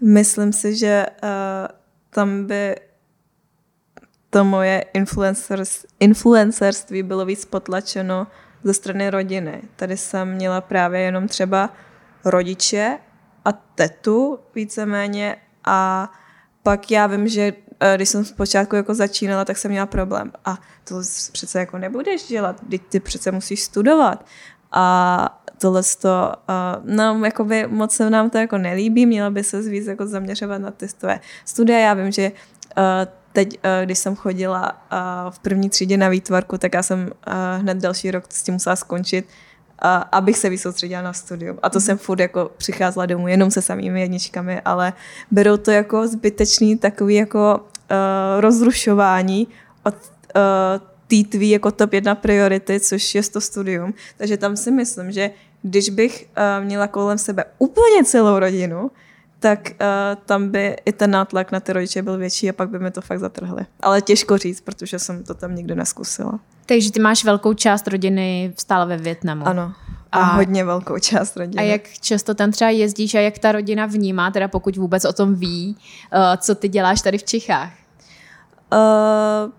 myslím 0.00 0.52
si, 0.52 0.76
že 0.76 1.06
uh, 1.22 1.28
tam 2.10 2.46
by 2.46 2.76
to 4.30 4.44
moje 4.44 4.84
influencers, 4.94 5.86
influencerství 6.00 7.02
bylo 7.02 7.26
víc 7.26 7.44
potlačeno 7.44 8.26
ze 8.64 8.74
strany 8.74 9.10
rodiny. 9.10 9.62
Tady 9.76 9.96
jsem 9.96 10.34
měla 10.34 10.60
právě 10.60 11.00
jenom 11.00 11.28
třeba 11.28 11.70
rodiče 12.24 12.98
a 13.44 13.52
tetu 13.52 14.38
víceméně 14.54 15.36
a 15.64 16.10
pak 16.62 16.90
já 16.90 17.06
vím, 17.06 17.28
že 17.28 17.52
eh, 17.80 17.96
když 17.96 18.08
jsem 18.08 18.24
zpočátku 18.24 18.76
jako 18.76 18.94
začínala, 18.94 19.44
tak 19.44 19.56
jsem 19.56 19.70
měla 19.70 19.86
problém. 19.86 20.32
A 20.44 20.58
to 20.84 21.00
přece 21.32 21.58
jako 21.58 21.78
nebudeš 21.78 22.26
dělat, 22.26 22.60
ty 22.88 23.00
přece 23.00 23.32
musíš 23.32 23.62
studovat. 23.62 24.26
A 24.72 25.39
tohle 25.60 25.82
to, 26.00 26.32
uh, 26.48 26.94
no, 26.94 27.24
jakoby 27.24 27.66
moc 27.66 27.94
se 27.94 28.10
nám 28.10 28.30
to 28.30 28.38
jako 28.38 28.58
nelíbí, 28.58 29.06
měla 29.06 29.30
by 29.30 29.44
se 29.44 29.62
víc 29.62 29.86
jako 29.86 30.06
zaměřovat 30.06 30.58
na 30.58 30.70
ty 30.70 30.86
tvoje 30.88 31.20
studia. 31.44 31.78
Já 31.78 31.94
vím, 31.94 32.12
že 32.12 32.32
uh, 32.78 33.12
teď, 33.32 33.58
eh, 33.62 33.84
když 33.84 33.98
jsem 33.98 34.16
chodila 34.16 34.82
eh, 34.92 34.96
v 35.30 35.38
první 35.38 35.70
třídě 35.70 35.96
na 35.96 36.08
výtvarku, 36.08 36.58
tak 36.58 36.74
já 36.74 36.82
jsem 36.82 37.10
eh, 37.26 37.32
hned 37.58 37.78
další 37.78 38.10
rok 38.10 38.24
s 38.28 38.42
tím 38.42 38.54
musela 38.54 38.76
skončit, 38.76 39.28
abych 40.12 40.38
se 40.38 40.48
vysoustředila 40.48 41.02
na 41.02 41.12
studium. 41.12 41.58
A 41.62 41.70
to 41.70 41.78
mm. 41.78 41.80
jsem 41.80 41.98
furt 41.98 42.20
jako 42.20 42.50
přicházela 42.56 43.06
domů 43.06 43.28
jenom 43.28 43.50
se 43.50 43.62
samými 43.62 44.00
jedničkami, 44.00 44.60
ale 44.60 44.92
berou 45.30 45.56
to 45.56 45.70
jako 45.70 46.08
zbytečný 46.08 46.78
takový 46.78 47.14
jako 47.14 47.60
uh, 47.60 48.40
rozrušování 48.40 49.48
od 49.84 49.94
uh, 49.94 50.40
té 51.06 51.28
tvý 51.28 51.50
jako 51.50 51.70
top 51.70 51.92
jedna 51.92 52.14
priority, 52.14 52.80
což 52.80 53.14
je 53.14 53.22
to 53.22 53.40
studium. 53.40 53.94
Takže 54.16 54.36
tam 54.36 54.56
si 54.56 54.70
myslím, 54.70 55.12
že 55.12 55.30
když 55.62 55.90
bych 55.90 56.28
uh, 56.58 56.64
měla 56.64 56.86
kolem 56.86 57.18
sebe 57.18 57.44
úplně 57.58 58.04
celou 58.04 58.38
rodinu, 58.38 58.90
tak 59.40 59.60
uh, 59.70 60.22
tam 60.26 60.48
by 60.48 60.76
i 60.84 60.92
ten 60.92 61.10
nátlak 61.10 61.52
na 61.52 61.60
ty 61.60 61.72
rodiče 61.72 62.02
byl 62.02 62.18
větší 62.18 62.50
a 62.50 62.52
pak 62.52 62.70
by 62.70 62.78
mi 62.78 62.90
to 62.90 63.00
fakt 63.00 63.18
zatrhli. 63.18 63.66
Ale 63.80 64.02
těžko 64.02 64.38
říct, 64.38 64.60
protože 64.60 64.98
jsem 64.98 65.24
to 65.24 65.34
tam 65.34 65.54
nikdy 65.54 65.74
neskusila. 65.74 66.40
Takže 66.66 66.92
ty 66.92 67.00
máš 67.00 67.24
velkou 67.24 67.54
část 67.54 67.88
rodiny 67.88 68.54
stále 68.58 68.86
ve 68.86 68.96
Větnamu. 68.96 69.46
Ano. 69.46 69.72
A, 70.12 70.18
a 70.18 70.24
hodně 70.24 70.64
velkou 70.64 70.98
část 70.98 71.36
rodiny. 71.36 71.62
A 71.62 71.66
jak 71.66 71.88
často 72.00 72.34
tam 72.34 72.50
třeba 72.50 72.70
jezdíš 72.70 73.14
a 73.14 73.20
jak 73.20 73.38
ta 73.38 73.52
rodina 73.52 73.86
vnímá, 73.86 74.30
teda 74.30 74.48
pokud 74.48 74.76
vůbec 74.76 75.04
o 75.04 75.12
tom 75.12 75.34
ví, 75.34 75.76
uh, 76.14 76.20
co 76.36 76.54
ty 76.54 76.68
děláš 76.68 77.02
tady 77.02 77.18
v 77.18 77.24
Čechách? 77.24 77.72
Uh, 78.72 79.52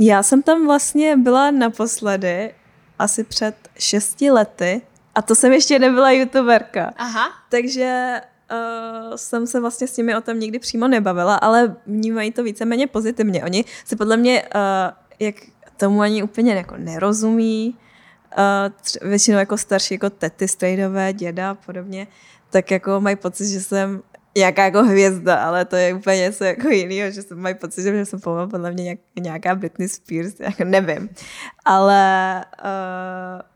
já 0.00 0.22
jsem 0.22 0.42
tam 0.42 0.66
vlastně 0.66 1.16
byla 1.16 1.50
naposledy 1.50 2.54
asi 2.98 3.24
před 3.24 3.61
šesti 3.78 4.30
lety 4.30 4.82
a 5.14 5.22
to 5.22 5.34
jsem 5.34 5.52
ještě 5.52 5.78
nebyla 5.78 6.10
youtuberka. 6.10 6.92
Aha. 6.96 7.28
Takže 7.48 8.20
uh, 8.52 9.16
jsem 9.16 9.46
se 9.46 9.60
vlastně 9.60 9.86
s 9.86 9.96
nimi 9.96 10.16
o 10.16 10.20
tom 10.20 10.40
nikdy 10.40 10.58
přímo 10.58 10.88
nebavila, 10.88 11.36
ale 11.36 11.76
vnímají 11.86 12.32
to 12.32 12.42
víceméně 12.42 12.86
pozitivně. 12.86 13.44
Oni 13.44 13.64
se 13.84 13.96
podle 13.96 14.16
mě, 14.16 14.42
uh, 14.42 14.96
jak 15.18 15.34
tomu 15.76 16.00
ani 16.00 16.22
úplně 16.22 16.54
jako 16.54 16.74
nerozumí, 16.76 17.78
uh, 19.02 19.08
většinou 19.08 19.38
jako 19.38 19.58
starší 19.58 19.94
jako 19.94 20.10
tety, 20.10 20.48
strejdové, 20.48 21.12
děda 21.12 21.50
a 21.50 21.54
podobně, 21.54 22.06
tak 22.50 22.70
jako 22.70 23.00
mají 23.00 23.16
pocit, 23.16 23.48
že 23.48 23.60
jsem 23.60 24.02
nějaká 24.36 24.64
jako 24.64 24.82
hvězda, 24.82 25.44
ale 25.44 25.64
to 25.64 25.76
je 25.76 25.94
úplně 25.94 26.16
něco 26.16 26.44
jako 26.44 26.68
jiného, 26.68 27.10
že 27.10 27.22
jsem 27.22 27.38
mají 27.38 27.54
pocit, 27.54 27.82
že 27.82 28.06
jsem 28.06 28.20
pomalu 28.20 28.50
podle 28.50 28.72
mě 28.72 28.84
nějak, 28.84 28.98
nějaká 29.20 29.54
Britney 29.54 29.88
Spears, 29.88 30.34
jako 30.40 30.64
nevím. 30.64 31.08
Ale 31.64 32.44
uh, 32.64 33.51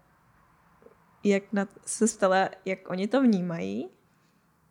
jak 1.27 1.43
na, 1.53 1.68
se 1.87 2.09
stala, 2.09 2.49
jak 2.64 2.91
oni 2.91 3.09
to 3.09 3.22
vnímají, 3.22 3.89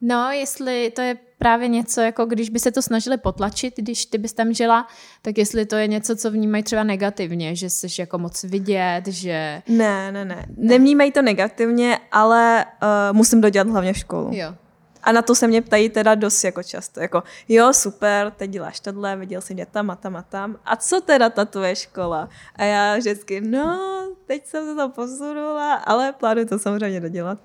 No, 0.01 0.31
jestli 0.31 0.91
to 0.95 1.01
je 1.01 1.17
právě 1.37 1.67
něco, 1.67 2.01
jako 2.01 2.25
když 2.25 2.49
by 2.49 2.59
se 2.59 2.71
to 2.71 2.81
snažili 2.81 3.17
potlačit, 3.17 3.73
když 3.77 4.05
ty 4.05 4.17
bys 4.17 4.33
tam 4.33 4.53
žila, 4.53 4.87
tak 5.21 5.37
jestli 5.37 5.65
to 5.65 5.75
je 5.75 5.87
něco, 5.87 6.15
co 6.15 6.31
vnímají 6.31 6.63
třeba 6.63 6.83
negativně, 6.83 7.55
že 7.55 7.69
jsi 7.69 7.87
jako 7.99 8.17
moc 8.17 8.43
vidět, 8.43 9.01
že... 9.07 9.61
Ne, 9.67 10.11
ne, 10.11 10.25
ne. 10.25 10.45
Nevnímají 10.57 11.11
to 11.11 11.21
negativně, 11.21 11.99
ale 12.11 12.65
uh, 12.65 13.17
musím 13.17 13.41
dodělat 13.41 13.67
hlavně 13.67 13.93
školu. 13.93 14.29
Jo. 14.33 14.55
A 15.05 15.11
na 15.11 15.21
to 15.21 15.35
se 15.35 15.47
mě 15.47 15.61
ptají 15.61 15.89
teda 15.89 16.15
dost 16.15 16.43
jako 16.43 16.63
často. 16.63 16.99
Jako, 16.99 17.23
jo, 17.49 17.73
super, 17.73 18.31
teď 18.31 18.51
děláš 18.51 18.79
tohle, 18.79 19.15
viděl 19.15 19.41
jsem 19.41 19.57
tě 19.57 19.65
tam 19.65 19.89
a 19.89 19.95
tam 19.95 20.15
a 20.15 20.21
tam. 20.21 20.59
A 20.65 20.75
co 20.75 21.01
teda 21.01 21.29
ta 21.29 21.45
tvoje 21.45 21.75
škola? 21.75 22.29
A 22.55 22.63
já 22.63 22.97
vždycky, 22.97 23.41
no, 23.41 23.79
teď 24.25 24.45
jsem 24.45 24.65
se 24.65 24.75
to 24.75 24.89
posunula, 24.89 25.73
ale 25.73 26.11
plánuju 26.11 26.47
to 26.47 26.59
samozřejmě 26.59 26.99
dodělat. 26.99 27.39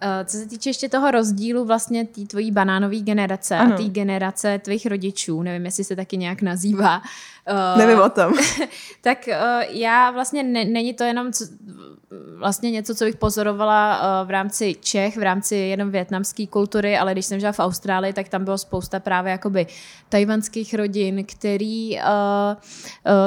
Eh, 0.00 0.24
co 0.24 0.36
se 0.36 0.46
týče 0.46 0.70
ještě 0.70 0.88
toho 0.88 1.10
rozdílu 1.10 1.64
vlastně 1.64 2.06
té 2.06 2.20
tvojí 2.20 2.50
banánové 2.50 2.96
generace 2.96 3.56
ano. 3.56 3.74
a 3.74 3.76
té 3.76 3.82
generace 3.82 4.58
tvých 4.58 4.86
rodičů, 4.86 5.42
nevím, 5.42 5.64
jestli 5.64 5.84
se 5.84 5.96
taky 5.96 6.16
nějak 6.16 6.42
nazývá. 6.42 7.02
Uh, 7.50 7.78
nevím 7.78 8.00
o 8.00 8.08
tom. 8.08 8.32
tak 9.00 9.18
uh, 9.28 9.62
já 9.68 10.10
vlastně, 10.10 10.42
ne, 10.42 10.64
není 10.64 10.94
to 10.94 11.04
jenom 11.04 11.32
co, 11.32 11.44
vlastně 12.36 12.70
něco, 12.70 12.94
co 12.94 13.04
bych 13.04 13.16
pozorovala 13.16 14.00
uh, 14.00 14.28
v 14.28 14.30
rámci 14.30 14.76
Čech, 14.80 15.16
v 15.16 15.22
rámci 15.22 15.56
jenom 15.56 15.90
větnamské 15.90 16.46
kultury, 16.46 16.98
ale 16.98 17.12
když 17.12 17.26
jsem 17.26 17.40
žila 17.40 17.52
v 17.52 17.60
Austrálii, 17.60 18.12
tak 18.12 18.28
tam 18.28 18.44
bylo 18.44 18.58
spousta 18.58 19.00
právě 19.00 19.32
jakoby 19.32 19.66
tajvanských 20.08 20.74
rodin, 20.74 21.24
který 21.24 21.96
uh, 21.96 22.00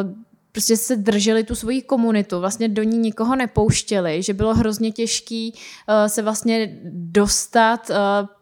uh, 0.04 0.31
prostě 0.52 0.78
se 0.78 0.96
drželi 0.96 1.44
tu 1.44 1.56
svoji 1.56 1.82
komunitu, 1.82 2.40
vlastně 2.40 2.70
do 2.70 2.84
ní 2.84 2.98
nikoho 2.98 3.36
nepouštěli, 3.36 4.24
že 4.24 4.34
bylo 4.34 4.56
hrozně 4.56 4.92
těžký 4.92 5.54
uh, 5.54 5.96
se 6.08 6.22
vlastně 6.22 6.78
dostat 6.94 7.90
uh, 7.90 7.96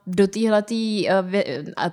do 0.08 0.28
téhletý 0.28 1.08
uh, 1.08 1.14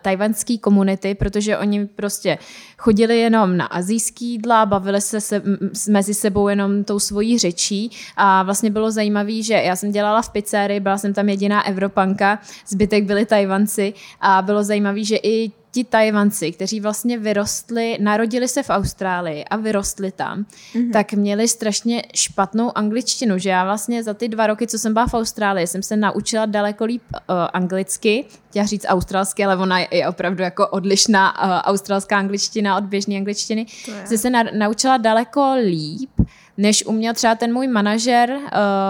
tajvanské 0.02 0.58
komunity, 0.58 1.14
protože 1.14 1.58
oni 1.58 1.86
prostě 1.86 2.38
chodili 2.78 3.18
jenom 3.18 3.56
na 3.56 3.66
azijský 3.66 4.26
jídla, 4.26 4.66
bavili 4.66 5.00
se, 5.00 5.20
se 5.20 5.42
mezi 5.88 6.14
sebou 6.14 6.48
jenom 6.48 6.84
tou 6.84 6.98
svojí 6.98 7.38
řečí. 7.38 7.90
A 8.16 8.42
vlastně 8.42 8.70
bylo 8.70 8.90
zajímavé, 8.90 9.42
že 9.42 9.54
já 9.54 9.76
jsem 9.76 9.92
dělala 9.92 10.22
v 10.22 10.28
pizzerii, 10.30 10.80
byla 10.80 10.98
jsem 10.98 11.14
tam 11.14 11.28
jediná 11.28 11.66
Evropanka, 11.66 12.38
zbytek 12.68 13.04
byli 13.04 13.26
Tajvanci. 13.26 13.94
A 14.20 14.42
bylo 14.42 14.64
zajímavé, 14.64 15.04
že 15.04 15.16
i 15.16 15.52
ti 15.76 15.84
Tajvanci, 15.84 16.52
kteří 16.52 16.80
vlastně 16.80 17.18
vyrostli, 17.18 17.98
narodili 18.00 18.48
se 18.48 18.62
v 18.62 18.70
Austrálii 18.70 19.44
a 19.44 19.56
vyrostli 19.56 20.12
tam, 20.12 20.44
mm-hmm. 20.44 20.92
tak 20.92 21.12
měli 21.12 21.48
strašně 21.48 22.02
špatnou 22.14 22.78
angličtinu, 22.78 23.38
že 23.38 23.50
já 23.50 23.64
vlastně 23.64 24.02
za 24.02 24.14
ty 24.14 24.28
dva 24.28 24.46
roky, 24.46 24.66
co 24.66 24.78
jsem 24.78 24.92
byla 24.92 25.06
v 25.06 25.14
Austrálii, 25.14 25.66
jsem 25.66 25.82
se 25.82 25.96
naučila 25.96 26.46
daleko 26.46 26.84
líp 26.84 27.02
uh, 27.12 27.18
anglicky, 27.52 28.24
chtěla 28.48 28.66
říct 28.66 28.86
australsky, 28.88 29.44
ale 29.44 29.56
ona 29.56 29.78
je 29.78 30.08
opravdu 30.08 30.42
jako 30.42 30.68
odlišná 30.68 31.44
uh, 31.44 31.50
australská 31.72 32.18
angličtina 32.18 32.76
od 32.76 32.84
běžné 32.84 33.16
angličtiny. 33.16 33.66
Jsem 34.04 34.18
se 34.18 34.30
na, 34.30 34.42
naučila 34.42 34.96
daleko 34.96 35.54
líp, 35.64 36.10
než 36.56 36.86
uměl 36.86 37.14
třeba 37.14 37.34
ten 37.34 37.52
můj 37.52 37.68
manažer, 37.68 38.30
uh, 38.30 38.48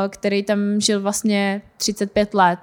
který 0.08 0.42
tam 0.42 0.80
žil 0.80 1.00
vlastně 1.00 1.62
35 1.76 2.34
let 2.34 2.58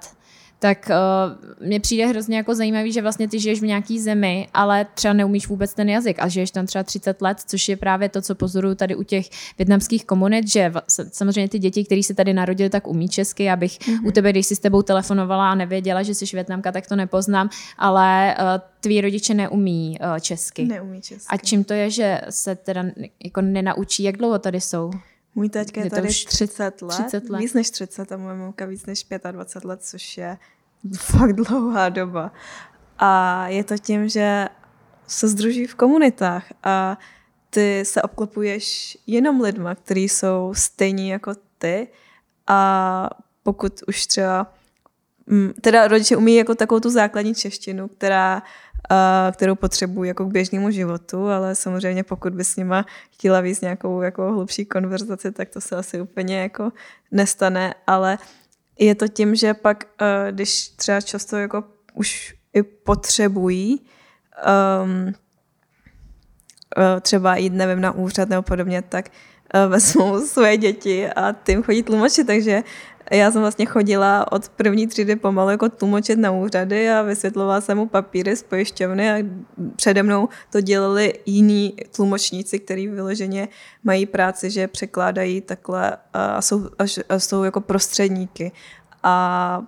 tak 0.64 0.90
uh, 0.90 1.66
mně 1.66 1.80
přijde 1.80 2.06
hrozně 2.06 2.36
jako 2.36 2.54
zajímavý, 2.54 2.92
že 2.92 3.02
vlastně 3.02 3.28
ty 3.28 3.40
žiješ 3.40 3.60
v 3.60 3.64
nějaký 3.64 4.00
zemi, 4.00 4.48
ale 4.54 4.86
třeba 4.94 5.14
neumíš 5.14 5.48
vůbec 5.48 5.74
ten 5.74 5.88
jazyk 5.88 6.16
a 6.18 6.28
žiješ 6.28 6.50
tam 6.50 6.66
třeba 6.66 6.82
30 6.82 7.22
let, 7.22 7.38
což 7.46 7.68
je 7.68 7.76
právě 7.76 8.08
to, 8.08 8.22
co 8.22 8.34
pozoruju 8.34 8.74
tady 8.74 8.96
u 8.96 9.02
těch 9.02 9.26
větnamských 9.58 10.04
komunit, 10.04 10.48
že 10.48 10.72
samozřejmě 10.88 11.48
ty 11.48 11.58
děti, 11.58 11.84
které 11.84 12.02
se 12.02 12.14
tady 12.14 12.34
narodily, 12.34 12.70
tak 12.70 12.86
umí 12.86 13.08
česky, 13.08 13.50
abych 13.50 13.78
mm-hmm. 13.78 14.08
u 14.08 14.10
tebe, 14.10 14.30
když 14.30 14.46
si 14.46 14.56
s 14.56 14.58
tebou 14.58 14.82
telefonovala 14.82 15.50
a 15.50 15.54
nevěděla, 15.54 16.02
že 16.02 16.14
jsi 16.14 16.24
větnamka, 16.32 16.72
tak 16.72 16.86
to 16.86 16.96
nepoznám, 16.96 17.48
ale 17.78 18.36
uh, 18.38 18.44
tví 18.80 19.00
rodiče 19.00 19.34
neumí 19.34 19.98
uh, 20.00 20.18
česky. 20.18 20.64
Neumí 20.64 21.00
česky. 21.00 21.26
A 21.28 21.36
čím 21.36 21.64
to 21.64 21.72
je, 21.72 21.90
že 21.90 22.20
se 22.30 22.54
teda 22.56 22.84
jako 23.24 23.40
nenaučí, 23.40 24.02
jak 24.02 24.16
dlouho 24.16 24.38
tady 24.38 24.60
jsou? 24.60 24.90
Můj 25.34 25.48
taťka 25.48 25.80
je, 25.80 25.86
je 25.86 25.90
tady 25.90 26.08
už 26.08 26.24
30 26.24 26.82
let, 26.82 26.94
30 27.02 27.30
let, 27.30 27.38
víc 27.38 27.54
než 27.54 27.70
30 27.70 28.12
a 28.12 28.16
moje 28.16 28.36
mamka 28.36 28.66
víc 28.66 28.86
než 28.86 29.06
25 29.30 29.68
let, 29.68 29.82
což 29.82 30.18
je 30.18 30.38
fakt 30.98 31.32
dlouhá 31.32 31.88
doba. 31.88 32.32
A 32.98 33.48
je 33.48 33.64
to 33.64 33.78
tím, 33.78 34.08
že 34.08 34.48
se 35.06 35.28
združí 35.28 35.66
v 35.66 35.74
komunitách 35.74 36.44
a 36.62 36.98
ty 37.50 37.84
se 37.84 38.02
obklopuješ 38.02 38.98
jenom 39.06 39.40
lidma, 39.40 39.74
kteří 39.74 40.08
jsou 40.08 40.52
stejní 40.56 41.08
jako 41.08 41.32
ty 41.58 41.88
a 42.46 43.10
pokud 43.42 43.80
už 43.88 44.06
třeba 44.06 44.54
mm, 45.26 45.52
teda 45.60 45.88
rodiče 45.88 46.16
umí 46.16 46.36
jako 46.36 46.54
takovou 46.54 46.80
tu 46.80 46.90
základní 46.90 47.34
češtinu, 47.34 47.88
která, 47.88 48.42
kterou 49.32 49.54
potřebují 49.54 50.08
jako 50.08 50.24
k 50.24 50.32
běžnému 50.32 50.70
životu, 50.70 51.28
ale 51.28 51.54
samozřejmě 51.54 52.02
pokud 52.02 52.34
by 52.34 52.44
s 52.44 52.56
nima 52.56 52.86
chtěla 53.12 53.40
víc 53.40 53.60
nějakou 53.60 54.02
jako 54.02 54.32
hlubší 54.32 54.64
konverzaci, 54.64 55.32
tak 55.32 55.48
to 55.48 55.60
se 55.60 55.76
asi 55.76 56.00
úplně 56.00 56.40
jako 56.40 56.72
nestane, 57.10 57.74
ale 57.86 58.18
je 58.78 58.94
to 58.94 59.08
tím, 59.08 59.34
že 59.34 59.54
pak, 59.54 59.84
když 60.30 60.68
třeba 60.68 61.00
často 61.00 61.36
jako 61.36 61.64
už 61.94 62.34
i 62.52 62.62
potřebují 62.62 63.86
um, 64.84 65.14
třeba 67.00 67.36
jít, 67.36 67.52
nevím, 67.52 67.80
na 67.80 67.92
úřad 67.92 68.28
nebo 68.28 68.42
podobně, 68.42 68.82
tak 68.82 69.10
vezmou 69.68 70.20
své 70.20 70.56
děti 70.56 71.08
a 71.08 71.32
tím 71.32 71.62
chodí 71.62 71.82
tlumočit, 71.82 72.26
takže 72.26 72.62
já 73.10 73.30
jsem 73.30 73.40
vlastně 73.40 73.66
chodila 73.66 74.32
od 74.32 74.48
první 74.48 74.86
třídy 74.86 75.16
pomalu 75.16 75.50
jako 75.50 75.68
tlumočit 75.68 76.18
na 76.18 76.30
úřady 76.30 76.90
a 76.90 77.02
vysvětlovala 77.02 77.60
jsem 77.60 77.78
mu 77.78 77.86
papíry 77.86 78.36
z 78.36 78.42
pojišťovny 78.42 79.12
a 79.12 79.24
přede 79.76 80.02
mnou 80.02 80.28
to 80.52 80.60
dělali 80.60 81.12
jiní 81.26 81.74
tlumočníci, 81.96 82.58
kteří 82.58 82.88
vyloženě 82.88 83.48
mají 83.84 84.06
práci, 84.06 84.50
že 84.50 84.68
překládají 84.68 85.40
takhle 85.40 85.96
a 86.12 86.42
jsou, 86.42 86.68
a 87.08 87.18
jsou 87.18 87.42
jako 87.42 87.60
prostředníky. 87.60 88.52
A 89.02 89.62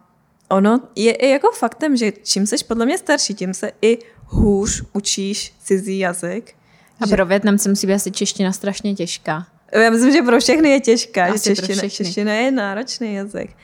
ono 0.48 0.80
je 0.96 1.12
i 1.12 1.28
jako 1.28 1.50
faktem, 1.50 1.96
že 1.96 2.12
čím 2.12 2.46
seš 2.46 2.62
podle 2.62 2.86
mě 2.86 2.98
starší, 2.98 3.34
tím 3.34 3.54
se 3.54 3.72
i 3.82 3.98
hůř 4.24 4.84
učíš 4.92 5.54
cizí 5.64 5.98
jazyk. 5.98 6.54
A 7.00 7.06
pro 7.06 7.26
Větnamce 7.26 7.68
musí 7.68 7.86
být 7.86 7.94
asi 7.94 8.10
čeština 8.10 8.52
strašně 8.52 8.94
těžká. 8.94 9.46
Já 9.72 9.90
myslím, 9.90 10.12
že 10.12 10.22
pro 10.22 10.40
všechny 10.40 10.70
je 10.70 10.80
těžká, 10.80 11.24
Asi 11.24 11.54
že 11.54 11.56
čeština, 11.56 11.88
čeština 11.88 12.34
je 12.34 12.50
náročný 12.50 13.14
jazyk. 13.14 13.56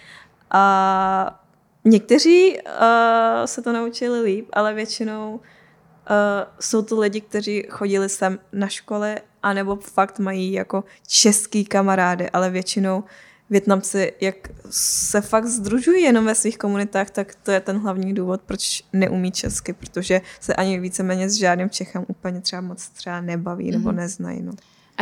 A 0.50 1.42
někteří 1.84 2.58
uh, 2.58 2.62
se 3.44 3.62
to 3.62 3.72
naučili 3.72 4.20
líp, 4.20 4.48
ale 4.52 4.74
většinou 4.74 5.34
uh, 5.34 5.40
jsou 6.60 6.82
to 6.82 7.00
lidi, 7.00 7.20
kteří 7.20 7.66
chodili 7.70 8.08
sem 8.08 8.38
na 8.52 8.68
škole, 8.68 9.18
anebo 9.42 9.76
fakt 9.76 10.18
mají 10.18 10.52
jako 10.52 10.84
český 11.06 11.64
kamarády, 11.64 12.30
ale 12.30 12.50
většinou 12.50 13.04
Větnamci, 13.52 14.12
jak 14.20 14.34
se 14.70 15.20
fakt 15.20 15.46
združují 15.46 16.02
jenom 16.02 16.24
ve 16.24 16.34
svých 16.34 16.58
komunitách, 16.58 17.10
tak 17.10 17.34
to 17.42 17.50
je 17.50 17.60
ten 17.60 17.78
hlavní 17.78 18.14
důvod, 18.14 18.40
proč 18.46 18.82
neumí 18.92 19.32
česky, 19.32 19.72
protože 19.72 20.20
se 20.40 20.54
ani 20.54 20.80
víceméně 20.80 21.30
s 21.30 21.34
žádným 21.34 21.70
Čechem 21.70 22.04
úplně 22.08 22.40
třeba 22.40 22.62
moc 22.62 22.88
třeba 22.88 23.20
nebaví 23.20 23.68
mm-hmm. 23.68 23.72
nebo 23.72 23.88
mhm. 23.88 23.96
neznají. 23.96 24.42
No. 24.42 24.52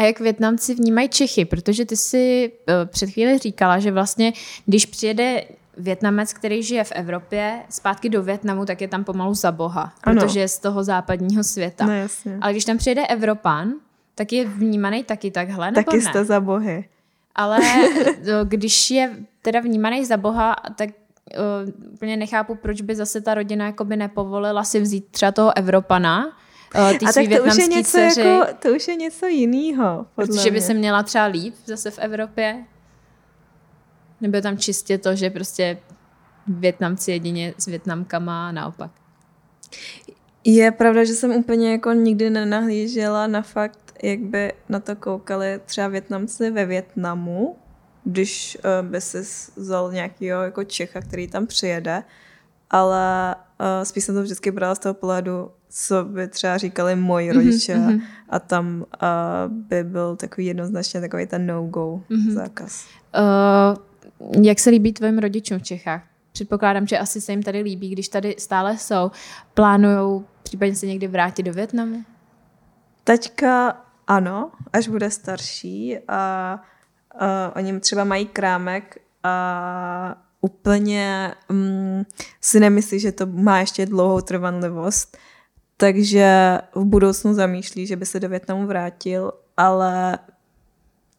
A 0.01 0.03
jak 0.03 0.21
Větnamci 0.21 0.75
vnímají 0.75 1.09
Čechy? 1.09 1.45
Protože 1.45 1.85
ty 1.85 1.97
si 1.97 2.53
uh, 2.69 2.75
před 2.91 3.11
chvíli 3.11 3.39
říkala, 3.39 3.79
že 3.79 3.93
vlastně, 3.93 4.33
když 4.67 4.87
přijede 4.87 5.45
Větnamec, 5.77 6.33
který 6.33 6.63
žije 6.63 6.85
v 6.85 6.93
Evropě, 6.93 7.61
zpátky 7.69 8.09
do 8.09 8.23
Větnamu, 8.23 8.65
tak 8.65 8.81
je 8.81 8.89
tam 8.89 9.05
pomalu 9.05 9.35
za 9.35 9.53
boha, 9.53 9.93
ano. 10.03 10.21
protože 10.21 10.41
je 10.41 10.49
z 10.49 10.59
toho 10.59 10.85
západního 10.85 11.45
světa. 11.45 11.87
No, 11.87 11.93
jasně. 11.93 12.39
Ale 12.41 12.53
když 12.53 12.65
tam 12.65 12.79
přijede 12.79 13.07
Evropan, 13.07 13.73
tak 14.15 14.33
je 14.33 14.49
vnímaný 14.49 15.05
taky 15.05 15.31
takhle, 15.31 15.71
nebo 15.71 15.85
Taky 15.85 15.97
ne? 15.97 16.03
jste 16.03 16.25
za 16.25 16.41
bohy. 16.41 16.89
Ale 17.35 17.59
když 18.45 18.91
je 18.91 19.17
teda 19.43 19.61
vnímaný 19.61 20.05
za 20.05 20.17
boha, 20.17 20.57
tak 20.77 20.91
uh, 20.91 21.93
úplně 21.93 22.17
nechápu, 22.17 22.55
proč 22.55 22.81
by 22.81 22.95
zase 22.95 23.21
ta 23.21 23.35
rodina 23.35 23.67
jakoby 23.67 23.97
nepovolila 23.97 24.65
si 24.65 24.81
vzít 24.81 25.07
třeba 25.11 25.33
toho 25.33 25.57
Evropana, 25.57 26.33
ty 26.73 27.07
a 27.07 27.13
tak 27.13 27.25
to 27.37 27.45
už, 27.45 27.57
je 27.57 27.67
něco 27.67 27.91
dceři, 27.91 28.21
jako, 28.21 28.55
to 28.59 28.69
už 28.69 28.89
je 28.89 28.97
něco 28.97 29.27
jiného. 29.27 30.07
Protože 30.15 30.51
by 30.51 30.61
se 30.61 30.75
měla 30.75 31.03
třeba 31.03 31.25
líp 31.25 31.55
zase 31.65 31.91
v 31.91 31.99
Evropě. 31.99 32.65
Nebo 34.21 34.41
tam 34.41 34.59
čistě 34.59 34.99
to, 34.99 35.15
že 35.15 35.31
prostě 35.31 35.79
Větnamci 36.47 37.11
jedině 37.11 37.55
s 37.59 37.67
Větnamkama 37.67 38.49
a 38.49 38.53
naopak. 38.53 38.91
Je 40.45 40.71
pravda, 40.71 41.05
že 41.05 41.13
jsem 41.13 41.31
úplně 41.31 41.73
jako 41.73 41.93
nikdy 41.93 42.31
nenahlížela 42.31 43.27
na 43.27 43.43
fakt, 43.43 43.93
jak 44.03 44.21
by 44.21 44.53
na 44.69 44.81
to 44.81 44.97
koukali 44.97 45.61
třeba 45.65 45.89
Větnamci 45.89 46.51
ve 46.51 46.67
Větnamu, 46.67 47.57
když 48.05 48.59
uh, 48.65 48.89
by 48.89 49.01
si 49.01 49.19
vzal 49.57 49.93
nějakého 49.93 50.43
jako 50.43 50.65
Čecha, 50.65 51.01
který 51.01 51.29
tam 51.29 51.47
přijede, 51.47 52.03
ale 52.71 53.35
uh, 53.61 53.85
spíš 53.85 54.05
jsem 54.05 54.15
to 54.15 54.23
vždycky 54.23 54.51
brala 54.51 54.75
z 54.75 54.79
toho 54.79 54.95
pohledu, 54.95 55.51
co 55.73 56.05
by 56.05 56.29
třeba 56.29 56.59
říkali 56.59 56.97
moji 56.97 57.29
mhm, 57.29 57.37
rodiče 57.37 57.77
mm-hmm. 57.77 58.03
a 58.29 58.39
tam 58.39 58.85
uh, 59.03 59.53
by 59.53 59.85
byl 59.85 60.17
takový 60.17 60.47
jednoznačně 60.47 61.01
takový 61.01 61.27
ten 61.27 61.47
no-go 61.47 62.03
mm-hmm. 62.11 62.33
zákaz. 62.33 62.87
Uh, 63.19 64.45
jak 64.45 64.59
se 64.59 64.71
líbí 64.71 64.93
tvým 64.93 65.19
rodičům 65.19 65.59
v 65.59 65.63
Čechách? 65.63 66.03
Předpokládám, 66.33 66.87
že 66.87 66.99
asi 66.99 67.21
se 67.21 67.33
jim 67.33 67.43
tady 67.43 67.61
líbí, 67.61 67.91
když 67.91 68.09
tady 68.09 68.35
stále 68.39 68.79
jsou. 68.79 69.11
Plánujou 69.55 70.25
případně 70.43 70.77
se 70.77 70.87
někdy 70.87 71.07
vrátit 71.07 71.43
do 71.43 71.53
Větnamu? 71.53 72.05
Taťka 73.05 73.85
ano, 74.07 74.51
až 74.73 74.89
bude 74.89 75.11
starší 75.11 75.99
a, 76.09 76.15
a 77.19 77.57
oni 77.57 77.81
třeba 77.81 78.05
mají 78.05 78.27
krámek 78.27 78.99
a 79.23 80.23
úplně 80.41 81.35
um, 81.51 82.07
si 82.41 82.61
nemyslí, 82.61 83.01
že 83.01 83.13
to 83.13 83.27
má 83.27 83.61
ještě 83.61 83.87
dlouhou 83.87 84.21
trvanlivost, 84.21 85.17
takže 85.81 86.59
v 86.75 86.85
budoucnu 86.85 87.35
zamýšlí, 87.35 87.87
že 87.87 87.97
by 87.97 88.07
se 88.07 88.21
do 88.21 88.29
Větnamu 88.29 88.67
vrátil, 88.67 89.33
ale 89.57 90.19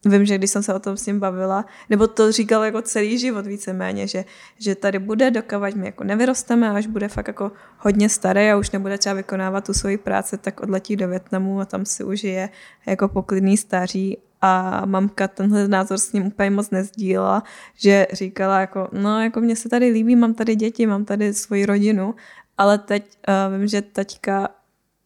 vím, 0.04 0.24
že 0.24 0.38
když 0.38 0.50
jsem 0.50 0.62
se 0.62 0.74
o 0.74 0.78
tom 0.78 0.96
s 0.96 1.06
ním 1.06 1.20
bavila, 1.20 1.64
nebo 1.90 2.06
to 2.06 2.32
říkal 2.32 2.64
jako 2.64 2.82
celý 2.82 3.18
život 3.18 3.46
víceméně, 3.46 4.06
že, 4.06 4.24
že 4.58 4.74
tady 4.74 4.98
bude, 4.98 5.30
dokavať 5.30 5.74
my 5.74 5.86
jako 5.86 6.04
nevyrosteme, 6.04 6.70
až 6.70 6.86
bude 6.86 7.08
fakt 7.08 7.28
jako 7.28 7.52
hodně 7.78 8.08
starý 8.08 8.50
a 8.50 8.56
už 8.56 8.70
nebude 8.70 8.98
třeba 8.98 9.14
vykonávat 9.14 9.66
tu 9.66 9.74
svoji 9.74 9.98
práci, 9.98 10.38
tak 10.38 10.60
odletí 10.60 10.96
do 10.96 11.08
Větnamu 11.08 11.60
a 11.60 11.64
tam 11.64 11.84
si 11.84 12.04
užije 12.04 12.48
jako 12.86 13.08
poklidný 13.08 13.56
stáří. 13.56 14.18
A 14.44 14.86
mamka 14.86 15.28
tenhle 15.28 15.68
názor 15.68 15.98
s 15.98 16.12
ním 16.12 16.26
úplně 16.26 16.50
moc 16.50 16.70
nezdílela, 16.70 17.42
že 17.76 18.06
říkala 18.12 18.60
jako, 18.60 18.88
no 18.92 19.22
jako 19.22 19.40
mně 19.40 19.56
se 19.56 19.68
tady 19.68 19.88
líbí, 19.88 20.16
mám 20.16 20.34
tady 20.34 20.56
děti, 20.56 20.86
mám 20.86 21.04
tady 21.04 21.34
svoji 21.34 21.66
rodinu, 21.66 22.14
ale 22.58 22.78
teď 22.78 23.18
uh, 23.28 23.58
vím, 23.58 23.68
že 23.68 23.82
taťka, 23.82 24.48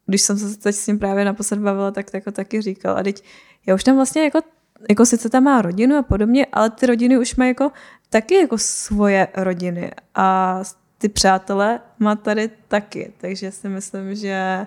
když 0.07 0.23
jsem 0.23 0.39
se 0.39 0.59
teď 0.59 0.77
s 0.77 0.87
ním 0.87 0.99
právě 0.99 1.25
naposled 1.25 1.61
bavila, 1.61 1.91
tak 1.91 2.15
jako 2.15 2.33
taky 2.33 2.63
říkal. 2.63 2.99
A 2.99 3.03
teď 3.03 3.25
já 3.67 3.75
už 3.75 3.85
tam 3.85 3.97
vlastně 3.97 4.25
jako 4.25 4.41
jako 4.89 5.07
sice 5.07 5.29
tam 5.29 5.45
má 5.45 5.63
rodinu 5.63 5.97
a 5.97 6.03
podobně, 6.03 6.47
ale 6.53 6.71
ty 6.71 6.87
rodiny 6.87 7.19
už 7.19 7.37
mají 7.37 7.51
jako 7.51 7.73
taky 8.11 8.35
jako 8.35 8.59
svoje 8.59 9.29
rodiny. 9.37 9.91
A 10.15 10.61
ty 10.99 11.09
přátelé 11.09 11.81
má 11.99 12.17
tady 12.17 12.51
taky, 12.69 13.13
takže 13.21 13.53
si 13.53 13.69
myslím, 13.69 14.15
že 14.15 14.67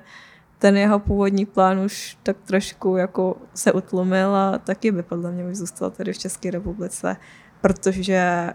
ten 0.59 0.77
jeho 0.77 0.99
původní 0.99 1.45
plán 1.45 1.79
už 1.79 2.17
tak 2.23 2.37
trošku 2.45 2.97
jako 2.97 3.37
se 3.55 3.71
utlumil 3.71 4.35
a 4.35 4.57
taky 4.57 4.91
by 4.91 5.03
podle 5.03 5.31
mě 5.31 5.45
už 5.45 5.55
zůstal 5.55 5.89
tady 5.91 6.13
v 6.13 6.17
České 6.17 6.51
republice, 6.51 7.17
protože 7.61 8.49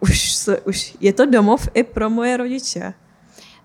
už, 0.00 0.32
se, 0.32 0.60
už 0.60 0.96
je 1.00 1.12
to 1.12 1.26
domov 1.26 1.68
i 1.74 1.82
pro 1.82 2.10
moje 2.10 2.36
rodiče. 2.36 2.94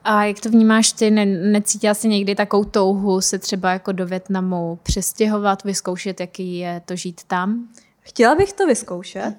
A 0.03 0.23
jak 0.23 0.39
to 0.39 0.49
vnímáš 0.49 0.91
ty? 0.91 1.11
Ne, 1.11 1.25
necítila 1.25 1.93
jsi 1.93 2.07
někdy 2.07 2.35
takovou 2.35 2.63
touhu 2.63 3.21
se 3.21 3.39
třeba 3.39 3.71
jako 3.71 3.91
do 3.91 4.05
Větnamu 4.05 4.79
přestěhovat, 4.83 5.63
vyzkoušet, 5.63 6.19
jaký 6.19 6.57
je 6.57 6.81
to 6.85 6.95
žít 6.95 7.21
tam? 7.23 7.67
Chtěla 8.01 8.35
bych 8.35 8.53
to 8.53 8.67
vyzkoušet 8.67 9.35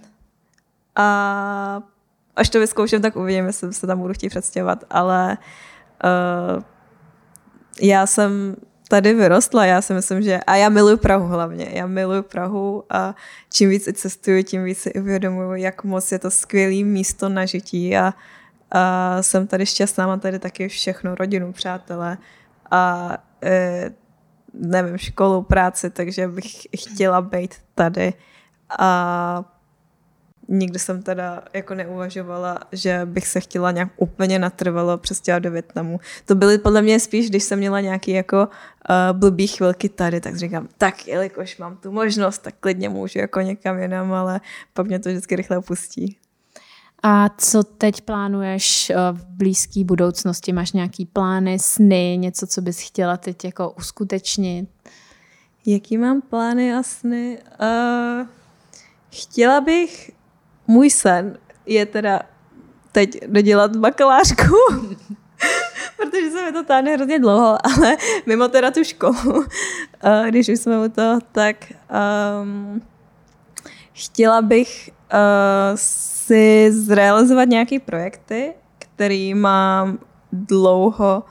a 0.97 1.83
až 2.37 2.49
to 2.49 2.61
vyzkouším, 2.61 3.03
tak 3.03 3.17
uvidím, 3.17 3.47
jestli 3.47 3.73
se 3.73 3.87
tam 3.87 3.99
budu 3.99 4.15
chtít 4.15 4.29
přestěhovat, 4.29 4.85
ale 4.91 5.39
uh, 6.05 6.63
já 7.81 8.07
jsem 8.07 8.57
tady 8.89 9.15
vyrostla, 9.15 9.65
já 9.65 9.83
si 9.83 9.95
myslím, 9.95 10.23
že 10.23 10.41
a 10.47 10.57
já 10.57 10.69
miluji 10.69 10.97
Prahu 10.97 11.27
hlavně, 11.27 11.69
já 11.73 11.87
miluji 11.87 12.23
Prahu 12.23 12.85
a 12.91 13.15
čím 13.53 13.71
víc 13.71 13.89
cestuju, 13.93 14.43
tím 14.43 14.65
víc 14.65 14.79
si 14.79 14.93
uvědomuji, 14.93 15.63
jak 15.63 15.85
moc 15.85 16.13
je 16.13 16.19
to 16.19 16.31
skvělé 16.31 16.85
místo 16.85 17.29
na 17.29 17.47
žití 17.47 17.97
a 17.97 18.15
a 18.75 19.19
jsem 19.23 19.47
tady 19.47 19.67
šťastná, 19.67 20.07
mám 20.07 20.21
tady 20.21 20.39
taky 20.39 20.69
všechno, 20.69 21.15
rodinu, 21.15 21.53
přátelé 21.53 22.19
a 22.71 23.13
e, 23.43 23.91
nevím, 24.55 24.99
školu, 24.99 25.43
práci, 25.43 25.91
takže 25.91 26.29
bych 26.29 26.53
chtěla 26.77 27.23
být 27.23 27.55
tady 27.75 28.13
a 28.79 29.45
nikdy 30.49 30.79
jsem 30.79 31.03
teda 31.03 31.43
jako 31.53 31.75
neuvažovala, 31.75 32.59
že 32.73 33.01
bych 33.05 33.27
se 33.27 33.41
chtěla 33.41 33.71
nějak 33.71 33.89
úplně 33.97 34.39
natrvalo 34.39 34.99
přestěhovat 34.99 35.43
do 35.43 35.51
Větnamu. 35.51 36.01
To 36.25 36.35
byly 36.35 36.59
podle 36.59 36.83
mě 36.83 37.01
spíš, 37.01 37.31
když 37.31 37.45
jsem 37.45 37.59
měla 37.59 37.81
nějaký 37.81 38.11
jako 38.11 38.39
uh, 38.39 39.19
blbý 39.19 39.47
chvilky 39.47 39.89
tady, 39.89 40.21
tak 40.21 40.37
říkám, 40.37 40.69
tak 40.79 41.09
jelikož 41.09 41.59
mám 41.59 41.77
tu 41.77 41.93
možnost, 41.93 42.39
tak 42.39 42.55
klidně 42.61 42.89
můžu 42.89 43.19
jako 43.19 43.41
někam 43.41 43.79
jinam, 43.79 44.13
ale 44.13 44.41
pak 44.73 44.87
mě 44.87 44.99
to 44.99 45.09
vždycky 45.09 45.37
rychle 45.37 45.59
opustí. 45.59 46.19
A 47.07 47.29
co 47.39 47.63
teď 47.63 48.01
plánuješ 48.01 48.91
eh, 48.91 48.97
v 49.13 49.25
blízké 49.25 49.85
budoucnosti? 49.85 50.53
Máš 50.53 50.73
nějaký 50.73 51.07
plány, 51.07 51.59
sny, 51.59 52.17
něco, 52.21 52.47
co 52.47 52.63
bys 52.63 52.81
chtěla 52.81 53.17
teď 53.17 53.45
jako 53.45 53.71
uskutečnit? 53.71 54.69
Jaký 55.67 55.99
mám 55.99 56.23
plány 56.23 56.75
a 56.75 56.83
sny? 56.83 57.39
Uh, 57.61 58.27
chtěla 59.13 59.61
bych, 59.61 60.11
můj 60.67 60.91
sen 60.91 61.39
je 61.67 61.87
teda 61.87 62.21
teď 62.93 63.27
dodělat 63.27 63.77
bakalářku, 63.77 64.55
protože 65.97 66.31
se 66.31 66.45
mi 66.45 66.53
to 66.53 66.65
táhne 66.65 66.95
hrozně 66.95 67.19
dlouho, 67.19 67.67
ale 67.67 67.97
mimo 68.27 68.49
teda 68.49 68.71
tu 68.71 68.85
školu, 68.85 69.35
uh, 69.35 69.45
když 70.29 70.49
už 70.49 70.61
jsme 70.61 70.87
u 70.87 70.89
toho, 70.89 71.19
tak 71.33 71.57
um, 72.43 72.83
chtěla 73.95 74.43
bych 74.43 74.91
uh, 75.13 75.19
si 75.75 76.73
zrealizovat 76.73 77.49
nějaké 77.49 77.81
projekty, 77.81 78.55
který 78.79 79.35
mám 79.35 79.99
dlouho 80.33 81.23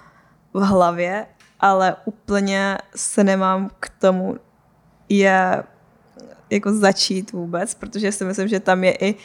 v 0.53 0.59
hlavě, 0.59 1.25
ale 1.59 1.95
úplně 2.05 2.77
se 2.95 3.23
nemám 3.23 3.69
k 3.79 3.89
tomu 3.89 4.37
je 5.09 5.63
jako 6.49 6.73
začít 6.73 7.31
vůbec, 7.31 7.73
protože 7.73 8.11
si 8.11 8.25
myslím, 8.25 8.47
že 8.47 8.59
tam 8.59 8.83
je 8.83 8.95
i 9.01 9.15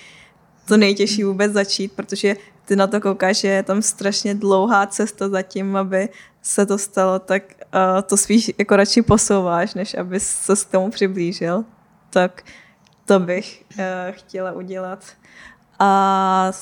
to 0.69 0.77
nejtěžší 0.77 1.25
vůbec 1.25 1.53
začít, 1.53 1.93
protože 1.93 2.37
ty 2.65 2.77
na 2.77 2.87
to 2.87 3.01
koukáš, 3.01 3.37
že 3.37 3.49
je 3.49 3.63
tam 3.63 3.83
strašně 3.83 4.35
dlouhá 4.35 4.87
cesta 4.87 5.29
zatím, 5.29 5.77
aby 5.77 6.09
se 6.43 6.67
to 6.67 6.79
stalo, 6.79 7.19
tak 7.19 7.43
uh, 7.75 8.03
to 8.03 8.17
spíš 8.17 8.51
jako 8.59 8.77
radši 8.77 9.03
posouváš, 9.03 9.75
než 9.75 9.95
aby 9.95 10.21
se 10.21 10.57
s 10.57 10.65
tomu 10.65 10.91
přiblížil. 10.91 11.65
Tak 12.11 12.43
to 13.09 13.19
bych 13.19 13.65
uh, 13.79 13.85
chtěla 14.11 14.53
udělat. 14.53 15.05
A 15.79 16.53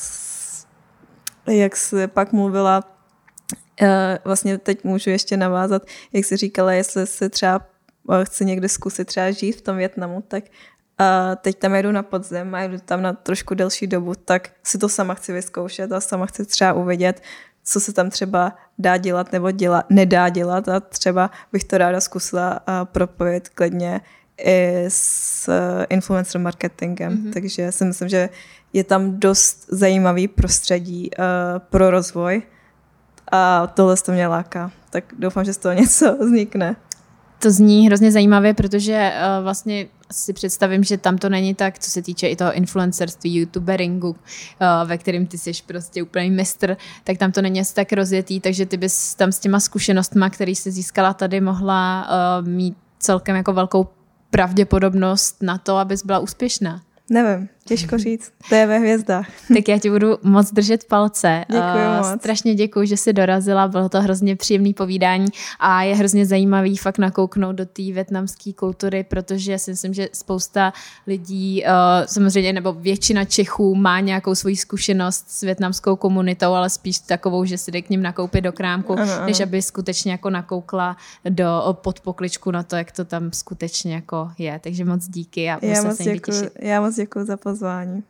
jak 1.46 1.76
jsi 1.76 2.06
pak 2.06 2.32
mluvila, 2.32 2.84
eh, 3.82 4.18
vlastně 4.24 4.58
teď 4.58 4.84
můžu 4.84 5.10
ještě 5.10 5.36
navázat, 5.36 5.82
jak 6.12 6.24
jsi 6.24 6.36
říkala, 6.36 6.72
jestli 6.72 7.06
se 7.06 7.28
třeba 7.28 7.60
eh, 8.12 8.24
chci 8.24 8.44
někde 8.44 8.68
zkusit 8.68 9.04
třeba 9.04 9.30
žít 9.30 9.52
v 9.52 9.60
tom 9.60 9.76
Větnamu, 9.76 10.22
tak 10.28 10.44
a 10.98 11.36
teď 11.36 11.58
tam 11.58 11.74
jedu 11.74 11.92
na 11.92 12.02
podzem 12.02 12.54
a 12.54 12.60
jedu 12.60 12.78
tam 12.84 13.02
na 13.02 13.12
trošku 13.12 13.54
delší 13.54 13.86
dobu, 13.86 14.14
tak 14.14 14.50
si 14.62 14.78
to 14.78 14.88
sama 14.88 15.14
chci 15.14 15.32
vyzkoušet 15.32 15.92
a 15.92 16.00
sama 16.00 16.26
chci 16.26 16.46
třeba 16.46 16.72
uvidět, 16.72 17.22
co 17.64 17.80
se 17.80 17.92
tam 17.92 18.10
třeba 18.10 18.52
dá 18.78 18.96
dělat 18.96 19.32
nebo 19.32 19.50
děla, 19.50 19.84
nedá 19.90 20.28
dělat 20.28 20.68
a 20.68 20.80
třeba 20.80 21.30
bych 21.52 21.64
to 21.64 21.78
ráda 21.78 22.00
zkusila 22.00 22.60
propojit 22.84 23.48
klidně 23.48 24.00
i 24.38 24.84
s 24.88 25.48
eh, 25.48 25.86
influencer 25.90 26.40
marketingem. 26.40 27.12
Mm-hmm. 27.12 27.32
Takže 27.32 27.72
si 27.72 27.84
myslím, 27.84 28.08
že 28.08 28.28
je 28.72 28.84
tam 28.84 29.20
dost 29.20 29.66
zajímavý 29.68 30.28
prostředí 30.28 31.10
uh, 31.18 31.24
pro 31.58 31.90
rozvoj 31.90 32.42
a 33.32 33.66
tohle 33.66 33.96
to 33.96 34.12
mě 34.12 34.26
láká. 34.26 34.70
Tak 34.90 35.04
doufám, 35.18 35.44
že 35.44 35.52
z 35.52 35.56
toho 35.56 35.74
něco 35.80 36.16
vznikne. 36.20 36.76
To 37.38 37.50
zní 37.50 37.86
hrozně 37.86 38.12
zajímavě, 38.12 38.54
protože 38.54 39.12
uh, 39.12 39.44
vlastně 39.44 39.86
si 40.12 40.32
představím, 40.32 40.84
že 40.84 40.98
tam 40.98 41.18
to 41.18 41.28
není 41.28 41.54
tak, 41.54 41.78
co 41.78 41.90
se 41.90 42.02
týče 42.02 42.28
i 42.28 42.36
toho 42.36 42.52
influencerství, 42.52 43.40
youtuberingu, 43.40 44.08
uh, 44.10 44.16
ve 44.88 44.98
kterým 44.98 45.26
ty 45.26 45.38
jsi 45.38 45.52
prostě 45.66 46.02
úplný 46.02 46.30
mistr, 46.30 46.76
tak 47.04 47.18
tam 47.18 47.32
to 47.32 47.42
není 47.42 47.60
asi 47.60 47.74
tak 47.74 47.92
rozjetý, 47.92 48.40
takže 48.40 48.66
ty 48.66 48.76
bys 48.76 49.14
tam 49.14 49.32
s 49.32 49.38
těma 49.38 49.60
zkušenostma, 49.60 50.30
který 50.30 50.54
jsi 50.54 50.70
získala 50.70 51.14
tady, 51.14 51.40
mohla 51.40 52.08
uh, 52.40 52.48
mít 52.48 52.76
celkem 52.98 53.36
jako 53.36 53.52
velkou 53.52 53.88
pravděpodobnost 54.30 55.42
na 55.42 55.58
to, 55.58 55.76
abys 55.76 56.04
byla 56.04 56.18
úspěšná. 56.18 56.82
Nevím, 57.10 57.48
těžko 57.66 57.98
říct. 57.98 58.32
To 58.48 58.54
je 58.54 58.66
ve 58.66 58.78
hvězdách. 58.78 59.26
tak 59.54 59.68
já 59.68 59.78
ti 59.78 59.90
budu 59.90 60.18
moc 60.22 60.52
držet 60.52 60.84
palce. 60.84 61.44
Děkuji 61.48 61.86
uh, 61.86 61.96
moc. 61.96 62.20
Strašně 62.20 62.54
děkuji, 62.54 62.86
že 62.86 62.96
jsi 62.96 63.12
dorazila, 63.12 63.68
bylo 63.68 63.88
to 63.88 64.00
hrozně 64.00 64.36
příjemný 64.36 64.74
povídání 64.74 65.26
a 65.60 65.82
je 65.82 65.94
hrozně 65.94 66.26
zajímavý 66.26 66.76
fakt 66.76 66.98
nakouknout 66.98 67.56
do 67.56 67.66
té 67.66 67.82
větnamské 67.82 68.52
kultury, 68.52 69.04
protože 69.04 69.58
si 69.58 69.70
myslím, 69.70 69.94
že 69.94 70.08
spousta 70.12 70.72
lidí, 71.06 71.62
uh, 71.64 72.06
samozřejmě 72.06 72.52
nebo 72.52 72.72
většina 72.72 73.24
Čechů 73.24 73.74
má 73.74 74.00
nějakou 74.00 74.34
svoji 74.34 74.56
zkušenost 74.56 75.24
s 75.28 75.40
větnamskou 75.40 75.96
komunitou, 75.96 76.52
ale 76.52 76.70
spíš 76.70 76.98
takovou, 76.98 77.44
že 77.44 77.58
si 77.58 77.70
jde 77.70 77.82
k 77.82 77.90
ním 77.90 78.02
nakoupit 78.02 78.40
do 78.40 78.52
krámku, 78.52 78.92
ano, 78.92 79.12
ano. 79.12 79.26
než 79.26 79.40
aby 79.40 79.62
skutečně 79.62 80.12
jako 80.12 80.30
nakoukla 80.30 80.96
do 81.28 81.78
podpokličku 81.82 82.50
na 82.50 82.62
to, 82.62 82.76
jak 82.76 82.92
to 82.92 83.04
tam 83.04 83.32
skutečně 83.32 83.94
jako 83.94 84.30
je. 84.38 84.60
Takže 84.62 84.84
moc 84.84 85.08
díky 85.08 85.50
a 85.50 85.58
já 85.62 85.82
moc, 85.82 85.98
děkuji, 85.98 86.50
já 86.60 86.80
moc 86.80 86.94
děkuji 86.94 87.24
za 87.24 87.36
pozvání. 87.56 88.04